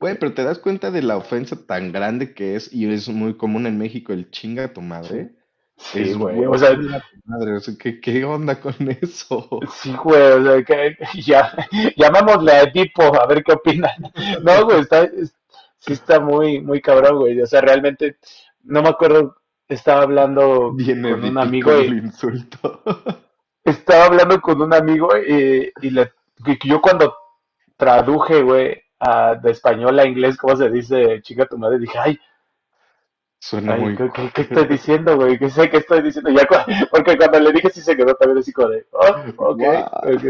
Güey, 0.00 0.18
pero 0.18 0.34
te 0.34 0.42
das 0.42 0.58
cuenta 0.58 0.90
de 0.90 1.02
la 1.02 1.16
ofensa 1.16 1.56
tan 1.66 1.92
grande 1.92 2.34
que 2.34 2.56
es, 2.56 2.72
y 2.72 2.90
es 2.92 3.08
muy 3.08 3.36
común 3.36 3.66
en 3.66 3.78
México, 3.78 4.12
el 4.12 4.30
chinga 4.30 4.64
a 4.64 4.72
tu 4.72 4.80
madre. 4.80 5.36
Sí, 5.76 6.02
Es 6.02 6.16
güey, 6.18 6.44
o 6.44 6.56
sea, 6.58 6.76
madre. 7.24 7.56
O 7.56 7.60
sea, 7.60 7.74
¿qué, 7.78 8.00
qué 8.00 8.24
onda 8.24 8.60
con 8.60 8.74
eso? 9.00 9.48
sí, 9.74 9.92
güey, 10.02 10.20
o 10.32 10.42
sea, 10.44 10.62
que, 10.64 10.96
ya, 11.22 11.52
llamémosle 11.96 12.52
a 12.52 12.62
Edipo 12.62 13.02
a 13.20 13.26
ver 13.26 13.42
qué 13.44 13.52
opinan. 13.52 13.90
No, 14.42 14.64
güey, 14.64 14.80
está, 14.80 15.04
es- 15.04 15.34
sí 15.84 15.92
está 15.92 16.20
muy, 16.20 16.60
muy 16.60 16.80
cabrón, 16.80 17.18
güey, 17.18 17.40
o 17.40 17.46
sea, 17.46 17.60
realmente, 17.60 18.16
no 18.62 18.82
me 18.82 18.88
acuerdo, 18.88 19.36
estaba 19.68 20.02
hablando 20.02 20.74
con 21.08 21.24
un 21.24 21.38
amigo 21.38 21.72
y, 21.78 21.86
el 21.86 22.04
insulto. 22.04 22.82
estaba 23.64 24.06
hablando 24.06 24.40
con 24.40 24.62
un 24.62 24.74
amigo 24.74 25.10
y, 25.18 25.72
y 25.80 25.90
le, 25.90 26.12
yo 26.64 26.80
cuando 26.80 27.14
traduje, 27.76 28.42
güey, 28.42 28.82
a- 29.00 29.34
de 29.34 29.50
español 29.50 29.98
a 29.98 30.06
inglés, 30.06 30.36
¿cómo 30.36 30.56
se 30.56 30.70
dice? 30.70 31.20
Chica 31.22 31.46
tu 31.46 31.58
madre, 31.58 31.78
dije, 31.78 31.98
ay, 31.98 32.18
Suena 33.40 33.74
ay, 33.74 33.80
muy... 33.80 33.96
¿qué, 33.96 34.10
qué- 34.12 34.30
qué 34.34 34.42
estoy 34.42 34.66
diciendo, 34.68 35.16
güey? 35.16 35.38
¿Qué 35.38 35.50
sé 35.50 35.68
qué 35.68 35.78
estoy 35.78 36.02
diciendo? 36.02 36.30
Ya, 36.30 36.46
cu- 36.46 36.56
porque 36.90 37.16
cuando 37.16 37.40
le 37.40 37.52
dije 37.52 37.70
sí 37.70 37.80
se 37.80 37.96
quedó 37.96 38.14
también 38.14 38.38
así 38.38 38.52
como 38.52 38.68
de, 38.68 38.86
oh, 38.92 39.16
ok, 39.36 39.58
Guau. 39.58 39.84
ok. 40.14 40.24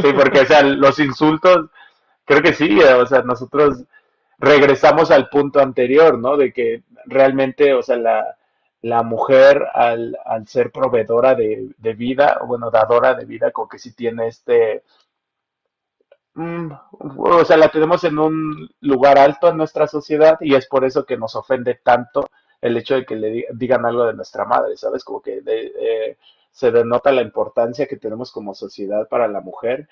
Sí, 0.00 0.12
porque, 0.14 0.40
o 0.40 0.46
sea, 0.46 0.62
los 0.62 0.98
insultos, 0.98 1.70
creo 2.24 2.42
que 2.42 2.52
sí, 2.54 2.78
o 2.80 3.06
sea, 3.06 3.22
nosotros 3.22 3.84
regresamos 4.38 5.10
al 5.10 5.28
punto 5.28 5.60
anterior, 5.60 6.18
¿no? 6.18 6.36
De 6.36 6.52
que 6.52 6.82
realmente, 7.06 7.74
o 7.74 7.82
sea, 7.82 7.96
la, 7.96 8.36
mujer 9.02 9.64
al, 9.74 10.16
ser 10.46 10.70
proveedora 10.72 11.34
de, 11.34 11.70
de 11.78 11.92
vida, 11.94 12.40
bueno, 12.46 12.70
dadora 12.70 13.14
de 13.14 13.24
vida, 13.24 13.50
como 13.50 13.68
que 13.68 13.78
sí 13.78 13.92
tiene 13.94 14.28
este, 14.28 14.82
mm, 16.34 16.70
o 17.18 17.44
sea, 17.44 17.56
la 17.56 17.70
tenemos 17.70 18.04
en 18.04 18.18
un 18.18 18.68
lugar 18.80 19.18
alto 19.18 19.48
en 19.48 19.56
nuestra 19.56 19.86
sociedad 19.86 20.38
y 20.40 20.54
es 20.54 20.66
por 20.66 20.84
eso 20.84 21.04
que 21.04 21.16
nos 21.16 21.34
ofende 21.36 21.74
tanto 21.82 22.28
el 22.60 22.76
hecho 22.76 22.94
de 22.96 23.04
que 23.06 23.16
le 23.16 23.28
di- 23.30 23.44
digan 23.52 23.86
algo 23.86 24.06
de 24.06 24.14
nuestra 24.14 24.44
madre, 24.44 24.76
¿sabes? 24.76 25.04
Como 25.04 25.20
que 25.20 25.40
de- 25.42 25.72
eh, 25.78 26.18
se 26.50 26.70
denota 26.72 27.12
la 27.12 27.22
importancia 27.22 27.86
que 27.86 27.96
tenemos 27.96 28.32
como 28.32 28.54
sociedad 28.54 29.08
para 29.08 29.28
la 29.28 29.40
mujer 29.40 29.88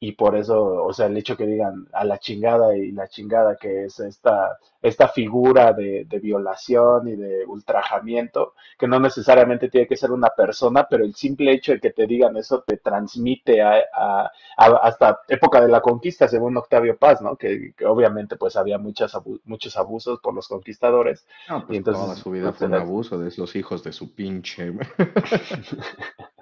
y 0.00 0.12
por 0.12 0.36
eso, 0.36 0.84
o 0.84 0.92
sea, 0.92 1.06
el 1.06 1.16
hecho 1.16 1.36
que 1.36 1.46
digan 1.46 1.86
a 1.92 2.04
la 2.04 2.18
chingada 2.18 2.76
y 2.76 2.92
la 2.92 3.08
chingada, 3.08 3.56
que 3.56 3.84
es 3.86 3.98
esta, 4.00 4.56
esta 4.80 5.08
figura 5.08 5.72
de, 5.72 6.04
de 6.04 6.18
violación 6.20 7.08
y 7.08 7.16
de 7.16 7.44
ultrajamiento, 7.46 8.54
que 8.78 8.86
no 8.86 9.00
necesariamente 9.00 9.68
tiene 9.68 9.88
que 9.88 9.96
ser 9.96 10.12
una 10.12 10.30
persona, 10.30 10.86
pero 10.88 11.04
el 11.04 11.14
simple 11.16 11.52
hecho 11.52 11.72
de 11.72 11.80
que 11.80 11.90
te 11.90 12.06
digan 12.06 12.36
eso 12.36 12.62
te 12.66 12.76
transmite 12.76 13.60
a, 13.60 13.74
a- 13.92 14.30
a- 14.56 14.76
hasta 14.82 15.20
época 15.28 15.60
de 15.60 15.68
la 15.68 15.80
conquista, 15.80 16.28
según 16.28 16.56
Octavio 16.56 16.96
Paz, 16.96 17.20
¿no? 17.20 17.36
Que, 17.36 17.72
que 17.76 17.84
obviamente 17.86 18.36
pues 18.36 18.56
había 18.56 18.78
muchas 18.78 19.14
abu- 19.16 19.40
muchos 19.44 19.76
abusos 19.76 20.20
por 20.20 20.34
los 20.34 20.46
conquistadores 20.48 21.26
No, 21.48 21.58
y 21.58 21.60
pues 21.66 21.78
entonces 21.78 22.02
toda 22.04 22.16
su 22.16 22.30
vida 22.30 22.44
pues, 22.50 22.58
fue 22.58 22.66
un 22.68 22.74
abuso 22.74 23.18
de 23.18 23.28
esos 23.28 23.56
hijos 23.56 23.82
de 23.82 23.92
su 23.92 24.14
pinche. 24.14 24.72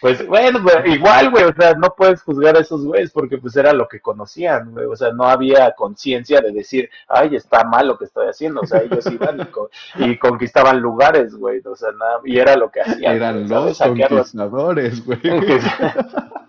Pues 0.00 0.26
bueno, 0.26 0.58
igual, 0.86 1.30
güey, 1.30 1.44
o 1.44 1.54
sea, 1.54 1.74
no 1.74 1.94
puedes 1.96 2.22
juzgar 2.22 2.56
a 2.56 2.60
esos 2.60 2.84
güeyes 2.84 3.12
porque 3.12 3.38
pues 3.38 3.54
era 3.56 3.72
lo 3.72 3.86
que 3.86 4.00
conocían, 4.00 4.72
güey, 4.72 4.86
o 4.86 4.96
sea, 4.96 5.12
no 5.12 5.24
había 5.24 5.72
conciencia 5.72 6.40
de 6.40 6.50
decir, 6.52 6.90
ay, 7.08 7.36
está 7.36 7.62
mal 7.64 7.86
lo 7.88 7.96
que 7.96 8.06
estoy 8.06 8.26
haciendo, 8.28 8.62
o 8.62 8.66
sea, 8.66 8.80
ellos 8.80 9.06
iban 9.06 9.40
y, 9.40 9.44
co- 9.46 9.70
y 9.96 10.18
conquistaban 10.18 10.80
lugares, 10.80 11.34
güey, 11.34 11.60
o 11.64 11.76
sea, 11.76 11.92
nada, 11.92 12.20
y 12.24 12.38
era 12.38 12.56
lo 12.56 12.70
que 12.70 12.80
hacían, 12.80 13.14
Eran 13.38 13.48
los 13.68 13.78
conquistadores, 14.42 15.04
güey. 15.04 15.20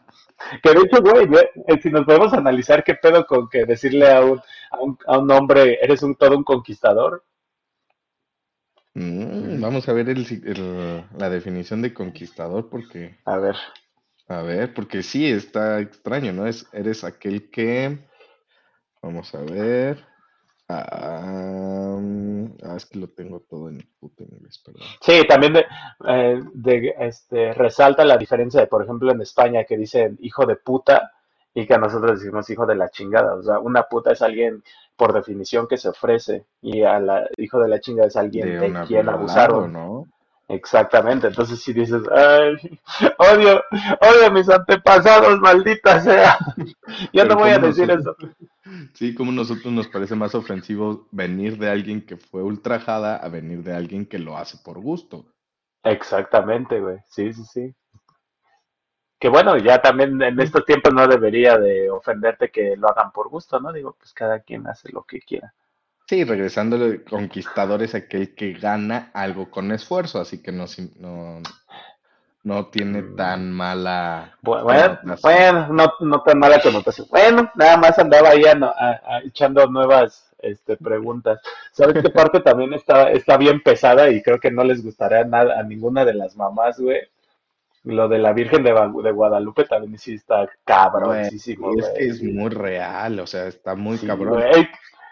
Que, 0.61 0.71
de 0.71 0.79
hecho, 0.81 1.01
güey, 1.01 1.27
eh, 1.67 1.79
si 1.81 1.89
nos 1.89 2.05
podemos 2.05 2.33
analizar 2.33 2.83
qué 2.83 2.95
pedo 2.95 3.25
con 3.25 3.47
que 3.49 3.65
decirle 3.65 4.11
a 4.11 4.21
un, 4.21 4.41
a 4.71 4.79
un, 4.79 4.97
a 5.07 5.17
un 5.17 5.31
hombre, 5.31 5.79
eres 5.81 6.03
un 6.03 6.15
todo 6.15 6.37
un 6.37 6.43
conquistador, 6.43 7.23
Mm, 8.95 9.59
vamos 9.59 9.89
a 9.89 9.93
ver 9.93 10.09
el 10.09 10.25
si- 10.25 10.41
el- 10.45 11.03
la 11.17 11.29
definición 11.29 11.81
de 11.81 11.93
conquistador 11.93 12.69
porque, 12.69 13.17
a 13.25 13.37
ver, 13.37 13.55
a 14.27 14.41
ver, 14.43 14.73
porque 14.73 15.01
sí 15.01 15.25
está 15.25 15.79
extraño, 15.79 16.31
¿no? 16.31 16.45
Es, 16.45 16.67
eres 16.73 17.03
aquel 17.03 17.49
que, 17.49 17.97
vamos 19.01 19.33
a 19.33 19.41
ver. 19.41 20.05
Ah, 20.69 21.99
es 22.75 22.85
que 22.85 22.99
lo 22.99 23.09
tengo 23.09 23.41
todo 23.41 23.69
en 23.69 23.79
puto 23.99 24.23
inglés, 24.23 24.59
perdón. 24.65 24.81
Sí, 25.01 25.21
también 25.27 25.53
de, 25.53 25.65
eh, 26.07 26.41
de, 26.53 26.95
este, 26.99 27.53
resalta 27.53 28.05
la 28.05 28.17
diferencia 28.17 28.61
de, 28.61 28.67
por 28.67 28.83
ejemplo, 28.83 29.11
en 29.11 29.21
España 29.21 29.65
que 29.65 29.77
dicen 29.77 30.17
hijo 30.21 30.45
de 30.45 30.55
puta 30.55 31.11
y 31.53 31.65
que 31.65 31.73
a 31.73 31.77
nosotros 31.77 32.19
decimos 32.19 32.49
hijo 32.49 32.65
de 32.65 32.75
la 32.75 32.89
chingada. 32.89 33.35
O 33.35 33.43
sea, 33.43 33.59
una 33.59 33.83
puta 33.83 34.11
es 34.11 34.21
alguien 34.21 34.63
por 34.95 35.13
definición 35.13 35.67
que 35.67 35.77
se 35.77 35.89
ofrece 35.89 36.45
y 36.61 36.83
a 36.83 36.99
la 36.99 37.27
hijo 37.37 37.59
de 37.59 37.67
la 37.67 37.79
chingada 37.79 38.07
es 38.07 38.15
alguien 38.15 38.59
De 38.59 38.85
quien 38.85 39.09
abusaron. 39.09 39.73
¿no? 39.73 40.07
Exactamente, 40.49 41.27
entonces 41.27 41.61
si 41.61 41.71
dices, 41.71 42.03
ay, 42.11 42.55
odio, 43.17 43.63
odio 44.01 44.25
a 44.27 44.29
mis 44.29 44.49
antepasados, 44.49 45.39
maldita 45.39 45.99
sea. 46.01 46.37
Yo 47.13 47.25
no 47.25 47.35
voy 47.35 47.51
a 47.51 47.59
decir 47.59 47.87
nosotros, 47.87 48.29
eso. 48.29 48.89
sí, 48.93 49.15
como 49.15 49.31
nosotros 49.31 49.71
nos 49.73 49.87
parece 49.87 50.15
más 50.15 50.35
ofensivo 50.35 51.07
venir 51.11 51.57
de 51.57 51.69
alguien 51.69 52.05
que 52.05 52.17
fue 52.17 52.43
ultrajada 52.43 53.15
a 53.15 53.29
venir 53.29 53.63
de 53.63 53.73
alguien 53.73 54.05
que 54.05 54.19
lo 54.19 54.37
hace 54.37 54.57
por 54.63 54.79
gusto. 54.79 55.25
Exactamente, 55.83 56.79
güey. 56.79 56.97
Sí, 57.07 57.33
sí, 57.33 57.43
sí. 57.45 57.75
Que 59.23 59.29
bueno, 59.29 59.55
ya 59.55 59.81
también 59.81 60.21
en 60.21 60.37
estos 60.41 60.65
tiempos 60.65 60.93
no 60.93 61.07
debería 61.07 61.57
de 61.57 61.89
ofenderte 61.89 62.51
que 62.51 62.75
lo 62.75 62.89
hagan 62.89 63.13
por 63.13 63.29
gusto, 63.29 63.57
¿no? 63.57 63.71
Digo, 63.71 63.95
pues 63.97 64.11
cada 64.11 64.41
quien 64.41 64.67
hace 64.67 64.91
lo 64.91 65.03
que 65.03 65.21
quiera. 65.21 65.53
Sí, 66.09 66.25
regresándole, 66.25 67.05
conquistador 67.05 67.81
es 67.83 67.95
aquel 67.95 68.35
que 68.35 68.51
gana 68.51 69.11
algo 69.13 69.49
con 69.49 69.71
esfuerzo, 69.71 70.19
así 70.19 70.43
que 70.43 70.51
no, 70.51 70.65
no, 70.99 71.39
no 72.43 72.65
tiene 72.65 73.01
Mm, 73.01 73.15
tan 73.15 73.53
mala 73.53 74.37
bu- 74.43 74.61
Bueno, 74.61 75.69
no, 75.71 75.93
no 76.01 76.21
tan 76.21 76.39
mala 76.39 76.59
connotación. 76.61 77.07
Bueno, 77.09 77.49
nada 77.55 77.77
más 77.77 77.97
andaba 77.97 78.27
ahí 78.27 78.43
ano- 78.43 78.73
a- 78.77 78.99
a- 79.05 79.19
echando 79.21 79.65
nuevas 79.67 80.35
este, 80.39 80.75
preguntas. 80.75 81.39
¿Sabes 81.71 82.03
qué 82.03 82.09
parte 82.09 82.41
también 82.41 82.73
está, 82.73 83.09
está 83.09 83.37
bien 83.37 83.63
pesada 83.63 84.09
y 84.09 84.21
creo 84.21 84.41
que 84.41 84.51
no 84.51 84.65
les 84.65 84.83
gustará 84.83 85.23
nada 85.23 85.57
a 85.57 85.63
ninguna 85.63 86.03
de 86.03 86.13
las 86.13 86.35
mamás, 86.35 86.77
güey? 86.77 86.99
Lo 87.83 88.07
de 88.07 88.19
la 88.19 88.33
Virgen 88.33 88.63
de, 88.63 88.71
de 89.03 89.11
Guadalupe 89.11 89.65
también 89.65 89.97
sí 89.97 90.13
está 90.15 90.49
Güey, 90.95 91.31
cabroncísimo, 91.31 91.73
es 91.77 91.89
que 91.89 92.05
güey. 92.05 92.07
es 92.07 92.23
muy 92.23 92.49
real, 92.49 93.19
o 93.19 93.27
sea, 93.27 93.47
está 93.47 93.75
muy 93.75 93.97
sí, 93.97 94.07
cabrón. 94.07 94.43
güey. 94.43 94.67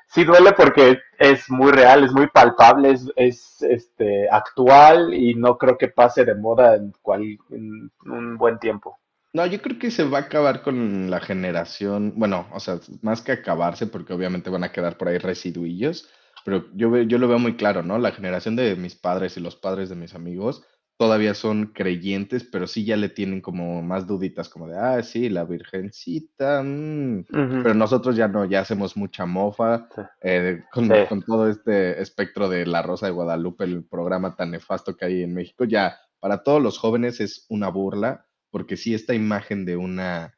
Sí 0.07 0.23
duele 0.25 0.51
porque 0.53 0.99
es 1.19 1.49
muy 1.49 1.71
real, 1.71 2.03
es 2.03 2.11
muy 2.13 2.27
palpable, 2.27 2.91
es, 2.91 3.11
es 3.15 3.61
este, 3.61 4.29
actual 4.29 5.13
y 5.13 5.35
no 5.35 5.57
creo 5.57 5.77
que 5.77 5.87
pase 5.89 6.25
de 6.25 6.35
moda 6.35 6.75
en, 6.75 6.93
cual, 7.01 7.37
en 7.49 7.91
un 8.05 8.37
buen 8.37 8.59
tiempo. 8.59 8.99
No, 9.33 9.45
yo 9.45 9.61
creo 9.61 9.79
que 9.79 9.91
se 9.91 10.03
va 10.03 10.17
a 10.19 10.21
acabar 10.23 10.61
con 10.61 11.09
la 11.09 11.21
generación, 11.21 12.13
bueno, 12.17 12.47
o 12.51 12.59
sea, 12.59 12.79
más 13.01 13.21
que 13.21 13.31
acabarse, 13.31 13.87
porque 13.87 14.13
obviamente 14.13 14.49
van 14.49 14.65
a 14.65 14.73
quedar 14.73 14.97
por 14.97 15.07
ahí 15.07 15.17
residuillos, 15.19 16.09
pero 16.43 16.65
yo, 16.73 16.97
yo 17.03 17.17
lo 17.17 17.29
veo 17.29 17.39
muy 17.39 17.55
claro, 17.55 17.81
¿no? 17.81 17.97
La 17.97 18.11
generación 18.11 18.57
de 18.57 18.75
mis 18.75 18.95
padres 18.95 19.37
y 19.37 19.39
los 19.39 19.55
padres 19.55 19.87
de 19.87 19.95
mis 19.95 20.15
amigos 20.15 20.65
todavía 20.97 21.33
son 21.33 21.67
creyentes, 21.67 22.43
pero 22.43 22.67
sí 22.67 22.85
ya 22.85 22.95
le 22.95 23.09
tienen 23.09 23.41
como 23.41 23.81
más 23.81 24.05
duditas, 24.05 24.49
como 24.49 24.67
de, 24.67 24.77
ah, 24.77 25.01
sí, 25.01 25.29
la 25.29 25.45
Virgencita, 25.45 26.61
mm". 26.63 27.25
Pero 27.29 27.73
nosotros 27.73 28.15
ya 28.15 28.27
no, 28.27 28.45
ya 28.45 28.61
hacemos 28.61 28.95
mucha 28.95 29.25
mofa 29.25 29.87
Sí, 29.95 30.01
eh, 30.21 30.63
sí, 30.73 30.89
con, 31.09 31.21
todo 31.23 31.49
este 31.49 32.01
espectro 32.01 32.49
de 32.49 32.65
La 32.65 32.81
Rosa 32.81 33.07
de 33.07 33.13
Guadalupe, 33.13 33.63
el 33.63 33.83
programa 33.83 34.35
tan 34.35 34.51
nefasto 34.51 34.95
que 34.95 35.05
hay 35.05 35.23
en 35.23 35.33
México, 35.33 35.65
ya 35.65 35.97
para 36.19 36.43
todos 36.43 36.61
los 36.61 36.77
jóvenes 36.77 37.19
es 37.19 37.45
una 37.49 37.69
burla 37.69 38.27
porque 38.51 38.77
sí, 38.77 38.93
esta 38.93 39.15
imagen 39.15 39.65
de 39.65 39.77
una 39.77 40.37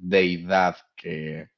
deidad 0.00 0.76
que, 0.96 1.50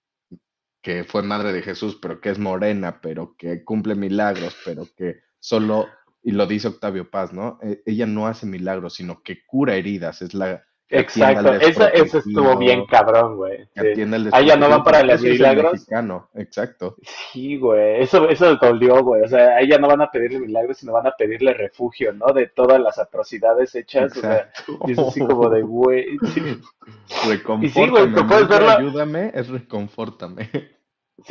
que 0.83 1.05
fue 1.05 1.23
madre 1.23 1.55
de 1.55 1.63
Jesús, 1.63 1.99
pero 2.03 2.21
que 2.21 2.29
es 2.29 2.39
morena, 2.39 3.01
pero 3.01 3.35
que 3.39 3.65
cumple 3.65 3.95
milagros, 3.95 4.55
pero 4.63 4.87
que 4.95 5.23
solo, 5.41 5.89
y 6.23 6.33
lo 6.33 6.47
dice 6.47 6.69
Octavio 6.69 7.11
Paz, 7.11 7.33
¿no? 7.33 7.59
E- 7.63 7.83
ella 7.87 8.07
no 8.07 8.27
hace 8.27 8.47
milagros, 8.47 8.95
sino 8.95 9.23
que 9.23 9.45
cura 9.45 9.77
heridas, 9.77 10.23
es 10.23 10.35
la 10.35 10.65
exacto. 10.93 11.55
Eso, 11.55 11.89
eso 11.93 12.19
estuvo 12.19 12.57
bien 12.57 12.85
cabrón, 12.87 13.37
güey. 13.37 13.65
Sí. 13.75 14.03
Ah, 14.33 14.43
ya 14.43 14.57
no 14.57 14.69
van 14.69 14.83
desprotegido, 14.83 14.85
para 14.85 15.03
los 15.05 15.23
milagros. 15.23 15.73
mexicano, 15.73 16.29
exacto, 16.35 16.97
Sí, 17.33 17.57
güey. 17.57 18.03
Eso, 18.03 18.29
eso 18.29 18.57
dolió, 18.57 19.03
güey. 19.03 19.23
O 19.23 19.29
sea, 19.29 19.57
a 19.57 19.61
ella 19.61 19.79
no 19.79 19.89
van 19.89 20.03
a 20.03 20.11
pedirle 20.11 20.41
milagros, 20.41 20.79
sino 20.79 20.93
van 20.93 21.07
a 21.07 21.13
pedirle 21.13 21.55
refugio, 21.55 22.13
¿no? 22.13 22.33
De 22.33 22.49
todas 22.49 22.81
las 22.81 22.99
atrocidades 22.99 23.75
hechas. 23.75 24.17
O 24.17 24.21
sea, 24.21 24.51
y 24.87 24.93
es 24.93 24.99
así 24.99 25.21
como 25.21 25.49
de, 25.49 25.63
güey. 25.63 26.19
sí. 26.35 26.61
Y 27.63 27.69
sí, 27.69 27.89
güey, 27.89 28.13
puedes 28.13 28.49
verlo. 28.49 28.71
ayúdame, 28.71 29.33
es 29.35 29.49
reconfórtame. 29.49 30.51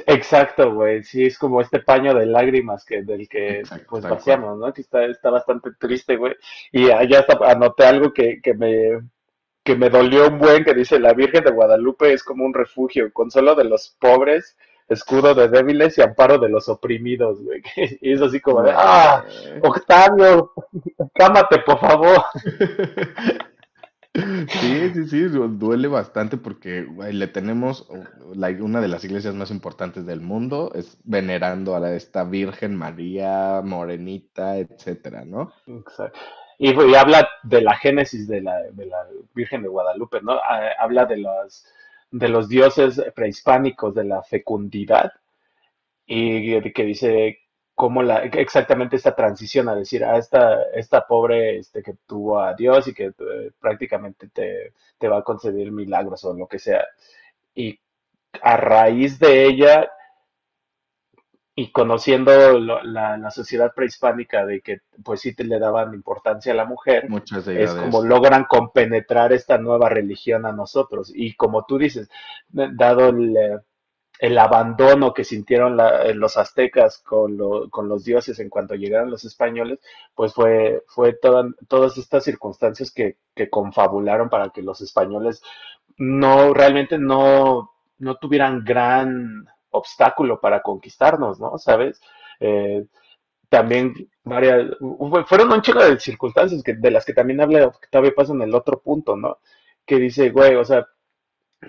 Exacto, 0.07 0.73
güey. 0.73 1.03
Sí, 1.03 1.25
es 1.25 1.37
como 1.37 1.61
este 1.61 1.79
paño 1.79 2.13
de 2.13 2.25
lágrimas 2.25 2.85
que 2.85 3.03
del 3.03 3.27
que 3.27 3.59
Exacto, 3.59 3.87
pues 3.89 4.03
vaciamos, 4.03 4.57
¿no? 4.57 4.73
Que 4.73 4.81
está, 4.81 5.05
está 5.05 5.29
bastante 5.29 5.71
triste, 5.79 6.15
güey. 6.15 6.35
Y 6.71 6.89
allá 6.91 7.19
hasta 7.19 7.37
anoté 7.49 7.85
algo 7.85 8.13
que, 8.13 8.41
que 8.41 8.53
me, 8.53 9.01
que 9.63 9.75
me 9.75 9.89
dolió 9.89 10.27
un 10.27 10.39
buen, 10.39 10.63
que 10.63 10.73
dice, 10.73 10.99
la 10.99 11.13
Virgen 11.13 11.43
de 11.43 11.51
Guadalupe 11.51 12.13
es 12.13 12.23
como 12.23 12.45
un 12.45 12.53
refugio, 12.53 13.11
consuelo 13.13 13.55
de 13.55 13.65
los 13.65 13.95
pobres, 13.99 14.57
escudo 14.87 15.33
de 15.33 15.47
débiles 15.47 15.97
y 15.97 16.01
amparo 16.01 16.37
de 16.37 16.49
los 16.49 16.67
oprimidos, 16.69 17.41
güey. 17.43 17.61
Y 18.01 18.13
es 18.13 18.21
así 18.21 18.39
como 18.39 18.61
de, 18.63 18.71
ah. 18.73 19.23
Octavio, 19.61 20.53
cámate, 21.13 21.59
por 21.59 21.79
favor. 21.79 22.23
Sí, 24.13 24.89
sí, 24.93 25.07
sí, 25.07 25.21
du- 25.23 25.47
duele 25.47 25.87
bastante 25.87 26.35
porque 26.37 26.85
le 27.11 27.27
tenemos 27.27 27.87
uh, 27.89 28.03
una 28.63 28.81
de 28.81 28.87
las 28.89 29.05
iglesias 29.05 29.33
más 29.35 29.51
importantes 29.51 30.05
del 30.05 30.19
mundo, 30.19 30.71
es 30.75 30.97
venerando 31.05 31.75
a 31.75 31.95
esta 31.95 32.25
Virgen 32.25 32.75
María 32.75 33.61
Morenita, 33.63 34.57
etcétera, 34.57 35.23
¿no? 35.23 35.53
Exacto. 35.65 36.19
Y, 36.59 36.75
habla 36.93 37.27
de 37.43 37.61
la 37.61 37.75
génesis 37.75 38.27
de 38.27 38.41
la, 38.41 38.61
Virgen 39.33 39.63
de 39.63 39.69
Guadalupe, 39.69 40.21
¿no? 40.21 40.39
Habla 40.77 41.05
de 41.05 41.17
los, 41.17 42.49
dioses 42.49 43.01
prehispánicos, 43.15 43.95
de 43.95 44.03
la 44.03 44.21
fecundidad, 44.23 45.11
y 46.05 46.61
que 46.73 46.83
dice 46.83 47.39
cómo 47.81 48.03
la, 48.03 48.19
exactamente 48.25 48.95
esta 48.95 49.15
transición 49.15 49.67
a 49.67 49.73
decir 49.75 50.03
a 50.05 50.15
esta, 50.17 50.61
esta 50.75 51.07
pobre 51.07 51.57
este, 51.57 51.81
que 51.81 51.95
tuvo 52.05 52.39
a 52.39 52.53
Dios 52.53 52.87
y 52.87 52.93
que 52.93 53.05
eh, 53.07 53.51
prácticamente 53.59 54.29
te, 54.29 54.73
te 54.99 55.07
va 55.07 55.17
a 55.17 55.23
conceder 55.23 55.71
milagros 55.71 56.23
o 56.25 56.33
lo 56.35 56.45
que 56.47 56.59
sea. 56.59 56.85
Y 57.55 57.79
a 58.43 58.57
raíz 58.57 59.19
de 59.19 59.45
ella 59.47 59.89
y 61.55 61.71
conociendo 61.71 62.59
lo- 62.59 62.83
la, 62.83 63.17
la 63.17 63.31
sociedad 63.31 63.73
prehispánica 63.75 64.45
de 64.45 64.61
que 64.61 64.81
pues 65.03 65.21
sí 65.21 65.33
te 65.33 65.43
le 65.43 65.59
daban 65.59 65.93
importancia 65.93 66.53
a 66.53 66.55
la 66.55 66.65
mujer, 66.65 67.09
Muchas 67.09 67.47
es 67.47 67.73
como 67.73 68.03
logran 68.03 68.45
compenetrar 68.45 69.33
esta 69.33 69.57
nueva 69.57 69.89
religión 69.89 70.45
a 70.45 70.51
nosotros. 70.51 71.11
Y 71.13 71.33
como 71.35 71.65
tú 71.65 71.79
dices, 71.79 72.09
dado 72.49 73.09
el, 73.09 73.35
el 74.21 74.37
abandono 74.39 75.13
que 75.13 75.25
sintieron 75.25 75.79
eh, 75.81 76.13
los 76.15 76.37
aztecas 76.37 76.99
con, 76.99 77.37
lo- 77.37 77.69
con 77.71 77.89
los 77.89 78.05
dioses 78.05 78.39
en 78.39 78.49
cuanto 78.49 78.75
llegaron 78.75 79.11
los 79.11 79.25
españoles, 79.25 79.79
pues 80.15 80.33
fue, 80.33 80.83
fue 80.87 81.13
toda- 81.13 81.49
todas 81.67 81.97
estas 81.97 82.23
circunstancias 82.25 82.91
que, 82.93 83.17
que 83.35 83.49
confabularon 83.49 84.29
para 84.29 84.51
que 84.51 84.63
los 84.63 84.81
españoles 84.81 85.43
no 85.97 86.53
realmente 86.53 86.97
no, 86.97 87.71
no 87.99 88.15
tuvieran 88.17 88.63
gran 88.63 89.45
obstáculo 89.71 90.39
para 90.39 90.61
conquistarnos, 90.61 91.39
¿no? 91.39 91.57
¿Sabes? 91.57 92.01
Eh, 92.39 92.85
también 93.49 93.93
varias, 94.23 94.77
fueron 95.27 95.51
un 95.51 95.61
chico 95.61 95.79
de 95.83 95.99
circunstancias 95.99 96.63
que, 96.63 96.73
de 96.75 96.91
las 96.91 97.05
que 97.05 97.13
también 97.13 97.41
habla 97.41 97.67
Octavio 97.67 98.13
Paz 98.15 98.29
en 98.29 98.41
el 98.41 98.55
otro 98.55 98.79
punto, 98.81 99.15
¿no? 99.17 99.39
Que 99.85 99.97
dice, 99.97 100.29
güey, 100.31 100.55
o 100.55 100.65
sea, 100.65 100.87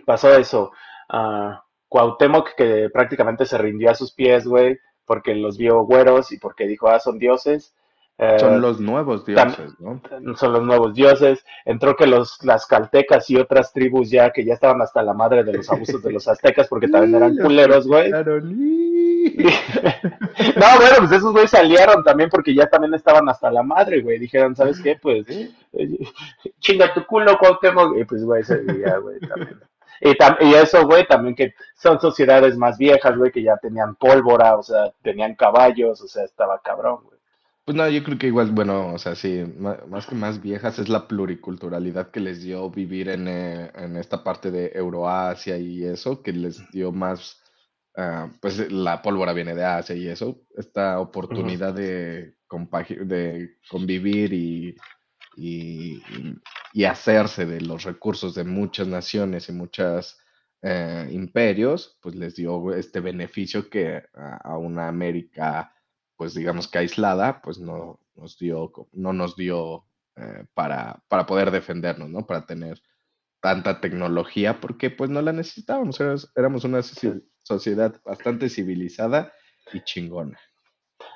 pasó 0.07 0.35
eso. 0.37 0.73
ah, 1.09 1.65
Cuauhtémoc 1.93 2.55
que 2.57 2.89
prácticamente 2.91 3.45
se 3.45 3.59
rindió 3.59 3.91
a 3.91 3.95
sus 3.95 4.13
pies, 4.15 4.47
güey, 4.47 4.79
porque 5.05 5.35
los 5.35 5.59
vio 5.59 5.83
güeros 5.85 6.33
y 6.33 6.39
porque 6.39 6.67
dijo, 6.67 6.89
ah, 6.89 6.99
son 6.99 7.19
dioses. 7.19 7.75
Son 8.39 8.55
Eh, 8.55 8.59
los 8.61 8.81
nuevos 8.81 9.27
dioses, 9.27 9.75
¿no? 9.81 10.01
son 10.37 10.53
los 10.53 10.63
nuevos 10.63 10.95
dioses. 10.95 11.45
Entró 11.67 11.95
que 11.95 12.07
los, 12.07 12.43
las 12.45 12.65
caltecas 12.67 13.29
y 13.29 13.37
otras 13.37 13.73
tribus 13.75 14.11
ya 14.11 14.31
que 14.31 14.45
ya 14.45 14.55
estaban 14.55 14.81
hasta 14.81 15.03
la 15.03 15.13
madre 15.13 15.45
de 15.45 15.53
los 15.53 15.69
abusos 15.71 16.03
de 16.03 16.13
los 16.13 16.27
aztecas 16.29 16.67
porque 16.69 16.89
también 16.89 17.15
eran 17.17 17.37
culeros, 17.43 17.87
güey. 17.87 18.11
No, 20.57 20.67
bueno, 20.79 20.97
pues 20.99 21.13
esos 21.13 21.33
güeyes 21.33 21.51
salieron 21.51 22.03
también 22.05 22.29
porque 22.31 22.55
ya 22.55 22.67
también 22.69 22.95
estaban 22.95 23.29
hasta 23.29 23.51
la 23.51 23.63
madre, 23.63 24.01
güey. 24.01 24.19
Dijeron, 24.19 24.57
¿sabes 24.57 24.81
qué? 24.81 24.97
Pues 25.01 25.27
eh, 25.29 25.51
chinga 26.59 26.93
tu 26.95 27.05
culo, 27.05 27.37
Cuauhtémoc. 27.39 27.97
Y 27.99 28.05
pues, 28.05 28.25
güey, 28.25 28.43
se 28.45 28.63
güey, 28.63 29.21
también. 29.21 29.61
Y, 30.03 30.11
y 30.47 30.55
eso, 30.55 30.85
güey, 30.87 31.07
también 31.07 31.35
que 31.37 31.55
son 31.81 32.01
sociedades 32.01 32.57
más 32.57 32.77
viejas, 32.77 33.17
güey, 33.17 33.31
que 33.31 33.43
ya 33.43 33.57
tenían 33.57 33.95
pólvora, 33.95 34.57
o 34.57 34.63
sea, 34.63 34.93
tenían 35.03 35.37
caballos, 35.37 36.01
o 36.03 36.09
sea, 36.09 36.25
estaba 36.25 36.61
cabrón, 36.63 37.01
güey. 37.05 37.19
Pues 37.65 37.77
no, 37.77 37.89
yo 37.89 38.03
creo 38.03 38.19
que 38.19 38.27
igual, 38.27 38.51
bueno, 38.51 38.93
o 38.93 38.99
sea, 38.99 39.15
sí, 39.15 39.45
más 39.87 40.07
que 40.07 40.17
más 40.17 40.43
viejas 40.43 40.81
es 40.81 40.89
la 40.89 41.07
pluriculturalidad 41.07 42.11
que 42.11 42.19
les 42.19 42.43
dio 42.43 42.69
vivir 42.71 43.09
en, 43.09 43.29
eh, 43.29 43.71
en 43.77 43.97
esta 43.97 44.25
parte 44.25 44.51
de 44.51 44.73
Euroasia 44.75 45.57
y 45.59 45.85
eso, 45.85 46.23
que 46.25 46.33
les 46.33 46.69
dio 46.73 46.91
más, 46.91 47.41
ah, 47.97 48.29
pues 48.41 48.73
la 48.73 49.01
pólvora 49.01 49.33
viene 49.33 49.55
de 49.55 49.65
Asia 49.65 49.95
y 49.95 50.09
eso, 50.09 50.41
esta 50.57 50.99
oportunidad 50.99 51.73
de, 51.73 52.35
compagi- 52.49 53.05
de 53.07 53.59
convivir 53.71 54.33
y, 54.33 54.75
y, 55.37 56.03
y- 56.75 56.85
hacerse 56.85 57.47
de 57.47 57.61
los 57.61 57.85
recursos 57.85 58.35
de 58.35 58.45
muchas 58.45 58.87
naciones 58.89 59.49
y 59.49 59.53
muchos 59.53 60.19
imperios, 61.11 61.99
pues 62.01 62.15
les 62.15 62.37
dio 62.37 62.73
este 62.75 63.01
beneficio 63.01 63.69
que 63.69 64.03
a, 64.15 64.37
a 64.37 64.59
una 64.59 64.89
América, 64.89 65.75
pues 66.17 66.35
digamos 66.35 66.69
que 66.69 66.79
aislada, 66.79 67.41
pues 67.43 67.59
no, 67.59 67.99
nos 68.15 68.39
dio, 68.39 68.73
no 68.93 69.13
nos 69.13 69.37
dio 69.37 69.87
eh, 70.17 70.45
para, 70.55 71.03
para 71.09 71.27
poder 71.27 71.51
defendernos, 71.51 72.09
¿no? 72.11 72.27
Para 72.27 72.47
tener 72.47 72.81
tanta 73.41 73.81
tecnología, 73.81 74.61
porque 74.61 74.91
pues 74.91 75.11
no 75.11 75.23
la 75.23 75.33
necesitábamos, 75.33 76.01
éramos 76.37 76.65
una 76.65 76.83
sociedad 77.43 78.01
bastante 78.05 78.49
civilizada 78.49 79.33
y 79.73 79.83
chingona. 79.85 80.39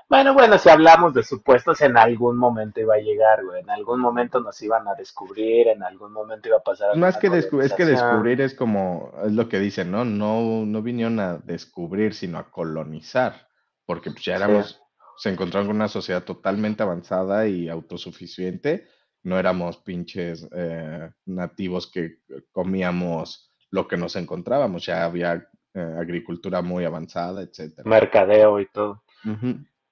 Bueno, 0.08 0.34
bueno, 0.34 0.56
si 0.58 0.68
hablamos 0.68 1.14
de 1.14 1.24
supuestos, 1.24 1.80
en 1.80 1.96
algún 1.96 2.36
momento 2.38 2.80
iba 2.80 2.94
a 2.94 2.98
llegar, 2.98 3.44
güey. 3.44 3.60
En 3.60 3.70
algún 3.70 4.00
momento 4.00 4.38
nos 4.40 4.60
iban 4.62 4.86
a 4.86 4.94
descubrir, 4.94 5.66
en 5.66 5.82
algún 5.82 6.12
momento 6.12 6.48
iba 6.48 6.58
a 6.58 6.62
pasar. 6.62 6.96
Más 6.96 7.16
que 7.16 7.28
descubrir, 7.28 7.66
es 7.66 7.72
que 7.72 7.84
descubrir 7.84 8.40
es 8.40 8.54
como, 8.54 9.12
es 9.24 9.32
lo 9.32 9.48
que 9.48 9.58
dicen, 9.58 9.90
¿no? 9.90 10.04
No, 10.04 10.64
no 10.64 10.82
vinieron 10.82 11.18
a 11.18 11.38
descubrir, 11.38 12.14
sino 12.14 12.38
a 12.38 12.50
colonizar, 12.52 13.48
porque 13.84 14.12
pues, 14.12 14.24
ya 14.24 14.36
éramos, 14.36 14.80
se 15.16 15.30
encontraron 15.30 15.66
con 15.66 15.76
una 15.76 15.88
sociedad 15.88 16.22
totalmente 16.22 16.84
avanzada 16.84 17.48
y 17.48 17.68
autosuficiente. 17.68 18.86
No 19.24 19.40
éramos 19.40 19.78
pinches 19.78 20.48
eh, 20.52 21.10
nativos 21.24 21.90
que 21.90 22.18
comíamos 22.52 23.52
lo 23.72 23.88
que 23.88 23.96
nos 23.96 24.14
encontrábamos, 24.14 24.86
ya 24.86 25.04
había 25.04 25.48
eh, 25.74 25.94
agricultura 25.98 26.62
muy 26.62 26.84
avanzada, 26.84 27.42
etcétera. 27.42 27.88
Mercadeo 27.90 28.60
y 28.60 28.66
todo. 28.68 29.02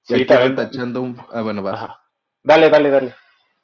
Sí, 0.05 0.24
retachando 0.24 1.02
un... 1.02 1.16
Ah, 1.32 1.42
bueno, 1.42 1.62
va. 1.62 2.00
Dale, 2.42 2.68
dale, 2.68 2.90
dale. 2.90 3.14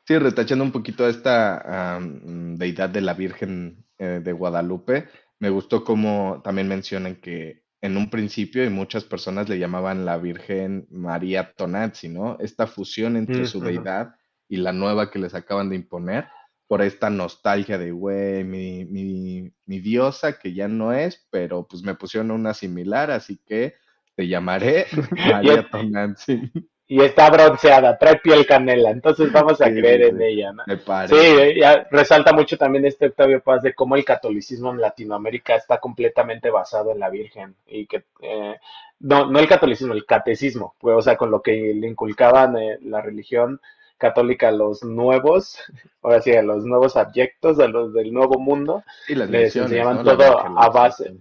Sí, 0.07 0.19
retachando 0.19 0.65
un 0.65 0.73
poquito 0.73 1.07
esta 1.09 2.01
deidad 2.01 2.89
de 2.89 3.01
la 3.03 3.15
Virgen 3.15 3.85
eh, 3.99 4.21
de 4.25 4.33
Guadalupe, 4.33 5.09
me 5.39 5.51
gustó 5.51 5.85
como 5.85 6.41
también 6.43 6.67
mencionan 6.67 7.17
que 7.17 7.65
en 7.83 7.97
un 7.97 8.11
principio 8.11 8.65
y 8.65 8.71
muchas 8.71 9.05
personas 9.05 9.49
le 9.49 9.59
llamaban 9.59 10.05
la 10.05 10.17
Virgen 10.17 10.87
María 10.91 11.53
Tonazzi, 11.55 12.09
¿no? 12.09 12.39
Esta 12.41 12.67
fusión 12.67 13.17
entre 13.17 13.47
su 13.47 13.61
deidad 13.61 14.15
y 14.49 14.57
la 14.57 14.73
nueva 14.73 15.11
que 15.11 15.19
les 15.19 15.35
acaban 15.35 15.71
de 15.71 15.77
imponer, 15.77 16.27
por 16.67 16.83
esta 16.83 17.11
nostalgia 17.11 17.79
de, 17.79 17.91
güey, 17.91 18.45
mi, 18.45 18.85
mi, 18.85 19.53
mi 19.67 19.81
diosa 19.81 20.39
que 20.39 20.55
ya 20.55 20.69
no 20.69 20.93
es, 20.93 21.27
pero 21.31 21.67
pues 21.67 21.83
me 21.83 21.95
pusieron 21.95 22.31
una 22.31 22.55
similar, 22.55 23.11
así 23.11 23.41
que 23.45 23.75
te 24.21 24.29
llamaré. 24.29 24.87
María 25.33 25.67
Tonantzin. 25.71 26.53
Y 26.87 27.01
está 27.01 27.31
bronceada, 27.31 27.97
trae 27.97 28.17
piel 28.17 28.45
canela, 28.45 28.91
entonces 28.91 29.33
vamos 29.33 29.61
a 29.63 29.67
creer 29.67 30.03
en 30.03 30.21
ella, 30.21 30.53
¿no? 30.53 30.65
Me 30.67 30.77
Sí, 31.07 31.61
ya 31.61 31.87
resalta 31.91 32.33
mucho 32.33 32.59
también 32.59 32.85
este 32.85 33.07
Octavio 33.07 33.41
Paz 33.41 33.63
de 33.63 33.75
cómo 33.75 33.95
el 33.95 34.05
catolicismo 34.05 34.73
en 34.73 34.81
Latinoamérica 34.81 35.55
está 35.55 35.79
completamente 35.79 36.51
basado 36.51 36.91
en 36.91 36.99
la 36.99 37.09
Virgen 37.09 37.55
y 37.69 37.87
que 37.87 38.03
eh, 38.23 38.57
no, 38.99 39.31
no 39.31 39.39
el 39.39 39.47
catolicismo, 39.47 39.95
el 39.95 40.05
catecismo, 40.05 40.75
pues, 40.81 40.97
o 40.97 41.01
sea, 41.01 41.17
con 41.17 41.31
lo 41.31 41.41
que 41.41 41.53
le 41.53 41.87
inculcaban 41.87 42.59
eh, 42.59 42.79
la 42.83 43.01
religión 43.01 43.61
católica 43.97 44.49
a 44.49 44.53
los 44.53 44.83
nuevos, 44.83 45.61
ahora 46.03 46.21
sí, 46.21 46.33
a 46.33 46.43
los 46.43 46.65
nuevos 46.65 46.97
abyectos, 46.97 47.61
a 47.61 47.69
los 47.69 47.95
del 47.95 48.13
nuevo 48.13 48.41
mundo, 48.41 48.83
y 49.09 49.15
les 49.15 49.55
enseñaban 49.55 50.03
todo 50.03 50.41
a 50.59 50.69
base, 50.71 51.15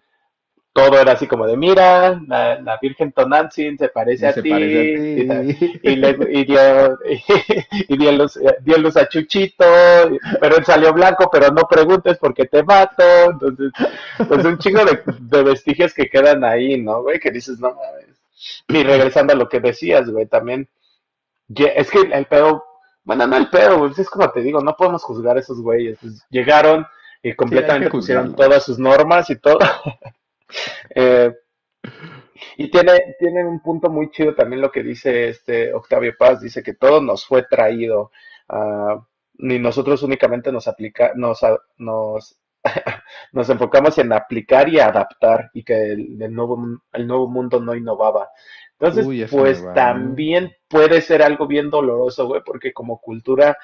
todo 0.73 0.99
era 0.99 1.13
así 1.13 1.27
como 1.27 1.47
de, 1.47 1.57
mira, 1.57 2.21
la, 2.27 2.77
Virgen 2.81 3.11
Tonantzin 3.11 3.77
se 3.77 3.89
parece, 3.89 4.27
a, 4.27 4.33
ti, 4.33 4.49
y, 4.49 5.95
le, 5.95 6.17
y, 6.29 6.45
dio, 6.45 6.99
y, 7.87 7.97
dio, 7.97 8.11
luz, 8.11 8.39
dio, 8.61 8.77
luz, 8.77 8.95
a 8.95 9.07
Chuchito, 9.07 9.65
pero 10.39 10.57
él 10.57 10.65
salió 10.65 10.93
blanco, 10.93 11.29
pero 11.31 11.51
no 11.51 11.63
preguntes 11.67 12.17
porque 12.17 12.45
te 12.45 12.63
mato, 12.63 13.03
entonces, 13.31 13.71
pues 14.27 14.45
un 14.45 14.57
chingo 14.59 14.85
de, 14.85 15.01
de 15.19 15.43
vestigios 15.43 15.93
que 15.93 16.09
quedan 16.09 16.43
ahí, 16.43 16.79
¿no, 16.79 17.01
güey? 17.01 17.19
Que 17.19 17.31
dices, 17.31 17.59
no 17.59 17.69
mames. 17.69 18.19
Y 18.67 18.83
regresando 18.83 19.33
a 19.33 19.35
lo 19.37 19.49
que 19.49 19.59
decías, 19.59 20.09
güey, 20.09 20.27
también, 20.27 20.69
es 21.55 21.89
que 21.89 21.99
el 21.99 22.25
pedo, 22.25 22.63
bueno, 23.03 23.27
no 23.27 23.37
el 23.37 23.49
pedo, 23.49 23.79
güey, 23.79 23.91
es 23.97 24.09
como 24.09 24.29
te 24.31 24.41
digo, 24.41 24.61
no 24.61 24.75
podemos 24.77 25.03
juzgar 25.03 25.35
a 25.35 25.39
esos 25.39 25.61
güeyes, 25.61 25.97
pues, 25.99 26.23
llegaron 26.29 26.85
y 27.21 27.33
completamente 27.33 27.89
pusieron 27.89 28.35
todas 28.35 28.63
sus 28.63 28.79
normas 28.79 29.29
y 29.29 29.35
todo. 29.35 29.59
Eh, 30.93 31.33
y 32.57 32.69
tiene, 32.69 33.15
tiene 33.19 33.45
un 33.45 33.61
punto 33.61 33.89
muy 33.89 34.11
chido 34.11 34.33
también 34.35 34.61
lo 34.61 34.71
que 34.71 34.83
dice 34.83 35.29
este 35.29 35.73
Octavio 35.73 36.13
Paz, 36.17 36.41
dice 36.41 36.63
que 36.63 36.73
todo 36.73 37.01
nos 37.01 37.25
fue 37.25 37.43
traído, 37.43 38.11
uh, 38.49 39.01
ni 39.35 39.59
nosotros 39.59 40.03
únicamente 40.03 40.51
nos 40.51 40.67
aplica, 40.67 41.13
nos, 41.15 41.39
nos, 41.77 42.39
nos 43.31 43.49
enfocamos 43.49 43.97
en 43.97 44.13
aplicar 44.13 44.69
y 44.69 44.79
adaptar, 44.79 45.49
y 45.53 45.63
que 45.63 45.91
el, 45.91 46.33
nuevo, 46.33 46.81
el 46.93 47.07
nuevo 47.07 47.27
mundo 47.27 47.59
no 47.59 47.75
innovaba. 47.75 48.29
Entonces, 48.79 49.29
pues 49.29 49.65
también 49.73 50.53
puede 50.69 51.01
ser 51.01 51.21
algo 51.21 51.47
bien 51.47 51.69
doloroso, 51.69 52.27
güey, 52.27 52.41
porque 52.45 52.71
como 52.71 53.01
cultura 53.01 53.57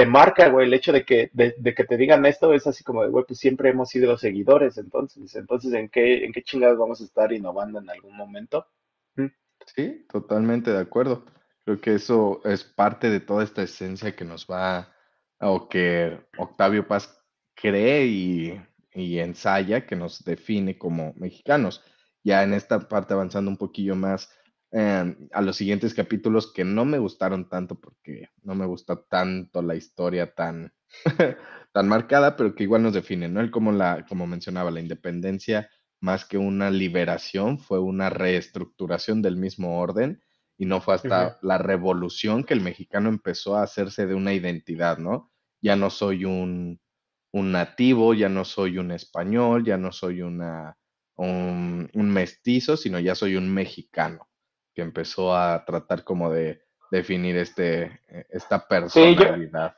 te 0.00 0.06
marca, 0.06 0.48
güey, 0.48 0.66
el 0.66 0.72
hecho 0.72 0.92
de 0.92 1.04
que, 1.04 1.30
de, 1.34 1.74
que 1.74 1.84
te 1.84 1.98
digan 1.98 2.24
esto 2.24 2.54
es 2.54 2.66
así 2.66 2.82
como 2.82 3.02
de, 3.02 3.10
güey, 3.10 3.26
pues 3.26 3.38
siempre 3.38 3.68
hemos 3.68 3.90
sido 3.90 4.10
los 4.10 4.22
seguidores, 4.22 4.78
entonces, 4.78 5.36
entonces, 5.36 5.74
¿en 5.74 5.90
qué, 5.90 6.24
en 6.24 6.32
qué 6.32 6.42
chingados 6.42 6.78
vamos 6.78 7.02
a 7.02 7.04
estar 7.04 7.30
innovando 7.34 7.80
en 7.80 7.90
algún 7.90 8.16
momento? 8.16 8.66
¿Mm? 9.16 9.26
Sí, 9.66 10.06
totalmente 10.10 10.70
de 10.72 10.78
acuerdo. 10.78 11.26
Creo 11.66 11.82
que 11.82 11.96
eso 11.96 12.40
es 12.46 12.64
parte 12.64 13.10
de 13.10 13.20
toda 13.20 13.44
esta 13.44 13.62
esencia 13.62 14.16
que 14.16 14.24
nos 14.24 14.46
va, 14.46 14.90
o 15.38 15.68
que 15.68 16.18
Octavio 16.38 16.88
Paz 16.88 17.22
cree 17.54 18.06
y, 18.06 18.58
y 18.94 19.18
ensaya, 19.18 19.84
que 19.84 19.96
nos 19.96 20.24
define 20.24 20.78
como 20.78 21.12
mexicanos. 21.16 21.84
Ya 22.24 22.42
en 22.42 22.54
esta 22.54 22.88
parte 22.88 23.12
avanzando 23.12 23.50
un 23.50 23.58
poquillo 23.58 23.96
más, 23.96 24.30
A 24.72 25.40
los 25.42 25.56
siguientes 25.56 25.94
capítulos 25.94 26.52
que 26.52 26.64
no 26.64 26.84
me 26.84 26.98
gustaron 26.98 27.48
tanto 27.48 27.80
porque 27.80 28.28
no 28.42 28.54
me 28.54 28.66
gusta 28.66 29.02
tanto 29.02 29.62
la 29.62 29.74
historia 29.74 30.32
tan, 30.32 30.72
tan 31.72 31.88
marcada, 31.88 32.36
pero 32.36 32.54
que 32.54 32.62
igual 32.62 32.84
nos 32.84 32.94
define, 32.94 33.28
¿no? 33.28 33.40
Él 33.40 33.50
como, 33.50 33.72
la, 33.72 34.06
como 34.08 34.28
mencionaba, 34.28 34.70
la 34.70 34.80
independencia 34.80 35.68
más 36.00 36.24
que 36.24 36.38
una 36.38 36.70
liberación 36.70 37.58
fue 37.58 37.80
una 37.80 38.10
reestructuración 38.10 39.22
del 39.22 39.36
mismo 39.36 39.80
orden 39.80 40.22
y 40.56 40.66
no 40.66 40.80
fue 40.80 40.94
hasta 40.94 41.38
la 41.42 41.58
revolución 41.58 42.44
que 42.44 42.54
el 42.54 42.60
mexicano 42.60 43.08
empezó 43.08 43.56
a 43.56 43.64
hacerse 43.64 44.06
de 44.06 44.14
una 44.14 44.34
identidad, 44.34 44.98
¿no? 44.98 45.32
Ya 45.60 45.74
no 45.74 45.90
soy 45.90 46.24
un, 46.24 46.80
un 47.32 47.52
nativo, 47.52 48.14
ya 48.14 48.28
no 48.28 48.44
soy 48.44 48.78
un 48.78 48.92
español, 48.92 49.64
ya 49.64 49.76
no 49.76 49.90
soy 49.90 50.22
una, 50.22 50.78
un, 51.16 51.90
un 51.92 52.10
mestizo, 52.10 52.76
sino 52.76 53.00
ya 53.00 53.16
soy 53.16 53.34
un 53.34 53.52
mexicano 53.52 54.29
que 54.74 54.82
empezó 54.82 55.34
a 55.34 55.64
tratar 55.64 56.04
como 56.04 56.30
de 56.30 56.62
definir 56.90 57.36
este, 57.36 58.00
eh, 58.08 58.26
esta 58.30 58.66
personalidad. 58.66 59.76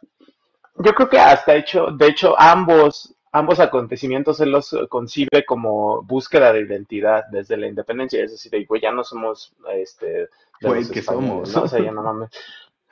yo, 0.79 0.95
creo 0.95 1.09
que 1.09 1.19
hasta 1.19 1.55
hecho, 1.55 1.89
de 1.93 2.09
hecho, 2.09 2.35
ambos, 2.39 3.15
ambos 3.33 3.61
acontecimientos 3.61 4.41
él 4.41 4.51
los 4.51 4.75
concibe 4.89 5.45
como 5.47 6.03
búsqueda 6.03 6.53
de 6.53 6.61
identidad 6.61 7.25
desde 7.31 7.57
la 7.57 7.67
independencia. 7.67 8.23
Es 8.23 8.33
decir, 8.33 8.67
güey, 8.67 8.81
ya 8.81 8.93
no 8.93 9.05
somos 9.05 9.55
este 9.75 10.29
güey, 10.61 10.89
que 10.89 11.03
somos. 11.03 11.55
¿no? 11.55 11.63
O 11.63 11.69
sea, 11.69 11.81
ya 11.81 11.91
no 11.93 12.03
mames. 12.03 12.31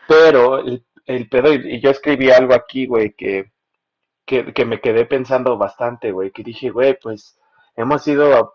Pero 0.07 0.59
el, 0.59 0.85
el 1.07 1.29
pedo, 1.29 1.53
y 1.53 1.81
yo 1.81 1.91
escribí 1.91 2.31
algo 2.31 2.55
aquí, 2.55 2.87
güey, 2.87 3.13
que, 3.13 3.53
que, 4.25 4.53
que 4.53 4.65
me 4.65 4.81
quedé 4.81 5.07
pensando 5.07 5.57
bastante, 5.57 6.13
güey, 6.13 6.31
que 6.31 6.43
dije, 6.43 6.71
güey, 6.71 6.99
pues 7.01 7.39
hemos 7.77 8.03
sido 8.03 8.55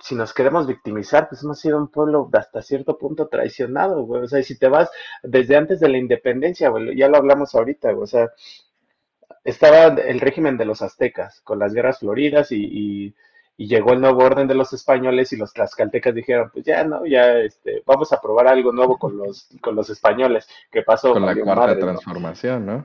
si 0.00 0.14
nos 0.14 0.32
queremos 0.32 0.66
victimizar, 0.66 1.28
pues 1.28 1.42
hemos 1.42 1.58
sido 1.60 1.76
un 1.76 1.88
pueblo 1.88 2.30
hasta 2.32 2.62
cierto 2.62 2.98
punto 2.98 3.28
traicionado, 3.28 4.02
güey. 4.02 4.22
O 4.22 4.28
sea, 4.28 4.42
si 4.42 4.56
te 4.56 4.68
vas 4.68 4.90
desde 5.22 5.56
antes 5.56 5.80
de 5.80 5.88
la 5.88 5.98
independencia, 5.98 6.68
güey, 6.68 6.96
ya 6.96 7.08
lo 7.08 7.16
hablamos 7.16 7.54
ahorita, 7.54 7.92
güey. 7.92 8.04
O 8.04 8.06
sea, 8.06 8.30
estaba 9.44 9.86
el 9.86 10.20
régimen 10.20 10.56
de 10.56 10.64
los 10.64 10.82
aztecas 10.82 11.40
con 11.40 11.58
las 11.58 11.72
guerras 11.72 11.98
floridas 11.98 12.52
y, 12.52 13.14
llegó 13.56 13.92
el 13.92 14.00
nuevo 14.00 14.22
orden 14.22 14.46
de 14.46 14.54
los 14.54 14.72
españoles 14.72 15.32
y 15.32 15.36
los 15.36 15.52
tlaxcaltecas 15.52 16.14
dijeron, 16.14 16.48
pues 16.52 16.64
ya 16.64 16.84
no, 16.84 17.04
ya 17.04 17.40
este, 17.40 17.82
vamos 17.84 18.12
a 18.12 18.20
probar 18.20 18.46
algo 18.46 18.70
nuevo 18.70 18.96
con 18.96 19.16
los, 19.16 19.48
con 19.60 19.74
los 19.74 19.90
españoles. 19.90 20.48
¿Qué 20.70 20.82
pasó? 20.82 21.12
Con 21.12 21.26
la 21.26 21.34
cuarta 21.34 21.76
transformación, 21.76 22.64
¿no? 22.64 22.84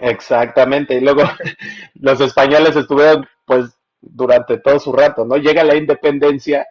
Exactamente. 0.00 0.94
Y 0.94 1.00
luego 1.00 1.24
los 1.96 2.18
españoles 2.22 2.74
estuvieron, 2.74 3.26
pues, 3.44 3.76
durante 4.10 4.58
todo 4.58 4.78
su 4.78 4.92
rato, 4.92 5.24
¿no? 5.24 5.36
Llega 5.36 5.64
la 5.64 5.76
independencia 5.76 6.66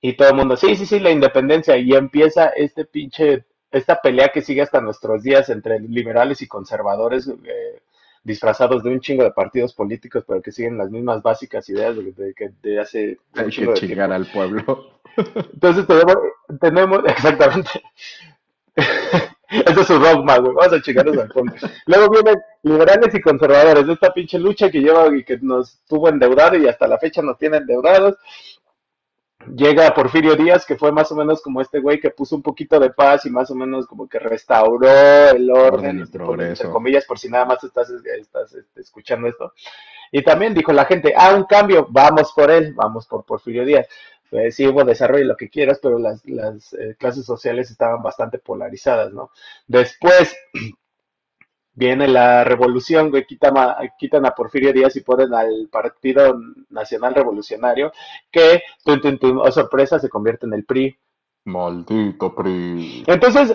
y 0.00 0.14
todo 0.14 0.30
el 0.30 0.34
mundo, 0.34 0.56
sí, 0.56 0.74
sí, 0.74 0.84
sí, 0.84 0.98
la 0.98 1.10
independencia, 1.10 1.76
y 1.76 1.92
empieza 1.94 2.48
este 2.48 2.84
pinche, 2.84 3.44
esta 3.70 4.00
pelea 4.00 4.30
que 4.30 4.42
sigue 4.42 4.62
hasta 4.62 4.80
nuestros 4.80 5.22
días 5.22 5.48
entre 5.48 5.78
liberales 5.78 6.42
y 6.42 6.48
conservadores, 6.48 7.28
eh, 7.28 7.82
disfrazados 8.24 8.82
de 8.82 8.90
un 8.90 9.00
chingo 9.00 9.22
de 9.22 9.30
partidos 9.30 9.74
políticos, 9.74 10.24
pero 10.26 10.42
que 10.42 10.52
siguen 10.52 10.76
las 10.76 10.90
mismas 10.90 11.22
básicas 11.22 11.68
ideas 11.68 11.96
de, 11.96 12.34
que 12.34 12.50
de 12.62 12.80
hace 12.80 13.18
un 13.34 13.40
Hay 13.40 13.50
que 13.50 13.74
chingar 13.74 14.12
al 14.12 14.26
pueblo. 14.26 15.00
Entonces 15.16 15.86
tenemos, 15.86 16.16
tenemos 16.60 17.00
exactamente. 17.06 17.70
Ese 19.52 19.80
es 19.82 19.86
su 19.86 19.98
dogma, 19.98 20.38
güey. 20.38 20.54
Vamos 20.54 20.72
a 20.72 20.80
chingarnos 20.80 21.18
al 21.18 21.32
fondo. 21.32 21.52
Luego 21.86 22.10
vienen 22.10 22.40
liberales 22.62 23.14
y 23.14 23.20
conservadores. 23.20 23.86
Esta 23.86 24.12
pinche 24.12 24.38
lucha 24.38 24.70
que 24.70 24.80
lleva 24.80 25.14
y 25.14 25.24
que 25.24 25.38
nos 25.38 25.80
tuvo 25.86 26.08
endeudado 26.08 26.56
y 26.56 26.66
hasta 26.66 26.88
la 26.88 26.98
fecha 26.98 27.20
nos 27.20 27.38
tiene 27.38 27.58
endeudados. 27.58 28.16
llega 29.54 29.92
Porfirio 29.92 30.36
Díaz, 30.36 30.64
que 30.64 30.76
fue 30.76 30.90
más 30.90 31.12
o 31.12 31.16
menos 31.16 31.42
como 31.42 31.60
este 31.60 31.80
güey 31.80 32.00
que 32.00 32.10
puso 32.10 32.34
un 32.36 32.42
poquito 32.42 32.80
de 32.80 32.90
paz 32.90 33.26
y 33.26 33.30
más 33.30 33.50
o 33.50 33.54
menos 33.54 33.86
como 33.86 34.08
que 34.08 34.18
restauró 34.18 34.88
el 35.30 35.50
orden, 35.50 36.08
progreso. 36.10 36.62
entre 36.62 36.70
comillas, 36.70 37.04
por 37.04 37.18
si 37.18 37.28
nada 37.28 37.44
más 37.44 37.62
estás, 37.62 37.90
estás 37.90 38.54
este, 38.54 38.80
escuchando 38.80 39.28
esto. 39.28 39.52
Y 40.14 40.22
también 40.22 40.52
dijo 40.52 40.72
la 40.72 40.84
gente, 40.84 41.14
ah, 41.16 41.34
un 41.34 41.44
cambio, 41.44 41.86
vamos 41.90 42.32
por 42.34 42.50
él, 42.50 42.74
vamos 42.74 43.06
por 43.06 43.24
Porfirio 43.24 43.64
Díaz. 43.64 43.88
Pues 44.32 44.56
sí 44.56 44.66
hubo 44.66 44.82
desarrollo 44.82 45.22
y 45.22 45.26
lo 45.26 45.36
que 45.36 45.50
quieras, 45.50 45.78
pero 45.82 45.98
las, 45.98 46.24
las 46.24 46.72
eh, 46.72 46.96
clases 46.98 47.26
sociales 47.26 47.70
estaban 47.70 48.02
bastante 48.02 48.38
polarizadas, 48.38 49.12
¿no? 49.12 49.30
Después 49.66 50.34
viene 51.74 52.08
la 52.08 52.42
revolución, 52.42 53.10
güey, 53.10 53.26
quitan 53.26 53.58
a, 53.58 53.76
quitan 53.98 54.24
a 54.24 54.30
Porfirio 54.30 54.72
Díaz 54.72 54.96
y 54.96 55.02
ponen 55.02 55.34
al 55.34 55.68
Partido 55.70 56.34
Nacional 56.70 57.14
Revolucionario, 57.14 57.92
que, 58.30 58.62
tun, 58.82 59.20
oh, 59.38 59.52
sorpresa, 59.52 59.98
se 59.98 60.08
convierte 60.08 60.46
en 60.46 60.54
el 60.54 60.64
PRI. 60.64 60.96
Maldito 61.44 62.34
PRI. 62.34 63.04
Entonces, 63.08 63.54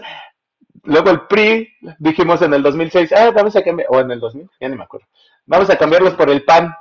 luego 0.84 1.10
el 1.10 1.22
PRI, 1.22 1.70
dijimos 1.98 2.44
en 2.44 2.54
el 2.54 2.62
2006, 2.62 3.14
ah, 3.14 3.32
vamos 3.32 3.56
a 3.56 3.64
cambiar, 3.64 3.88
o 3.90 4.00
en 4.00 4.12
el 4.12 4.20
2000, 4.20 4.48
ya 4.62 4.70
ni 4.70 4.76
me 4.76 4.84
acuerdo, 4.84 5.08
vamos 5.48 5.72
a 5.72 5.76
cambiarlos 5.76 6.14
por 6.14 6.30
el 6.30 6.46
PAN. 6.46 6.72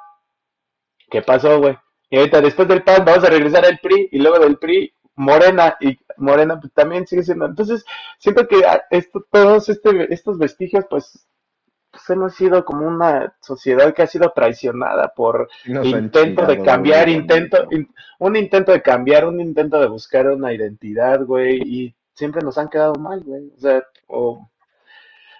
¿Qué 1.08 1.22
pasó, 1.22 1.58
güey? 1.60 1.78
Y 2.10 2.18
ahorita 2.18 2.40
después 2.40 2.68
del 2.68 2.82
PAN 2.82 3.04
vamos 3.04 3.24
a 3.24 3.30
regresar 3.30 3.64
al 3.64 3.78
PRI 3.78 4.08
y 4.12 4.18
luego 4.18 4.38
del 4.38 4.58
PRI 4.58 4.92
Morena 5.16 5.76
y 5.80 5.98
Morena 6.18 6.60
pues, 6.60 6.72
también 6.72 7.06
sigue 7.06 7.22
siendo. 7.22 7.46
Entonces, 7.46 7.84
siento 8.18 8.46
que 8.46 8.64
ah, 8.64 8.82
esto, 8.90 9.26
todos 9.30 9.68
este, 9.68 10.12
estos 10.12 10.38
vestigios, 10.38 10.84
pues, 10.88 11.26
pues, 11.90 12.10
hemos 12.10 12.34
sido 12.34 12.64
como 12.64 12.86
una 12.86 13.34
sociedad 13.40 13.92
que 13.94 14.02
ha 14.02 14.06
sido 14.06 14.30
traicionada 14.34 15.12
por 15.14 15.48
intento 15.64 16.46
de 16.46 16.62
cambiar, 16.62 17.08
intento, 17.08 17.66
un 18.18 18.36
intento 18.36 18.72
de 18.72 18.82
cambiar, 18.82 19.26
un 19.26 19.40
intento 19.40 19.80
de 19.80 19.88
buscar 19.88 20.28
una 20.28 20.52
identidad, 20.52 21.24
güey, 21.24 21.62
y 21.64 21.94
siempre 22.12 22.42
nos 22.42 22.58
han 22.58 22.68
quedado 22.68 22.94
mal, 22.94 23.22
güey. 23.24 23.50
O 23.56 23.60
sea, 23.60 23.82
o 24.06 24.48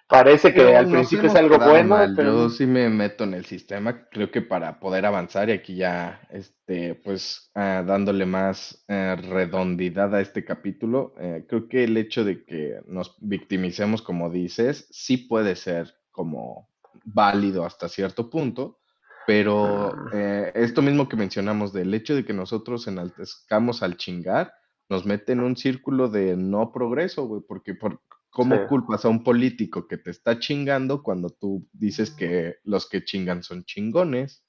Parece 0.09 0.55
que 0.55 0.77
al 0.77 0.89
principio 0.89 1.29
es 1.29 1.35
algo 1.35 1.59
bueno, 1.59 1.97
pero... 2.15 2.33
Yo 2.33 2.49
sí 2.49 2.65
me 2.65 2.89
meto 2.89 3.25
en 3.25 3.35
el 3.35 3.45
sistema, 3.45 4.09
creo 4.09 4.31
que 4.31 4.41
para 4.41 4.79
poder 4.79 5.05
avanzar 5.05 5.49
y 5.49 5.53
aquí 5.53 5.75
ya, 5.75 6.21
este, 6.31 6.95
pues, 6.95 7.51
ah, 7.57 7.83
dándole 7.85 8.25
más 8.25 8.85
eh, 8.87 9.17
redondidad 9.17 10.15
a 10.15 10.21
este 10.21 10.45
capítulo, 10.45 11.13
eh, 11.19 11.45
creo 11.49 11.69
que 11.69 11.83
el 11.83 11.97
hecho 11.97 12.25
de 12.25 12.45
que 12.45 12.79
nos 12.87 13.17
victimicemos, 13.21 14.01
como 14.01 14.31
dices, 14.31 14.87
sí 14.93 15.17
puede 15.17 15.57
ser 15.57 15.93
como 16.13 16.69
válido 17.05 17.65
hasta 17.65 17.89
cierto 17.89 18.31
punto, 18.31 18.79
pero 19.27 19.93
ah. 19.93 20.11
eh, 20.13 20.53
esto 20.55 20.83
mismo 20.83 21.09
que 21.09 21.17
mencionamos 21.17 21.73
del 21.73 21.93
hecho 21.93 22.15
de 22.15 22.25
que 22.25 22.33
nosotros 22.33 22.87
enaltezcamos 22.87 23.83
al 23.83 23.97
chingar, 23.97 24.53
nos 24.89 25.05
mete 25.05 25.33
en 25.33 25.41
un 25.41 25.57
círculo 25.57 26.09
de 26.09 26.37
no 26.37 26.71
progreso, 26.71 27.27
güey, 27.27 27.43
porque 27.45 27.75
por, 27.75 28.01
¿Cómo 28.37 28.67
culpas 28.67 29.03
a 29.07 29.09
un 29.09 29.25
político 29.25 29.89
que 29.89 29.97
te 29.97 30.11
está 30.11 30.39
chingando 30.39 31.03
cuando 31.03 31.31
tú 31.31 31.67
dices 31.73 32.11
que 32.11 32.57
los 32.65 32.87
que 32.87 33.03
chingan 33.03 33.43
son 33.43 33.65
chingones? 33.65 34.45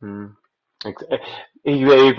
Mm. 0.00 0.26
Eh, 0.84 1.20
y, 1.62 1.90
eh, 1.90 2.14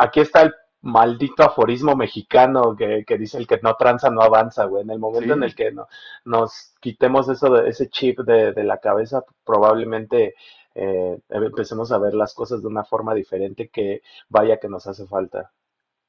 aquí 0.00 0.20
está 0.20 0.40
el 0.40 0.54
maldito 0.80 1.42
aforismo 1.42 1.94
mexicano 1.96 2.74
que, 2.74 3.04
dice 3.18 3.36
el 3.36 3.46
que 3.46 3.60
no 3.62 3.76
tranza 3.76 4.08
no 4.08 4.22
avanza, 4.22 4.64
güey. 4.64 4.84
En 4.84 4.90
el 4.92 4.98
momento 4.98 5.34
en 5.34 5.42
el 5.42 5.54
que 5.54 5.70
no, 5.70 5.86
nos 6.24 6.72
quitemos 6.80 7.28
eso 7.28 7.52
de, 7.52 7.68
ese 7.68 7.90
chip 7.90 8.20
de, 8.20 8.64
la 8.64 8.78
cabeza, 8.78 9.22
probablemente 9.44 10.34
eh, 10.74 11.18
empecemos 11.28 11.92
a 11.92 11.98
ver 11.98 12.14
las 12.14 12.32
cosas 12.32 12.62
de 12.62 12.68
una 12.68 12.84
forma 12.84 13.14
diferente 13.14 13.68
que 13.68 14.00
vaya 14.30 14.56
que 14.56 14.70
nos 14.70 14.86
hace 14.86 15.06
falta. 15.06 15.52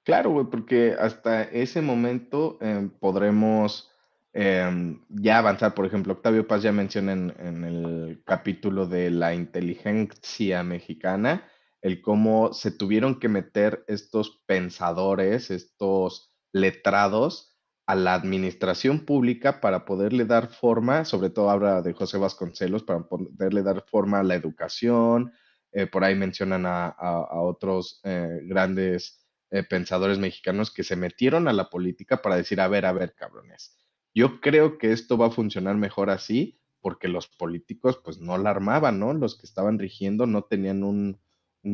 Claro, 0.05 0.29
güey, 0.29 0.45
porque 0.45 0.95
hasta 0.97 1.43
ese 1.43 1.81
momento 1.81 2.57
podremos 3.01 3.89
Em, 4.35 4.99
ya 5.09 5.37
avanzar, 5.37 5.75
por 5.75 5.85
ejemplo, 5.85 6.13
Octavio 6.13 6.47
Paz 6.47 6.63
ya 6.63 6.71
menciona 6.71 7.13
en, 7.13 7.63
el 7.63 8.23
capítulo 8.25 8.87
de 8.87 9.11
la 9.11 9.35
inteligencia 9.35 10.63
mexicana, 10.63 11.47
el 11.81 12.01
cómo 12.01 12.51
se 12.51 12.71
tuvieron 12.71 13.19
que 13.19 13.29
meter 13.29 13.85
estos 13.87 14.41
pensadores, 14.47 15.51
estos 15.51 16.33
letrados 16.51 17.51
a 17.85 17.95
la 17.95 18.15
administración 18.15 19.05
pública 19.05 19.61
para 19.61 19.85
poderle 19.85 20.25
dar 20.25 20.47
forma, 20.47 21.05
sobre 21.05 21.29
todo 21.29 21.51
habla 21.51 21.81
de 21.83 21.93
José 21.93 22.17
Vasconcelos, 22.17 22.83
para 22.83 23.07
poderle 23.07 23.61
dar 23.61 23.85
forma 23.87 24.19
a 24.19 24.23
la 24.23 24.35
educación, 24.35 25.31
eh, 25.71 25.85
por 25.85 26.03
ahí 26.03 26.15
mencionan 26.15 26.65
a, 26.65 26.95
otros 27.41 27.99
eh, 28.03 28.39
grandes 28.43 29.27
eh, 29.51 29.63
pensadores 29.63 30.17
mexicanos 30.17 30.71
que 30.71 30.83
se 30.83 30.95
metieron 30.95 31.47
a 31.47 31.53
la 31.53 31.69
política 31.69 32.21
para 32.21 32.37
decir, 32.37 32.61
a 32.61 32.67
ver, 32.67 32.85
a 32.85 32.93
ver, 32.93 33.13
cabrones 33.13 33.82
yo 34.13 34.41
creo 34.41 34.77
que 34.77 34.91
esto 34.91 35.17
va 35.17 35.27
a 35.27 35.31
funcionar 35.31 35.75
mejor 35.75 36.09
así 36.09 36.59
porque 36.81 37.07
los 37.07 37.27
políticos 37.27 37.99
pues 38.03 38.19
no 38.19 38.37
la 38.37 38.49
armaban, 38.49 38.99
¿no? 38.99 39.13
Los 39.13 39.37
que 39.37 39.45
estaban 39.45 39.79
rigiendo 39.79 40.27
no 40.27 40.43
tenían 40.43 40.83
un, 40.83 41.19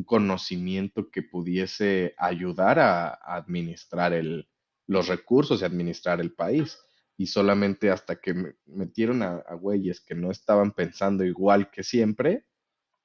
conocimiento 0.06 1.10
que 1.10 1.24
pudiese 1.24 2.14
ayudar 2.20 2.78
a, 2.78 3.16
administrar 3.24 4.14
el, 4.14 4.48
los 4.86 5.08
recursos 5.08 5.62
y 5.62 5.66
administrar 5.66 6.22
el 6.22 6.32
país. 6.32 6.78
Y 7.18 7.26
solamente 7.26 7.90
hasta 7.90 8.22
que 8.22 8.54
metieron 8.68 9.24
a, 9.24 9.42
güeyes 9.56 10.00
que 10.00 10.14
no 10.14 10.30
estaban 10.30 10.74
pensando 10.74 11.26
igual 11.26 11.72
que 11.72 11.82
siempre, 11.82 12.46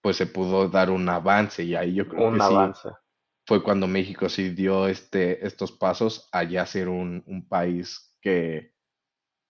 pues 0.03 0.19
se 0.19 0.27
pudo 0.27 0.69
dar 0.69 0.91
un 0.91 1.09
avance 1.09 1.65
y 1.65 1.75
ahí 1.75 1.95
yo 1.95 2.07
creo 2.07 2.35
que 2.35 2.41
sí 2.41 2.89
fue 3.47 3.63
cuando 3.63 3.87
México 3.87 4.29
sí 4.29 4.51
dio 4.51 4.89
este, 4.89 5.47
estos 5.47 5.73
pasos 5.73 6.29
a 6.33 6.45
ya 6.45 6.67
ser 6.67 6.89
un, 6.89 7.23
un 7.27 7.49
país 7.49 8.15
que, 8.21 8.74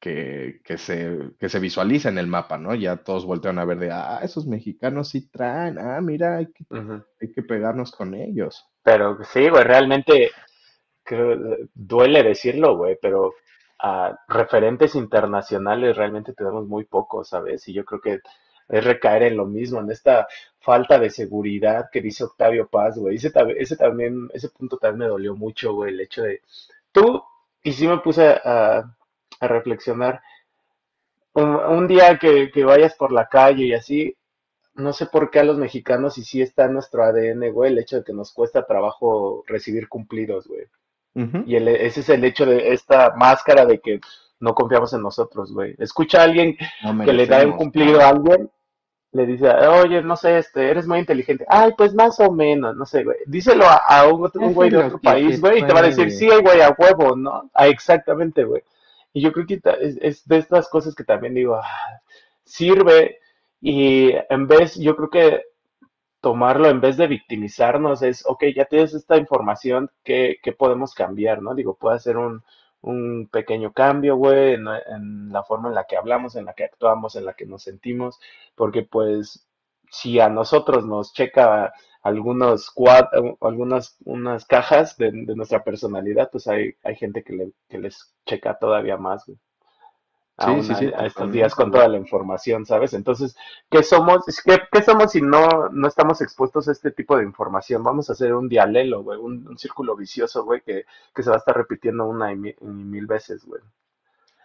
que, 0.05 0.77
se, 0.77 1.19
que 1.39 1.49
se 1.49 1.59
visualiza 1.59 2.11
en 2.11 2.19
el 2.19 2.27
mapa, 2.27 2.59
¿no? 2.59 2.75
Ya 2.75 2.97
todos 2.99 3.25
voltean 3.25 3.59
a 3.59 3.65
ver 3.65 3.79
de, 3.79 3.91
ah, 3.91 4.21
esos 4.23 4.47
mexicanos 4.47 5.09
sí 5.09 5.31
traen, 5.31 5.79
ah, 5.79 6.01
mira, 6.03 6.37
hay 6.37 6.47
que, 6.53 6.65
hay 7.21 7.33
que 7.33 7.43
pegarnos 7.43 7.91
con 7.91 8.15
ellos. 8.15 8.67
Pero 8.83 9.19
sí, 9.25 9.49
güey, 9.49 9.65
realmente 9.65 10.31
duele 11.75 12.23
decirlo, 12.23 12.77
güey, 12.77 12.99
pero 13.01 13.33
a 13.79 14.19
referentes 14.29 14.95
internacionales 14.95 15.97
realmente 15.97 16.35
tenemos 16.35 16.67
muy 16.67 16.85
pocos, 16.85 17.29
¿sabes? 17.29 17.67
Y 17.69 17.73
yo 17.73 17.85
creo 17.87 18.01
que 18.01 18.21
es 18.69 18.85
recaer 18.85 19.25
en 19.25 19.37
lo 19.39 19.47
mismo, 19.47 19.81
en 19.81 19.91
esta 19.91 20.27
falta 20.59 20.99
de 20.99 21.11
seguridad 21.11 21.89
que 21.91 22.01
dice 22.03 22.25
Octavio 22.25 22.69
Paz, 22.69 22.99
güey. 22.99 23.17
Ese, 23.17 23.33
ese 23.57 23.77
también, 23.77 24.29
ese 24.35 24.51
punto 24.51 24.77
también 24.77 25.01
me 25.01 25.07
dolió 25.09 25.35
mucho, 25.35 25.75
güey, 25.75 25.93
el 25.95 26.01
hecho 26.01 26.23
de, 26.23 26.43
tú, 26.93 27.23
y 27.63 27.73
sí 27.73 27.87
me 27.89 27.99
puse 27.99 28.29
a, 28.45 28.85
a 29.45 29.49
reflexionar. 29.49 30.21
Un, 31.35 31.89
día 31.89 32.19
que, 32.19 32.51
vayas 32.65 32.95
por 32.95 33.11
la 33.11 33.29
calle 33.29 33.65
y 33.65 33.75
así, 33.75 34.17
no 34.75 34.93
sé 34.93 35.07
por 35.07 35.31
qué 35.31 35.41
a 35.41 35.45
los 35.45 35.59
mexicanos, 35.59 36.17
y 36.19 36.25
sí 36.25 36.41
está 36.41 36.67
en 36.67 36.75
nuestro 36.75 37.03
ADN, 37.03 37.51
güey, 37.53 37.73
el 37.73 37.79
hecho 37.79 37.97
de 37.97 38.05
que 38.05 38.13
nos 38.13 38.33
cuesta 38.33 38.67
trabajo 38.67 39.43
recibir 39.47 39.89
cumplidos, 39.89 40.47
güey. 40.47 40.67
Y 41.47 41.57
ese 41.57 42.01
es 42.01 42.09
el 42.09 42.25
hecho 42.25 42.45
de 42.45 42.73
esta 42.73 43.15
máscara 43.17 43.65
de 43.67 43.79
que 43.79 44.01
no 44.41 44.55
confiamos 44.55 44.93
en 44.93 45.03
nosotros, 45.03 45.53
güey. 45.53 45.75
Escucha 45.79 46.21
a 46.21 46.25
alguien 46.25 46.57
que 47.05 47.13
le 47.13 47.27
da 47.27 47.45
un 47.45 47.53
cumplido 47.53 48.01
a 48.01 48.09
alguien, 48.09 48.51
le 49.13 49.27
dice, 49.27 49.49
oye, 49.49 50.03
no 50.03 50.17
sé, 50.17 50.39
este, 50.39 50.69
eres 50.69 50.89
muy 50.89 50.99
inteligente. 50.99 51.47
Ay, 51.49 51.73
pues 51.79 51.95
más 51.95 52.19
o 52.19 52.33
menos, 52.33 52.77
no 52.77 52.85
sé, 52.85 53.05
güey. 53.05 53.19
Díselo 53.27 53.65
a, 53.65 54.09
un, 54.09 54.53
güey 54.53 54.71
de 54.71 54.79
otro 54.79 54.99
país, 54.99 55.41
güey, 55.41 55.61
y 55.61 55.67
te 55.67 55.73
va 55.73 55.81
a 55.81 55.85
decir, 55.85 56.11
sí, 56.11 56.29
güey, 56.43 56.61
a 56.61 56.75
huevo, 56.77 57.15
¿no? 57.15 57.49
Ah, 57.55 57.69
exactamente, 57.69 58.43
güey. 58.43 58.63
Y 59.15 59.23
yo 59.23 59.33
creo 59.33 59.47
que 59.47 59.61
es, 59.81 60.27
de 60.27 60.37
estas 60.37 60.69
cosas 60.69 60.95
que 60.95 61.05
también 61.05 61.35
digo, 61.35 61.55
ah, 61.55 62.01
sirve 62.45 63.21
y 63.61 64.13
en 64.29 64.47
vez, 64.47 64.77
yo 64.77 64.95
creo 64.97 65.09
que 65.09 65.43
tomarlo 66.21 66.69
en 66.69 66.81
vez 66.81 66.97
de 66.97 67.07
victimizarnos 67.07 68.03
es, 68.03 68.25
ok, 68.27 68.45
ya 68.55 68.65
tienes 68.67 68.93
esta 68.93 69.17
información, 69.17 69.91
¿qué, 70.03 70.39
podemos 70.59 70.95
cambiar, 70.95 71.43
no? 71.43 71.55
Digo, 71.55 71.75
puede 71.77 72.01
ser 72.01 72.17
un, 72.17 72.43
un 72.83 73.29
pequeño 73.31 73.73
cambio, 73.73 74.17
güey, 74.17 74.55
en, 74.55 75.33
la 75.33 75.43
forma 75.45 75.69
en 75.69 75.77
la 75.77 75.85
que 75.85 75.97
hablamos, 75.97 76.35
en 76.35 76.47
la 76.47 76.55
que 76.55 76.65
actuamos, 76.65 77.15
en 77.17 77.25
la 77.25 77.35
que 77.35 77.47
nos 77.47 77.63
sentimos, 77.63 78.19
porque 78.55 78.83
pues 78.83 79.47
si 79.91 80.19
a 80.19 80.29
nosotros 80.29 80.85
nos 80.85 81.13
checa 81.13 81.73
algunos 82.05 82.73
algunas 83.41 83.97
unas 84.05 84.45
cajas 84.45 84.97
de, 84.99 85.11
nuestra 85.11 85.65
personalidad, 85.65 86.31
pues 86.31 86.47
hay, 86.47 86.75
hay 86.85 86.97
gente 86.97 87.25
que, 87.25 87.33
le, 87.33 87.53
que 87.69 87.79
les 87.79 88.15
checa 88.27 88.59
todavía 88.59 88.99
más, 88.99 89.25
A, 90.37 91.07
estos 91.07 91.33
días 91.33 91.55
con 91.55 91.73
toda 91.73 91.89
la 91.89 91.97
información, 91.97 92.67
¿sabes? 92.67 92.93
Entonces, 92.93 93.37
¿qué 93.71 93.83
somos? 93.83 94.25
¿Qué, 94.45 94.83
somos 94.83 95.13
si 95.13 95.23
no, 95.23 95.71
no 95.71 95.89
estamos 95.89 96.21
expuestos 96.21 96.69
a 96.69 96.73
este 96.73 96.91
tipo 96.91 97.17
de 97.17 97.25
información? 97.25 97.83
Vamos 97.83 98.11
a 98.11 98.13
hacer 98.13 98.35
un 98.35 98.49
dialelo, 98.49 99.03
güey, 99.03 99.19
un, 99.19 99.57
círculo 99.57 99.97
vicioso, 99.97 100.45
güey, 100.45 100.61
que, 100.61 100.85
se 101.17 101.31
va 101.31 101.37
a 101.37 101.39
estar 101.39 101.57
repitiendo 101.57 102.05
una 102.07 102.33
y 102.33 102.37
mil, 102.37 103.07
veces, 103.07 103.47
güey. 103.47 103.63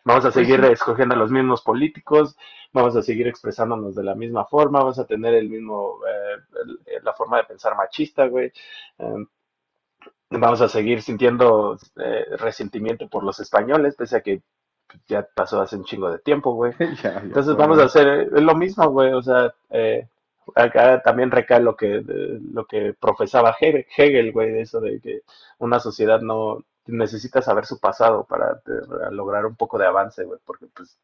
Vamos 0.05 0.25
a 0.25 0.31
seguir 0.31 0.63
escogiendo 0.65 1.15
a 1.15 1.17
los 1.17 1.31
mismos 1.31 1.61
políticos, 1.61 2.35
vamos 2.73 2.95
a 2.95 3.01
seguir 3.01 3.27
expresándonos 3.27 3.95
de 3.95 4.03
la 4.03 4.15
misma 4.15 4.45
forma, 4.45 4.79
vamos 4.79 4.99
a 4.99 5.05
tener 5.05 5.33
el 5.35 5.49
mismo, 5.49 5.99
eh, 6.07 6.99
la 7.03 7.13
forma 7.13 7.37
de 7.37 7.43
pensar 7.45 7.75
machista, 7.75 8.27
güey. 8.27 8.51
Em, 8.97 9.27
vamos 10.29 10.61
a 10.61 10.67
seguir 10.69 11.01
sintiendo 11.01 11.77
eh, 11.97 12.25
resentimiento 12.37 13.07
por 13.07 13.23
los 13.23 13.39
españoles, 13.39 13.95
pese 13.95 14.17
a 14.17 14.21
que 14.21 14.41
ya 15.07 15.27
pasó 15.35 15.61
hace 15.61 15.75
un 15.77 15.85
chingo 15.85 16.11
de 16.11 16.19
tiempo, 16.19 16.53
güey. 16.53 16.73
Ya, 17.03 17.13
ya 17.15 17.19
Entonces 17.19 17.55
vamos 17.55 17.79
a 17.79 17.85
hacer 17.85 18.29
lo 18.41 18.55
mismo, 18.55 18.89
güey. 18.89 19.13
O 19.13 19.21
sea, 19.21 19.53
eh, 19.69 20.07
acá 20.55 21.01
también 21.03 21.31
recae 21.31 21.61
lo 21.61 21.75
que, 21.75 22.01
de- 22.01 22.39
lo 22.53 22.65
que 22.65 22.95
profesaba 22.99 23.55
Hegel, 23.59 23.85
Hegel, 23.97 24.31
güey, 24.31 24.51
de 24.51 24.61
eso 24.61 24.81
de 24.81 24.99
que 25.01 25.21
una 25.59 25.79
sociedad 25.79 26.21
no 26.21 26.63
necesita 26.89 27.41
saber 27.41 27.65
su 27.65 27.79
pasado 27.79 28.25
para, 28.25 28.51
eh, 28.65 28.87
para 28.87 29.11
lograr 29.11 29.45
un 29.45 29.55
poco 29.55 29.77
de 29.77 29.85
avance, 29.87 30.23
güey, 30.23 30.39
porque 30.45 30.67
pues... 30.75 30.97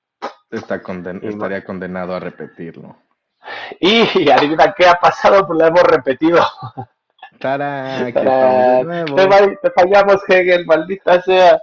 Está 0.52 0.82
conden- 0.82 1.20
Y, 1.24 1.28
estaría 1.28 1.64
condenado 1.64 2.16
a 2.16 2.20
repetirlo. 2.20 2.96
y 3.80 4.30
adivina 4.30 4.74
qué 4.78 4.88
ha 4.88 4.96
pasado, 4.96 5.46
pues 5.48 5.60
lo 5.60 5.66
hemos 5.68 5.84
repetido. 5.84 6.40
¡Tarán! 7.40 8.14
Te, 8.14 9.58
te 9.62 9.72
fallamos, 9.72 10.22
Hegel, 10.28 10.66
maldita 10.66 11.22
sea. 11.22 11.60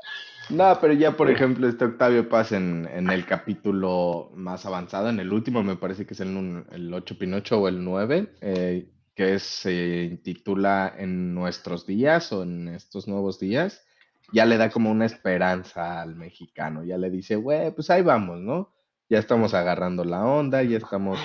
No, 0.50 0.76
pero 0.80 0.92
ya, 0.92 1.12
por 1.12 1.30
ejemplo, 1.30 1.66
este 1.68 1.84
Octavio 1.86 2.28
Paz 2.28 2.52
en, 2.52 2.88
en 2.92 3.08
el 3.10 3.24
capítulo 3.24 4.30
más 4.34 4.66
avanzado, 4.66 5.08
en 5.08 5.20
el 5.20 5.32
último, 5.32 5.62
me 5.62 5.76
parece 5.76 6.04
que 6.04 6.14
es 6.14 6.20
el, 6.20 6.64
el 6.72 6.92
8 6.92 7.16
Pinocho 7.18 7.60
o 7.60 7.68
el 7.68 7.82
9, 7.82 8.34
eh, 8.42 8.90
que 9.14 9.38
se 9.38 10.02
intitula 10.10 10.92
En 10.98 11.34
nuestros 11.34 11.86
días 11.86 12.32
o 12.32 12.42
en 12.42 12.68
estos 12.68 13.08
nuevos 13.08 13.38
días, 13.38 13.86
ya 14.32 14.44
le 14.46 14.56
da 14.56 14.70
como 14.70 14.90
una 14.90 15.06
esperanza 15.06 16.00
al 16.02 16.14
mexicano, 16.16 16.84
ya 16.84 16.98
le 16.98 17.10
dice, 17.10 17.36
güey, 17.36 17.70
pues 17.74 17.90
ahí 17.90 18.02
vamos, 18.02 18.38
¿no? 18.40 18.72
Ya 19.08 19.18
estamos 19.18 19.52
agarrando 19.54 20.04
la 20.04 20.24
onda, 20.24 20.62
ya 20.62 20.78
estamos... 20.78 21.18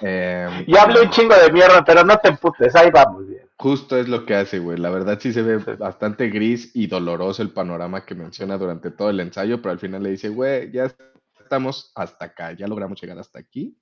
em, 0.00 0.64
Y 0.66 0.76
hablé 0.76 1.00
un 1.02 1.10
chingo 1.10 1.34
de 1.34 1.52
mierda, 1.52 1.84
pero 1.84 2.04
no 2.04 2.16
te 2.18 2.28
emputes, 2.28 2.74
ahí 2.76 2.90
vamos 2.90 3.26
bien. 3.26 3.42
Justo 3.58 3.96
es 3.96 4.08
lo 4.08 4.26
que 4.26 4.34
hace, 4.34 4.58
güey. 4.58 4.78
La 4.78 4.90
verdad 4.90 5.18
sí 5.20 5.32
se 5.32 5.42
ve 5.42 5.60
Sí. 5.60 5.72
bastante 5.78 6.28
gris 6.30 6.70
y 6.74 6.86
doloroso 6.88 7.42
el 7.42 7.50
panorama 7.50 8.04
que 8.04 8.14
menciona 8.14 8.58
durante 8.58 8.90
todo 8.90 9.10
el 9.10 9.20
ensayo, 9.20 9.60
pero 9.62 9.72
al 9.72 9.78
final 9.78 10.02
le 10.02 10.10
dice, 10.10 10.28
güey, 10.28 10.70
ya 10.72 10.92
estamos 11.40 11.92
hasta 11.94 12.26
acá, 12.26 12.52
ya 12.52 12.66
logramos 12.66 13.00
llegar 13.00 13.18
hasta 13.18 13.38
aquí. 13.38 13.76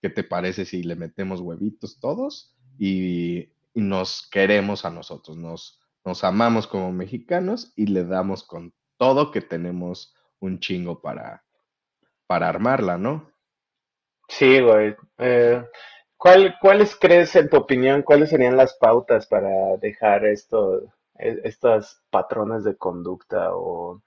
¿Qué 0.00 0.10
te 0.10 0.24
parece 0.24 0.64
si 0.64 0.82
le 0.82 0.94
metemos 0.96 1.40
huevitos 1.40 1.98
todos 2.00 2.54
y, 2.78 3.38
y 3.74 3.80
nos 3.80 4.28
queremos 4.30 4.84
a 4.84 4.90
nosotros? 4.90 5.36
Nos, 5.36 5.80
nos 6.06 6.24
amamos 6.24 6.66
como 6.68 6.92
mexicanos 6.92 7.74
y 7.76 7.88
le 7.88 8.04
damos 8.04 8.44
con 8.44 8.74
todo 8.98 9.32
que 9.32 9.42
tenemos 9.42 10.14
un 10.40 10.60
chingo 10.60 11.02
para, 11.02 11.44
para 12.26 12.48
armarla, 12.48 12.98
¿no? 12.98 13.30
Sí, 14.28 14.60
güey. 14.60 14.94
Eh, 15.18 15.64
¿cuál, 16.16 16.56
cuáles 16.60 16.96
crees, 16.96 17.34
en 17.36 17.48
tu 17.48 17.56
opinión, 17.58 18.02
cuáles 18.02 18.30
serían 18.30 18.56
las 18.56 18.74
pautas 18.76 19.26
para 19.26 19.76
dejar 19.78 20.24
esto, 20.26 20.82
e- 21.18 21.40
estas 21.44 22.02
patrones 22.10 22.64
de 22.64 22.76
conducta 22.76 23.50
o 23.54 24.02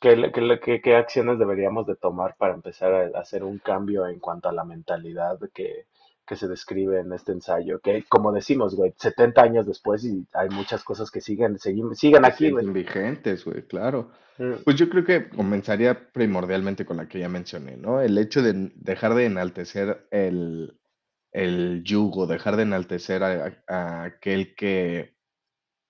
qué- 0.00 0.80
qué 0.82 0.96
acciones 0.96 1.38
deberíamos 1.38 1.86
de 1.86 1.96
tomar 1.96 2.36
para 2.38 2.54
empezar 2.54 2.92
a 3.14 3.20
hacer 3.20 3.44
un 3.44 3.58
cambio 3.58 4.06
en 4.08 4.20
cuanto 4.20 4.48
a 4.48 4.52
la 4.52 4.64
mentalidad 4.64 5.38
que, 5.54 5.86
que 6.30 6.36
se 6.36 6.48
describe 6.48 7.00
en 7.00 7.12
este 7.12 7.32
ensayo? 7.32 7.80
Que, 7.80 8.04
como 8.08 8.32
decimos, 8.32 8.76
güey, 8.76 8.94
70 8.96 9.42
años 9.42 9.66
después 9.66 10.04
y 10.04 10.24
hay 10.32 10.48
muchas 10.50 10.84
cosas 10.84 11.10
que 11.10 11.20
siguen, 11.20 11.58
siguen, 11.58 11.94
siguen 11.96 12.24
aquí, 12.24 12.50
güey. 12.52 12.66
vigentes, 12.66 13.44
güey, 13.44 13.66
claro. 13.66 14.12
Mm, 14.38 14.62
Pues 14.64 14.76
yo 14.76 14.88
creo 14.88 15.04
que 15.04 15.28
comenzaría 15.28 16.12
primordialmente 16.12 16.86
con 16.86 16.98
la 16.98 17.08
que 17.08 17.18
ya 17.18 17.28
mencioné, 17.28 17.76
¿no? 17.76 18.00
El 18.00 18.16
hecho 18.18 18.42
de 18.42 18.72
dejar 18.76 19.14
de 19.14 19.26
enaltecer 19.26 20.06
el, 20.12 20.78
el 21.32 21.82
yugo, 21.84 22.28
dejar 22.28 22.56
de 22.56 22.62
enaltecer 22.62 23.24
a, 23.24 23.64
a 23.68 24.04
aquel 24.04 24.54
que, 24.54 25.16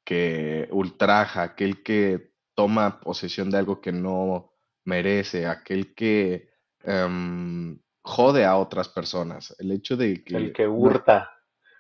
que 0.05 0.68
ultraja, 0.72 1.43
aquel 1.43 1.82
que 1.82 2.32
toma 2.57 3.01
posesión 3.01 3.51
de 3.51 3.59
algo 3.59 3.80
que 3.80 3.93
no 3.93 4.53
merece, 4.86 5.47
aquel 5.47 5.95
que 5.95 6.49
em, 6.84 7.78
jode 8.03 8.44
a 8.44 8.57
otras 8.57 8.88
personas. 8.88 9.55
El 9.59 9.72
hecho 9.72 9.96
de 9.96 10.24
El 10.26 10.53
que 10.53 10.53
que 10.53 10.68
una, 10.68 10.78
hurta. 10.78 11.30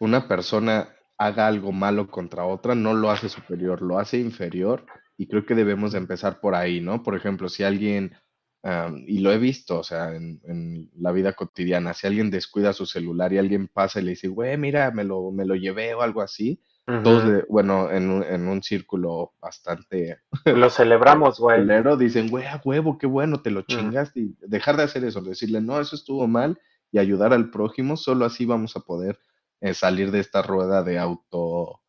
una 0.00 0.28
persona 0.28 0.88
haga 1.18 1.46
algo 1.46 1.72
malo 1.72 2.08
contra 2.10 2.46
otra 2.46 2.74
no 2.74 2.94
lo 2.94 3.10
hace 3.10 3.28
superior, 3.28 3.82
lo 3.82 3.98
hace 3.98 4.18
inferior 4.18 4.86
y 5.16 5.28
creo 5.28 5.44
que 5.44 5.54
debemos 5.54 5.92
de 5.92 5.98
empezar 5.98 6.40
por 6.40 6.54
ahí, 6.54 6.80
¿no? 6.80 7.02
Por 7.02 7.14
ejemplo, 7.14 7.48
si 7.50 7.62
alguien, 7.62 8.14
am, 8.62 9.04
y 9.06 9.18
lo 9.18 9.32
he 9.32 9.38
visto, 9.38 9.78
o 9.80 9.82
sea, 9.82 10.14
en, 10.16 10.40
en 10.44 10.90
la 10.96 11.12
vida 11.12 11.34
cotidiana, 11.34 11.92
si 11.92 12.06
alguien 12.06 12.30
descuida 12.30 12.72
su 12.72 12.86
celular 12.86 13.32
y 13.32 13.38
alguien 13.38 13.68
pasa 13.68 14.00
y 14.00 14.04
le 14.04 14.10
dice, 14.12 14.28
güey, 14.28 14.56
mira, 14.56 14.90
me 14.92 15.04
lo, 15.04 15.30
me 15.30 15.44
lo 15.44 15.54
llevé 15.56 15.94
o 15.94 16.00
algo 16.00 16.22
así, 16.22 16.62
todos, 17.02 17.24
de- 17.24 17.44
bueno, 17.48 17.90
en 17.90 18.10
un, 18.10 18.22
en 18.22 18.48
un 18.48 18.62
círculo 18.62 19.32
bastante 19.40 20.18
Lo 20.44 20.70
celebramos, 20.70 21.38
güey. 21.38 21.66
dicen, 21.96 22.28
güey, 22.28 22.46
a 22.46 22.60
huevo, 22.64 22.98
qué 22.98 23.06
bueno, 23.06 23.40
te 23.42 23.50
lo 23.50 23.62
chingaste 23.62 24.20
y 24.20 24.36
dejar 24.40 24.76
de 24.76 24.82
hacer 24.84 25.04
eso, 25.04 25.20
decirle, 25.20 25.60
no, 25.60 25.80
eso 25.80 25.96
estuvo 25.96 26.26
mal 26.26 26.58
y 26.92 26.98
ayudar 26.98 27.32
al 27.32 27.50
prójimo, 27.50 27.96
solo 27.96 28.24
así 28.24 28.44
vamos 28.44 28.76
a 28.76 28.80
poder 28.80 29.18
eh, 29.60 29.74
salir 29.74 30.10
de 30.10 30.20
esta 30.20 30.42
rueda 30.42 30.82
de 30.82 30.98
auto 30.98 31.80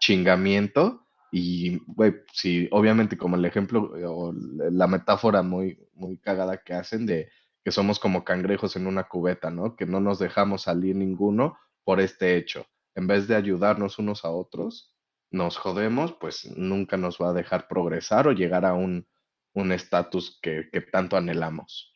chingamiento 0.00 1.04
y, 1.30 1.78
güey, 1.86 2.14
sí, 2.32 2.68
obviamente 2.70 3.18
como 3.18 3.36
el 3.36 3.44
ejemplo 3.44 3.96
eh, 3.96 4.04
o 4.06 4.32
la 4.32 4.86
metáfora 4.86 5.42
muy, 5.42 5.78
muy 5.94 6.16
cagada 6.18 6.56
que 6.58 6.72
hacen 6.74 7.04
de 7.06 7.28
que 7.62 7.70
somos 7.70 7.98
como 7.98 8.24
cangrejos 8.24 8.76
en 8.76 8.86
una 8.86 9.04
cubeta, 9.04 9.50
¿no? 9.50 9.76
Que 9.76 9.84
no 9.84 10.00
nos 10.00 10.18
dejamos 10.18 10.62
salir 10.62 10.96
ninguno 10.96 11.58
por 11.84 12.00
este 12.00 12.36
hecho. 12.36 12.64
En 12.98 13.06
vez 13.06 13.28
de 13.28 13.36
ayudarnos 13.36 13.98
unos 13.98 14.24
a 14.24 14.30
otros, 14.30 14.94
nos 15.30 15.56
jodemos, 15.56 16.12
pues 16.14 16.46
nunca 16.56 16.96
nos 16.98 17.18
va 17.18 17.30
a 17.30 17.34
dejar 17.34 17.68
progresar 17.68 18.28
o 18.28 18.32
llegar 18.32 18.64
a 18.66 18.74
un 18.74 19.06
un 19.54 19.72
estatus 19.72 20.38
que, 20.42 20.68
que 20.72 20.80
tanto 20.82 21.16
anhelamos. 21.16 21.92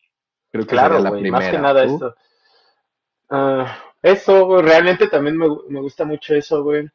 Creo 0.51 0.67
que 0.67 0.77
sería 0.79 0.99
Claro, 0.99 1.01
la 1.01 1.11
güey, 1.11 1.25
más 1.27 1.49
que 1.49 1.59
primera. 1.59 1.59
nada 1.59 1.85
¿Tú? 1.85 1.91
esto. 1.91 2.15
Ah, 3.31 3.79
eso, 4.03 4.47
güey, 4.47 4.63
realmente 4.63 5.09
también 5.09 5.37
me, 5.37 5.47
me 5.69 5.81
gusta 5.81 6.05
mucho 6.05 6.35
eso, 6.35 6.63
güey. 6.63 6.89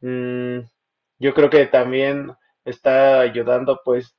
Mm, 0.00 0.60
yo 1.20 1.34
creo 1.34 1.50
que 1.50 1.66
también 1.66 2.32
está 2.64 3.20
ayudando, 3.20 3.80
pues, 3.84 4.16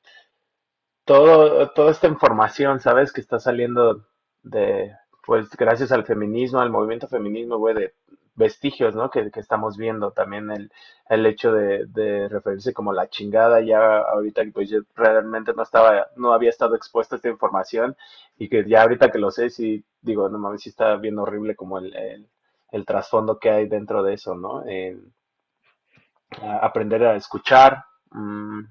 todo, 1.06 1.70
toda 1.72 1.92
esta 1.92 2.08
información, 2.08 2.80
¿sabes? 2.80 3.12
Que 3.12 3.22
está 3.22 3.40
saliendo 3.40 4.06
de, 4.44 4.94
pues, 5.26 5.50
gracias 5.58 5.92
al 5.92 6.06
feminismo, 6.06 6.60
al 6.60 6.70
movimiento 6.70 7.08
feminismo, 7.08 7.58
güey, 7.58 7.76
de 7.76 7.94
vestigios, 8.40 8.96
¿no? 8.96 9.12
Que, 9.12 9.30
estamos 9.36 9.78
viendo 9.78 10.12
también 10.12 10.50
el, 10.50 10.72
el 11.10 11.26
hecho 11.26 11.52
de, 11.52 12.28
referirse 12.30 12.74
como 12.74 12.94
la 12.94 13.10
chingada, 13.10 13.62
ya 13.62 14.00
ahorita, 14.00 14.42
pues, 14.54 14.70
yo 14.70 14.80
realmente 14.96 15.54
no 15.54 15.64
estaba, 15.64 16.08
no 16.16 16.34
había 16.34 16.50
estado 16.50 16.76
expuesto 16.76 17.16
a 17.16 17.18
esta 17.18 17.30
información 17.30 17.96
y 18.38 18.50
que 18.50 18.68
ya 18.68 18.82
ahorita 18.84 19.12
que 19.12 19.20
lo 19.20 19.30
sé, 19.30 19.50
sí, 19.50 19.84
digo, 20.02 20.30
no 20.30 20.40
mames, 20.40 20.62
sí 20.62 20.70
está 20.70 20.96
bien 20.96 21.20
horrible 21.20 21.56
como 21.56 21.78
el, 21.80 21.94
el, 22.72 22.86
trasfondo 22.86 23.38
que 23.40 23.52
hay 23.52 23.68
dentro 23.68 24.02
de 24.04 24.14
eso, 24.14 24.36
¿no? 24.36 24.64
Aprender 26.62 27.04
a 27.06 27.16
escuchar, 27.16 27.84
mm, 28.12 28.62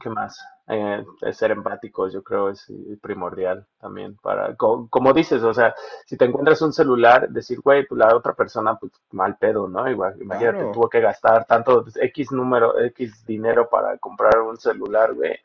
¿Qué 0.00 0.10
más? 0.10 0.38
Eh, 0.70 1.02
ser 1.32 1.50
empáticos, 1.52 2.12
yo 2.12 2.22
creo 2.22 2.50
es 2.50 2.68
eh, 2.68 2.98
primordial 3.00 3.64
también 3.80 4.16
para, 4.16 4.54
co- 4.54 4.86
como 4.90 5.14
dices, 5.14 5.42
o 5.42 5.54
sea, 5.54 5.74
si 6.04 6.18
te 6.18 6.26
encuentras 6.26 6.60
un 6.60 6.74
celular, 6.74 7.26
decir, 7.30 7.60
güey, 7.62 7.86
pues 7.86 7.98
la 7.98 8.14
otra 8.14 8.34
persona, 8.34 8.76
pues 8.76 8.92
mal 9.12 9.38
pedo, 9.38 9.66
¿no? 9.66 9.88
Igual, 9.90 10.20
imagínate, 10.20 10.58
Claro, 10.58 10.72
tuvo 10.74 10.88
que 10.90 11.00
gastar 11.00 11.46
tanto 11.46 11.84
pues, 11.84 11.96
X 11.96 12.32
número, 12.32 12.78
X 12.80 13.24
dinero 13.24 13.66
para 13.70 13.96
comprar 13.96 14.40
un 14.42 14.58
celular, 14.58 15.14
güey, 15.14 15.38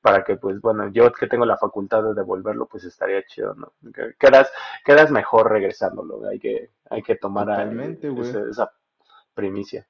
para 0.00 0.22
que, 0.22 0.36
pues, 0.36 0.60
bueno, 0.60 0.86
yo 0.92 1.10
que 1.12 1.26
tengo 1.26 1.44
la 1.44 1.56
facultad 1.56 2.04
de 2.04 2.14
devolverlo, 2.14 2.66
pues 2.66 2.84
estaría 2.84 3.26
chido, 3.26 3.54
¿no? 3.54 3.72
Que- 3.92 4.14
Quedas, 4.16 4.48
quedas 4.84 5.10
mejor 5.10 5.50
regresándolo, 5.50 6.24
hay 6.28 6.38
que, 6.38 6.70
hay 6.88 7.02
que 7.02 7.16
tomar 7.16 7.50
a- 7.50 7.56
totalmente, 7.56 8.10
güey. 8.10 8.30
ese- 8.30 8.48
esa 8.48 8.70
primicia. 9.34 9.84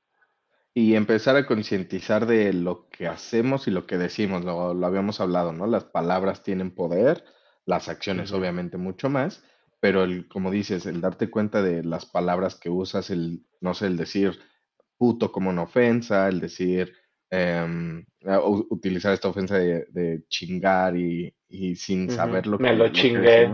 Y 0.80 0.94
empezar 0.94 1.34
a 1.36 1.44
concientizar 1.44 2.24
de 2.24 2.52
lo 2.52 2.88
que 2.88 3.08
hacemos 3.08 3.66
y 3.66 3.72
lo 3.72 3.84
que 3.84 3.98
decimos, 3.98 4.44
lo, 4.44 4.74
lo 4.74 4.86
habíamos 4.86 5.20
hablado, 5.20 5.52
¿no? 5.52 5.66
Las 5.66 5.84
palabras 5.84 6.44
tienen 6.44 6.70
poder, 6.72 7.24
las 7.66 7.88
acciones 7.88 8.30
obviamente 8.32 8.76
mucho 8.76 9.10
más, 9.10 9.42
pero 9.80 10.04
el, 10.04 10.28
como 10.28 10.52
dices, 10.52 10.86
el 10.86 11.00
darte 11.00 11.30
cuenta 11.30 11.62
de 11.62 11.82
las 11.82 12.06
palabras 12.06 12.54
que 12.54 12.70
usas, 12.70 13.10
el, 13.10 13.44
no 13.60 13.74
sé, 13.74 13.86
el 13.86 13.96
decir 13.96 14.38
puto 14.98 15.32
como 15.32 15.50
una 15.50 15.62
ofensa, 15.62 16.28
el 16.28 16.38
decir, 16.40 16.92
u- 18.22 18.66
utilizar 18.70 19.12
esta 19.12 19.28
ofensa 19.28 19.58
de, 19.58 19.86
de 19.90 20.24
chingar 20.28 20.96
y, 20.96 21.34
y 21.48 21.76
sin 21.76 22.10
saber 22.10 22.46
lo 22.46 22.58
Me 22.58 22.68
que, 22.68 22.76
lo 22.76 22.84
lo 22.84 22.92
chingué. 22.92 23.50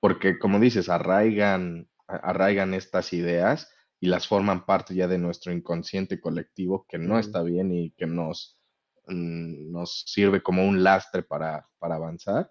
porque 0.00 0.38
como 0.38 0.60
dices, 0.60 0.88
arraigan, 0.88 1.88
arraigan 2.06 2.74
estas 2.74 3.12
ideas 3.12 3.70
y 4.04 4.06
las 4.06 4.28
forman 4.28 4.66
parte 4.66 4.94
ya 4.94 5.08
de 5.08 5.16
nuestro 5.16 5.50
inconsciente 5.50 6.20
colectivo 6.20 6.84
que 6.86 6.98
no 6.98 7.18
está 7.18 7.42
bien 7.42 7.72
y 7.72 7.90
que 7.92 8.06
nos, 8.06 8.58
mm, 9.06 9.72
nos 9.72 10.02
sirve 10.06 10.42
como 10.42 10.68
un 10.68 10.84
lastre 10.84 11.22
para, 11.22 11.66
para 11.78 11.94
avanzar. 11.94 12.50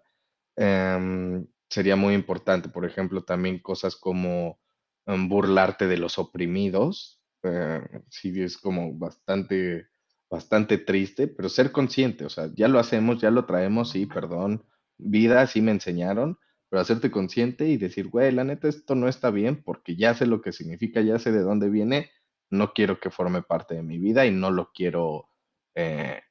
Em, 0.55 1.45
sería 1.69 1.95
muy 1.95 2.15
importante, 2.15 2.69
por 2.69 2.85
ejemplo, 2.85 3.23
también 3.23 3.59
cosas 3.59 3.95
como 3.95 4.59
em, 5.05 5.29
burlarte 5.29 5.85
de 5.87 5.97
los 5.97 6.17
oprimidos. 6.17 7.21
eh, 7.43 7.81
sí, 8.09 8.41
es 8.41 8.57
como 8.57 8.91
bastante 8.97 9.87
bastante 10.31 10.79
triste, 10.79 11.27
pero 11.27 11.49
ser 11.49 11.71
consciente, 11.71 12.25
o 12.25 12.29
sea, 12.29 12.49
ya 12.55 12.67
lo 12.67 12.79
hacemos, 12.79 13.21
ya 13.21 13.29
lo 13.29 13.45
traemos, 13.45 13.91
sí, 13.91 14.07
perdón, 14.07 14.65
vida, 14.97 15.45
sí 15.45 15.61
me 15.61 15.69
enseñaron, 15.71 16.39
pero 16.73 16.81
hacerte 16.81 17.11
consciente 17.11 17.67
y 17.67 17.77
decir, 17.77 18.07
güey, 18.07 18.31
la 18.31 18.43
neta, 18.43 18.67
esto 18.67 18.95
no 18.95 19.07
está 19.07 19.29
bien 19.29 19.61
porque 19.61 19.95
ya 19.95 20.15
sé 20.15 20.25
lo 20.25 20.41
que 20.41 20.51
significa, 20.51 21.01
ya 21.01 21.19
sé 21.19 21.31
de 21.31 21.43
dónde 21.43 21.69
viene, 21.69 22.09
no 22.49 22.73
quiero 22.73 22.99
que 22.99 23.11
forme 23.11 23.43
parte 23.43 23.75
de 23.75 23.83
mi 23.83 23.99
vida 23.99 24.25
y 24.25 24.31
no 24.31 24.49
lo 24.49 24.71
quiero 24.73 25.29
eh, 25.75 26.23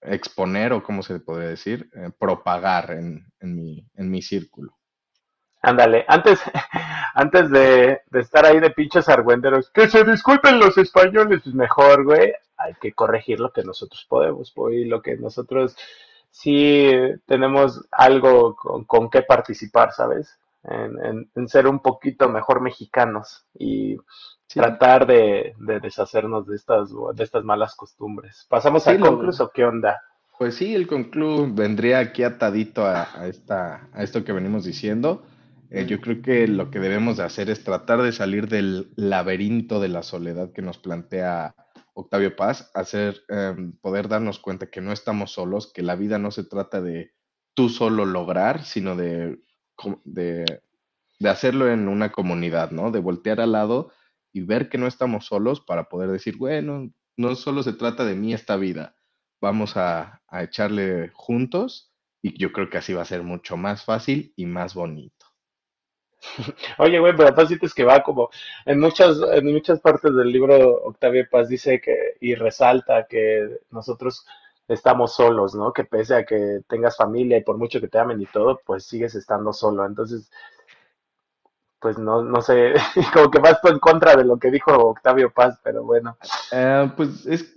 exponer 0.00 0.72
o, 0.72 0.82
¿cómo 0.82 1.02
se 1.02 1.20
podría 1.20 1.50
decir? 1.50 1.90
Eh, 1.92 2.08
propagar 2.18 2.92
en, 2.92 3.30
en, 3.38 3.54
mi, 3.54 3.86
en 3.92 4.10
mi 4.10 4.22
círculo. 4.22 4.78
Ándale, 5.60 6.06
antes, 6.08 6.40
antes 7.14 7.50
de, 7.50 8.00
de, 8.10 8.20
estar 8.20 8.46
ahí 8.46 8.60
de 8.60 8.70
pinches 8.70 9.10
argüenderos, 9.10 9.70
que 9.72 9.90
se 9.90 10.04
disculpen 10.04 10.58
los 10.58 10.78
españoles, 10.78 11.42
pues 11.44 11.54
mejor, 11.54 12.02
güey, 12.02 12.32
hay 12.56 12.72
que 12.80 12.94
corregir 12.94 13.40
lo 13.40 13.52
que 13.52 13.62
nosotros 13.62 14.06
podemos, 14.08 14.54
y 14.72 14.86
lo 14.86 15.02
que 15.02 15.18
nosotros 15.18 15.76
sí 16.36 16.90
tenemos 17.24 17.82
algo 17.90 18.54
con, 18.56 18.84
con 18.84 19.08
qué 19.08 19.22
participar, 19.22 19.92
¿sabes? 19.92 20.38
En, 20.64 21.04
en, 21.04 21.30
en, 21.34 21.48
ser 21.48 21.66
un 21.66 21.78
poquito 21.78 22.28
mejor 22.28 22.60
mexicanos 22.60 23.46
y 23.54 23.96
sí. 24.46 24.60
tratar 24.60 25.06
de, 25.06 25.54
de, 25.58 25.80
deshacernos 25.80 26.46
de 26.46 26.56
estas, 26.56 26.90
de 27.14 27.24
estas 27.24 27.44
malas 27.44 27.74
costumbres. 27.74 28.46
¿Pasamos 28.50 28.82
sí, 28.82 28.90
al 28.90 29.00
concluso 29.00 29.50
qué 29.54 29.64
onda? 29.64 30.02
Pues 30.38 30.56
sí, 30.56 30.74
el 30.74 30.86
conclu 30.86 31.54
vendría 31.54 32.00
aquí 32.00 32.22
atadito 32.22 32.84
a, 32.84 33.08
a, 33.14 33.28
esta, 33.28 33.88
a 33.94 34.02
esto 34.02 34.22
que 34.24 34.32
venimos 34.32 34.64
diciendo. 34.64 35.22
Eh, 35.70 35.86
yo 35.86 36.00
creo 36.00 36.20
que 36.20 36.46
lo 36.48 36.70
que 36.70 36.80
debemos 36.80 37.16
de 37.16 37.24
hacer 37.24 37.48
es 37.48 37.64
tratar 37.64 38.02
de 38.02 38.12
salir 38.12 38.48
del 38.48 38.90
laberinto 38.96 39.80
de 39.80 39.88
la 39.88 40.02
soledad 40.02 40.52
que 40.52 40.62
nos 40.62 40.78
plantea 40.78 41.54
Octavio 41.98 42.36
Paz, 42.36 42.70
hacer, 42.74 43.24
eh, 43.30 43.56
poder 43.80 44.08
darnos 44.08 44.38
cuenta 44.38 44.70
que 44.70 44.82
no 44.82 44.92
estamos 44.92 45.32
solos, 45.32 45.72
que 45.72 45.80
la 45.82 45.96
vida 45.96 46.18
no 46.18 46.30
se 46.30 46.44
trata 46.44 46.82
de 46.82 47.14
tú 47.54 47.70
solo 47.70 48.04
lograr, 48.04 48.64
sino 48.64 48.96
de, 48.96 49.40
de, 50.04 50.44
de, 51.18 51.28
hacerlo 51.30 51.72
en 51.72 51.88
una 51.88 52.12
comunidad, 52.12 52.70
¿no? 52.70 52.90
De 52.90 53.00
voltear 53.00 53.40
al 53.40 53.52
lado 53.52 53.92
y 54.30 54.42
ver 54.42 54.68
que 54.68 54.76
no 54.76 54.86
estamos 54.86 55.24
solos 55.24 55.62
para 55.62 55.88
poder 55.88 56.10
decir, 56.10 56.36
bueno, 56.36 56.92
no 57.16 57.34
solo 57.34 57.62
se 57.62 57.72
trata 57.72 58.04
de 58.04 58.14
mí 58.14 58.34
esta 58.34 58.56
vida, 58.56 58.94
vamos 59.40 59.78
a, 59.78 60.20
a 60.28 60.42
echarle 60.42 61.10
juntos 61.14 61.94
y 62.20 62.38
yo 62.38 62.52
creo 62.52 62.68
que 62.68 62.76
así 62.76 62.92
va 62.92 63.02
a 63.02 63.06
ser 63.06 63.22
mucho 63.22 63.56
más 63.56 63.86
fácil 63.86 64.34
y 64.36 64.44
más 64.44 64.74
bonito. 64.74 65.15
Oye, 66.78 66.98
güey, 66.98 67.14
pero 67.16 67.34
tú 67.34 67.46
sientes 67.46 67.74
que 67.74 67.84
va 67.84 68.02
como 68.02 68.30
en 68.64 68.80
muchas, 68.80 69.18
en 69.32 69.52
muchas 69.52 69.80
partes 69.80 70.14
del 70.14 70.30
libro 70.30 70.82
Octavio 70.84 71.26
Paz 71.30 71.48
dice 71.48 71.80
que 71.80 72.16
y 72.20 72.34
resalta 72.34 73.06
que 73.06 73.60
nosotros 73.70 74.26
estamos 74.68 75.14
solos, 75.14 75.54
¿no? 75.54 75.72
Que 75.72 75.84
pese 75.84 76.16
a 76.16 76.24
que 76.24 76.60
tengas 76.68 76.96
familia 76.96 77.38
y 77.38 77.44
por 77.44 77.58
mucho 77.58 77.80
que 77.80 77.88
te 77.88 77.98
amen 77.98 78.20
y 78.20 78.26
todo, 78.26 78.60
pues 78.64 78.84
sigues 78.84 79.14
estando 79.14 79.52
solo. 79.52 79.86
Entonces, 79.86 80.30
pues 81.80 81.98
no, 81.98 82.22
no 82.22 82.40
sé, 82.42 82.74
como 83.12 83.30
que 83.30 83.38
vas 83.38 83.58
en 83.64 83.78
contra 83.78 84.16
de 84.16 84.24
lo 84.24 84.38
que 84.38 84.50
dijo 84.50 84.72
Octavio 84.72 85.32
Paz, 85.32 85.58
pero 85.62 85.84
bueno. 85.84 86.16
Eh, 86.52 86.90
pues 86.96 87.26
es, 87.26 87.56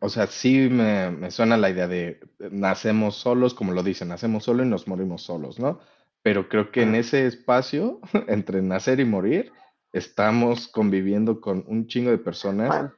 o 0.00 0.08
sea, 0.08 0.26
sí 0.26 0.68
me, 0.70 1.10
me 1.10 1.30
suena 1.30 1.56
la 1.56 1.70
idea 1.70 1.88
de 1.88 2.20
nacemos 2.50 3.16
solos, 3.16 3.54
como 3.54 3.72
lo 3.72 3.82
dicen, 3.82 4.08
nacemos 4.08 4.44
solos 4.44 4.66
y 4.66 4.68
nos 4.68 4.86
morimos 4.86 5.22
solos, 5.22 5.58
¿no? 5.58 5.80
Pero 6.24 6.48
creo 6.48 6.72
que 6.72 6.82
en 6.82 6.94
ese 6.96 7.26
espacio, 7.26 8.00
entre 8.28 8.62
nacer 8.62 8.98
y 8.98 9.04
morir, 9.04 9.52
estamos 9.92 10.66
conviviendo 10.68 11.40
con 11.40 11.64
un 11.68 11.86
chingo 11.86 12.10
de 12.10 12.18
personas 12.18 12.90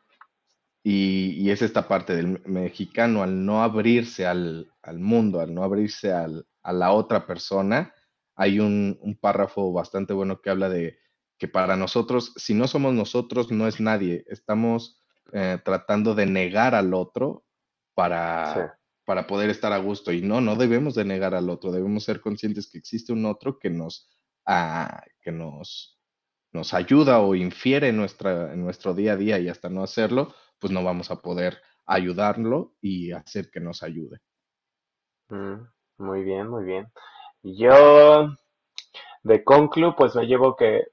y, 0.85 1.33
y 1.33 1.51
es 1.51 1.63
esta 1.63 1.89
parte 1.89 2.15
del 2.15 2.41
mexicano 2.47 3.23
al 3.23 3.45
no 3.45 3.63
abrirse 3.63 4.27
al, 4.27 4.71
al 4.83 5.01
mundo, 5.01 5.41
al 5.41 5.53
no 5.55 5.65
abrirse 5.65 6.13
al- 6.13 6.47
a 6.63 6.73
la 6.73 6.93
otra 6.93 7.27
persona. 7.27 7.93
Hay 8.37 8.61
un, 8.61 8.99
un 9.03 9.17
párrafo 9.19 9.73
bastante 9.73 10.13
bueno 10.15 10.41
que 10.41 10.51
habla 10.51 10.69
de 10.69 10.99
que 11.39 11.49
para 11.49 11.77
nosotros, 11.77 12.33
si 12.37 12.55
no 12.55 12.69
somos 12.69 12.95
nosotros, 12.95 13.51
no 13.51 13.67
es 13.67 13.81
nadie. 13.81 14.25
Estamos 14.29 15.03
eh, 15.33 15.59
tratando 15.65 16.15
de 16.15 16.27
negar 16.27 16.75
al 16.75 16.95
otro 16.95 17.45
sí. 18.43 18.61
Para, 19.07 19.27
poder 19.27 19.49
estar 19.49 19.73
a 19.73 19.79
gusto. 19.79 20.13
Y 20.13 20.21
no, 20.21 20.41
no 20.41 20.57
debemos 20.57 20.95
de 20.95 21.05
negar 21.05 21.35
al 21.35 21.49
otro, 21.49 21.73
debemos 21.73 22.05
ser 22.05 22.21
conscientes 22.21 22.69
que 22.71 22.79
existe 22.79 23.13
un 23.13 23.25
otro 23.25 23.59
que 23.59 23.71
nos, 23.71 24.11
ah, 24.47 25.03
que 25.23 25.33
nos, 25.33 25.99
nos 26.53 26.75
ayuda 26.75 27.21
o 27.21 27.35
infiere 27.35 27.89
en, 27.89 27.97
nuestra, 27.97 28.55
nuestro 28.57 28.93
día 28.93 29.13
a 29.13 29.17
día 29.17 29.39
y 29.39 29.49
hasta 29.49 29.71
no 29.71 29.83
hacerlo, 29.83 30.35
pues 30.59 30.73
no 30.73 30.85
vamos 30.85 31.11
a 31.11 31.23
poder 31.23 31.63
ayudarlo 31.87 32.75
y 32.81 33.13
hacer 33.13 33.51
que 33.51 33.61
nos 33.61 33.83
ayude. 33.83 34.19
Mm, 35.29 35.67
muy 35.99 36.25
bien, 36.25 36.49
muy 36.49 36.65
bien. 36.65 36.89
Yo 37.43 38.35
de 39.23 39.45
Conclu, 39.45 39.95
pues 39.97 40.15
me 40.15 40.27
llevo 40.27 40.57
que 40.57 40.89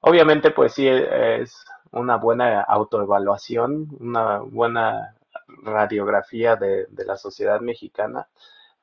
obviamente 0.00 0.50
pues 0.50 0.74
sí 0.74 0.88
es 0.88 1.64
una 1.92 2.16
buena 2.16 2.62
autoevaluación, 2.62 3.88
una 4.00 4.38
buena 4.38 5.14
radiografía 5.62 6.56
de, 6.56 6.86
de 6.86 7.04
la 7.04 7.16
sociedad 7.16 7.60
mexicana. 7.60 8.28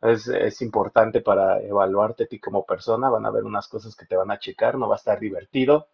Es, 0.02 0.28
es 0.28 0.62
importante 0.62 1.22
para 1.22 1.60
evaluarte 1.62 2.24
a 2.24 2.28
ti 2.28 2.40
como 2.40 2.66
persona. 2.66 3.10
Van 3.10 3.26
a 3.26 3.30
haber 3.30 3.44
unas 3.44 3.68
cosas 3.68 3.96
que 3.96 4.06
te 4.06 4.16
van 4.16 4.32
a 4.32 4.40
checar, 4.40 4.78
no 4.78 4.88
va 4.88 4.96
a 4.96 4.98
estar 4.98 5.20
divertido, 5.20 5.88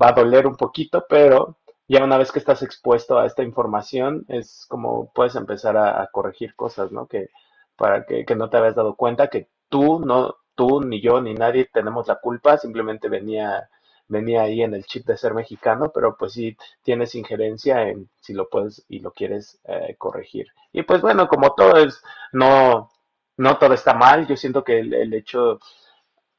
va 0.00 0.08
a 0.08 0.12
doler 0.12 0.46
un 0.46 0.56
poquito, 0.56 1.04
pero 1.08 1.58
ya 1.88 2.04
una 2.04 2.18
vez 2.18 2.32
que 2.32 2.38
estás 2.38 2.62
expuesto 2.62 3.18
a 3.18 3.26
esta 3.26 3.42
información, 3.42 4.24
es 4.28 4.64
como 4.68 5.10
puedes 5.12 5.34
empezar 5.36 5.76
a, 5.76 6.00
a 6.02 6.06
corregir 6.08 6.54
cosas, 6.54 6.92
¿no? 6.92 7.06
Que 7.06 7.30
para 7.76 8.04
que, 8.06 8.24
que 8.24 8.36
no 8.36 8.48
te 8.48 8.56
habías 8.58 8.76
dado 8.76 8.94
cuenta 8.96 9.28
que 9.28 9.48
tú 9.68 10.00
no, 10.00 10.36
tú 10.54 10.80
ni 10.82 11.00
yo 11.00 11.20
ni 11.20 11.34
nadie 11.34 11.68
tenemos 11.72 12.06
la 12.08 12.16
culpa, 12.16 12.56
simplemente 12.58 13.08
venía 13.08 13.68
venía 14.10 14.42
ahí 14.42 14.62
en 14.62 14.74
el 14.74 14.84
chip 14.84 15.06
de 15.06 15.16
ser 15.16 15.34
mexicano, 15.34 15.90
pero 15.94 16.16
pues 16.16 16.32
sí 16.34 16.56
tienes 16.82 17.14
injerencia 17.14 17.88
en 17.88 18.08
si 18.20 18.34
lo 18.34 18.48
puedes 18.48 18.84
y 18.88 19.00
lo 19.00 19.12
quieres 19.12 19.60
eh, 19.64 19.94
corregir. 19.98 20.48
Y 20.72 20.82
pues 20.82 21.00
bueno, 21.00 21.28
como 21.28 21.54
todo 21.54 21.76
es, 21.78 22.02
no, 22.32 22.90
no 23.36 23.58
todo 23.58 23.74
está 23.74 23.94
mal, 23.94 24.26
yo 24.26 24.36
siento 24.36 24.62
que 24.64 24.80
el, 24.80 24.92
el 24.94 25.14
hecho, 25.14 25.60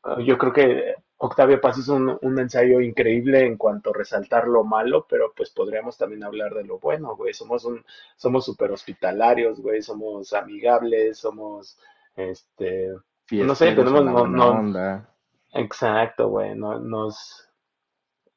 eh, 0.06 0.24
yo 0.26 0.38
creo 0.38 0.54
que 0.54 0.96
Octavio 1.18 1.62
Paz 1.62 1.78
hizo 1.78 1.96
un, 1.96 2.18
un 2.22 2.40
ensayo 2.40 2.82
increíble 2.82 3.46
en 3.46 3.56
cuanto 3.58 3.92
a 3.92 3.94
resaltar 3.94 4.48
lo 4.48 4.64
malo, 4.64 5.06
pero 5.08 5.32
pues 5.36 5.52
podríamos 5.52 5.98
también 5.98 6.24
hablar 6.24 6.54
de 6.56 6.64
lo 6.64 6.80
bueno, 6.80 7.16
güey. 7.16 7.34
Somos 7.34 7.64
un, 7.66 7.86
somos 8.16 8.46
súper 8.46 8.72
hospitalarios, 8.72 9.62
güey, 9.62 9.82
somos 9.84 10.34
amigables, 10.34 11.20
somos, 11.20 11.78
este, 12.16 12.90
no 13.32 13.56
sé, 13.56 13.72
tenemos, 13.74 14.04
no, 14.04 14.28
no, 14.28 14.50
onda. 14.50 15.10
exacto, 15.54 16.30
güey, 16.30 16.56
no, 16.56 16.80
nos, 16.80 17.48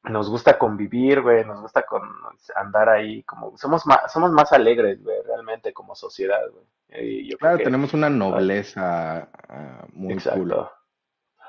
nos 0.04 0.28
gusta 0.30 0.58
convivir, 0.58 1.22
güey, 1.22 1.44
nos 1.44 1.60
gusta 1.60 1.82
con 1.86 2.02
andar 2.56 2.88
ahí, 2.88 3.22
como, 3.24 3.56
somos 3.56 3.86
más, 3.86 4.12
somos 4.12 4.30
más 4.32 4.52
alegres, 4.52 5.02
güey, 5.02 5.16
realmente 5.26 5.72
como 5.72 5.94
sociedad, 5.94 6.42
güey. 6.52 6.64
Creo 7.26 7.38
Claro, 7.38 7.58
que, 7.58 7.64
tenemos 7.64 7.94
una 7.94 8.10
nobleza 8.10 9.28
ah, 9.48 9.86
muy 9.92 10.14
cool. 10.34 10.54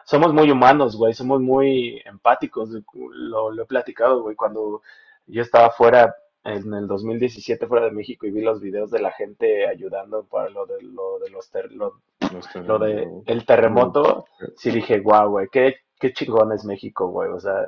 Somos 0.06 0.34
muy 0.34 0.52
humanos, 0.52 0.96
güey, 0.96 1.14
somos 1.14 1.42
muy 1.42 2.02
empáticos, 2.06 2.70
lo, 2.94 3.52
lo 3.52 3.64
he 3.64 3.66
platicado, 3.66 4.22
güey, 4.22 4.36
cuando 4.36 4.82
yo 5.28 5.42
estaba 5.42 5.72
fuera 5.72 6.16
en 6.44 6.72
el 6.76 6.88
2017 6.88 7.66
fuera 7.66 7.86
de 7.86 7.92
México 7.92 8.28
y 8.28 8.32
vi 8.32 8.42
los 8.42 8.62
videos 8.62 8.92
de 8.92 9.00
la 9.02 9.12
gente 9.12 9.68
ayudando 9.68 10.24
para 10.26 10.50
lo 10.50 10.68
de, 10.68 10.80
lo 10.84 11.18
de 11.20 11.32
los 11.32 11.50
ter- 11.50 11.72
lo, 11.72 12.02
Los 12.32 12.56
lo 12.56 12.78
de 12.78 13.08
el 13.26 13.46
terremoto, 13.48 14.26
sí 14.56 14.70
dije, 14.70 15.00
guau, 15.00 15.32
güey, 15.32 15.48
qué, 15.52 15.78
qué 16.00 16.14
chingón 16.14 16.52
es 16.54 16.64
México, 16.66 17.08
güey, 17.08 17.32
o 17.32 17.40
sea, 17.40 17.68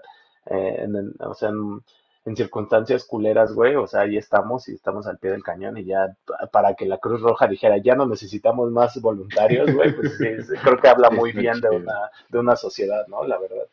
eh, 0.51 0.75
en, 0.83 0.95
en- 0.95 1.13
o 1.19 1.33
sea, 1.33 1.49
en, 1.49 1.81
en 2.25 2.35
circunstancias 2.35 3.05
culeras, 3.05 3.53
güey, 3.53 3.75
o 3.75 3.87
sea, 3.87 4.01
ahí 4.01 4.17
estamos 4.17 4.67
y 4.69 4.73
estamos 4.73 5.07
al 5.07 5.17
pie 5.17 5.31
del 5.31 5.43
cañón 5.43 5.77
y 5.77 5.85
ya 5.85 6.15
pa- 6.25 6.47
para 6.51 6.75
que 6.75 6.85
la 6.85 6.97
Cruz 6.97 7.21
Roja 7.21 7.47
dijera, 7.47 7.77
ya 7.77 7.95
no 7.95 8.05
necesitamos 8.05 8.71
más 8.71 8.99
voluntarios, 9.01 9.71
güey, 9.73 9.93
pues 9.93 10.09
sí, 10.17 10.41
sí, 10.43 10.53
creo 10.63 10.77
que 10.77 10.87
habla 10.89 11.09
muy 11.09 11.31
bien 11.33 11.61
de 11.61 11.69
una, 11.69 11.93
de 12.29 12.39
una 12.39 12.55
sociedad, 12.55 13.07
¿no? 13.07 13.23
La 13.25 13.37
verdad. 13.39 13.67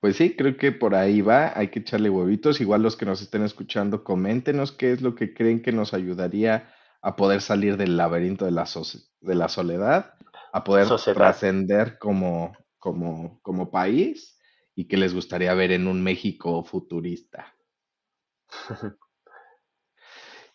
Pues 0.00 0.16
sí, 0.16 0.36
creo 0.36 0.56
que 0.56 0.72
por 0.72 0.94
ahí 0.94 1.20
va, 1.22 1.52
hay 1.58 1.68
que 1.68 1.80
echarle 1.80 2.10
huevitos. 2.10 2.60
Igual 2.60 2.82
los 2.82 2.96
que 2.96 3.06
nos 3.06 3.22
estén 3.22 3.42
escuchando, 3.42 4.04
coméntenos 4.04 4.72
qué 4.72 4.92
es 4.92 5.02
lo 5.02 5.14
que 5.14 5.32
creen 5.34 5.62
que 5.62 5.72
nos 5.72 5.94
ayudaría 5.94 6.72
a 7.02 7.16
poder 7.16 7.40
salir 7.40 7.76
del 7.76 7.96
laberinto 7.96 8.44
de 8.44 8.50
la, 8.50 8.64
soci- 8.64 9.08
de 9.20 9.34
la 9.34 9.48
soledad, 9.48 10.14
a 10.52 10.64
poder 10.64 10.88
trascender 11.12 11.98
como, 11.98 12.52
como, 12.78 13.40
como 13.42 13.70
país 13.70 14.33
y 14.74 14.86
qué 14.86 14.96
les 14.96 15.14
gustaría 15.14 15.54
ver 15.54 15.72
en 15.72 15.86
un 15.86 16.02
México 16.02 16.64
futurista. 16.64 17.54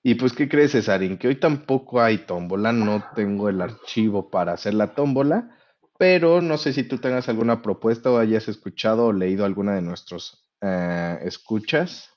Y 0.01 0.15
pues, 0.15 0.34
¿qué 0.34 0.47
crees, 0.47 0.72
Cesarín? 0.72 1.17
Que 1.17 1.28
hoy 1.28 1.36
tampoco 1.36 2.01
hay 2.01 2.20
tómbola, 2.20 2.72
no 2.72 3.03
tengo 3.15 3.49
el 3.49 3.61
archivo 3.61 4.30
para 4.30 4.53
hacer 4.53 4.74
la 4.74 4.93
tómbola, 4.95 5.57
pero 5.97 6.41
no 6.41 6.57
sé 6.57 6.72
si 6.72 6.84
tú 6.84 6.99
tengas 6.99 7.28
alguna 7.28 7.61
propuesta 7.61 8.09
o 8.09 8.17
hayas 8.17 8.47
escuchado 8.47 9.07
o 9.07 9.13
leído 9.13 9.43
alguna 9.43 9.76
de 9.76 9.82
nuestros 9.82 10.49
eh, 10.61 11.20
escuchas. 11.24 12.13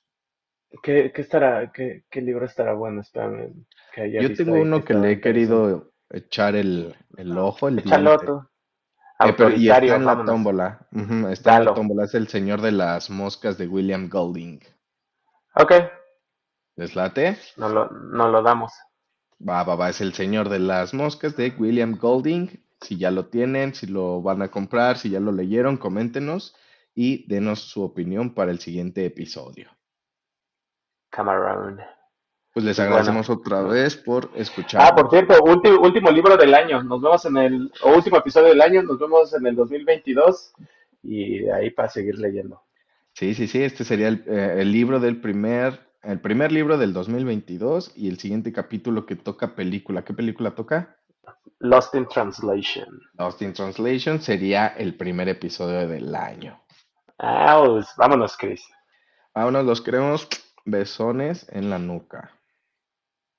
¿Qué, 0.82 1.12
qué 1.12 1.22
estará, 1.22 1.72
qué, 1.72 2.04
qué 2.08 2.20
libro 2.22 2.46
estará 2.46 2.72
bueno? 2.74 3.00
Espérame, 3.00 3.52
que 3.92 4.02
haya 4.02 4.22
Yo 4.22 4.32
tengo 4.34 4.54
que 4.54 4.60
uno 4.60 4.84
que 4.84 4.94
le 4.94 5.10
he 5.12 5.20
querido 5.20 5.92
echar 6.08 6.54
el, 6.54 6.94
el 7.16 7.36
ojo, 7.36 7.66
el 7.66 7.80
Échalo 7.80 8.10
diente. 8.10 8.26
tú. 8.26 8.48
Eh, 9.28 9.34
pero, 9.36 9.50
y 9.50 9.68
está 9.68 9.84
en 9.96 10.04
la 10.04 10.14
vámonos. 10.14 10.32
tómbola. 10.32 10.86
Está 11.30 11.56
en 11.58 11.64
la 11.66 11.74
tómbola. 11.74 12.04
Es 12.04 12.14
El 12.14 12.28
Señor 12.28 12.60
de 12.60 12.72
las 12.72 13.10
Moscas 13.10 13.58
de 13.58 13.66
William 13.68 14.08
Golding. 14.08 14.60
Ok, 15.54 15.72
¿Les 16.76 16.94
late? 16.96 17.36
no 17.56 17.68
lo, 17.68 17.88
no 17.90 18.28
lo 18.28 18.42
damos. 18.42 18.72
Va, 19.46 19.62
va, 19.64 19.74
va. 19.76 19.90
Es 19.90 20.00
El 20.00 20.14
Señor 20.14 20.48
de 20.48 20.58
las 20.58 20.94
Moscas 20.94 21.36
de 21.36 21.54
William 21.58 21.96
Golding. 21.98 22.48
Si 22.80 22.96
ya 22.98 23.10
lo 23.10 23.26
tienen, 23.26 23.74
si 23.74 23.86
lo 23.86 24.22
van 24.22 24.42
a 24.42 24.50
comprar, 24.50 24.98
si 24.98 25.10
ya 25.10 25.20
lo 25.20 25.30
leyeron, 25.32 25.76
coméntenos 25.76 26.56
y 26.94 27.26
denos 27.28 27.60
su 27.60 27.82
opinión 27.82 28.34
para 28.34 28.50
el 28.50 28.58
siguiente 28.58 29.04
episodio. 29.06 29.70
Camarón. 31.10 31.80
Pues 32.52 32.66
les 32.66 32.76
bueno. 32.76 32.90
agradecemos 32.90 33.30
otra 33.30 33.62
vez 33.62 33.96
por 33.96 34.30
Ah, 34.74 34.94
por 34.94 35.08
cierto, 35.08 35.42
último, 35.42 35.80
último 35.80 36.10
libro 36.10 36.36
del 36.36 36.52
año. 36.52 36.82
Nos 36.82 37.00
vemos 37.00 37.24
en 37.24 37.36
el, 37.38 37.72
o 37.82 37.94
último 37.94 38.18
episodio 38.18 38.48
del 38.48 38.60
año. 38.60 38.82
Nos 38.82 38.98
vemos 38.98 39.32
en 39.32 39.46
el 39.46 39.56
2022 39.56 40.52
y 41.02 41.38
de 41.40 41.52
ahí 41.52 41.70
para 41.70 41.88
seguir 41.88 42.18
leyendo. 42.18 42.62
Sí, 43.14 43.34
sí, 43.34 43.46
sí. 43.46 43.62
Este 43.62 43.84
sería 43.84 44.08
el, 44.08 44.24
eh, 44.26 44.56
el 44.58 44.70
libro 44.70 45.00
del 45.00 45.20
primer, 45.20 45.80
el 46.02 46.20
primer 46.20 46.52
libro 46.52 46.76
del 46.76 46.92
2022 46.92 47.92
y 47.96 48.08
el 48.08 48.18
siguiente 48.18 48.52
capítulo 48.52 49.06
que 49.06 49.16
toca 49.16 49.54
película. 49.54 50.04
¿Qué 50.04 50.12
película 50.12 50.50
toca? 50.54 50.96
Lost 51.60 51.94
in 51.94 52.06
Translation. 52.08 53.00
Lost 53.18 53.40
in 53.40 53.54
Translation 53.54 54.20
sería 54.20 54.66
el 54.66 54.94
primer 54.94 55.28
episodio 55.28 55.88
del 55.88 56.14
año. 56.14 56.60
Ah, 57.18 57.62
pues, 57.64 57.86
vámonos, 57.96 58.36
Chris. 58.36 58.62
Vámonos, 59.34 59.64
los 59.64 59.80
queremos. 59.80 60.28
Besones 60.64 61.46
en 61.50 61.70
la 61.70 61.78
nuca. 61.78 62.32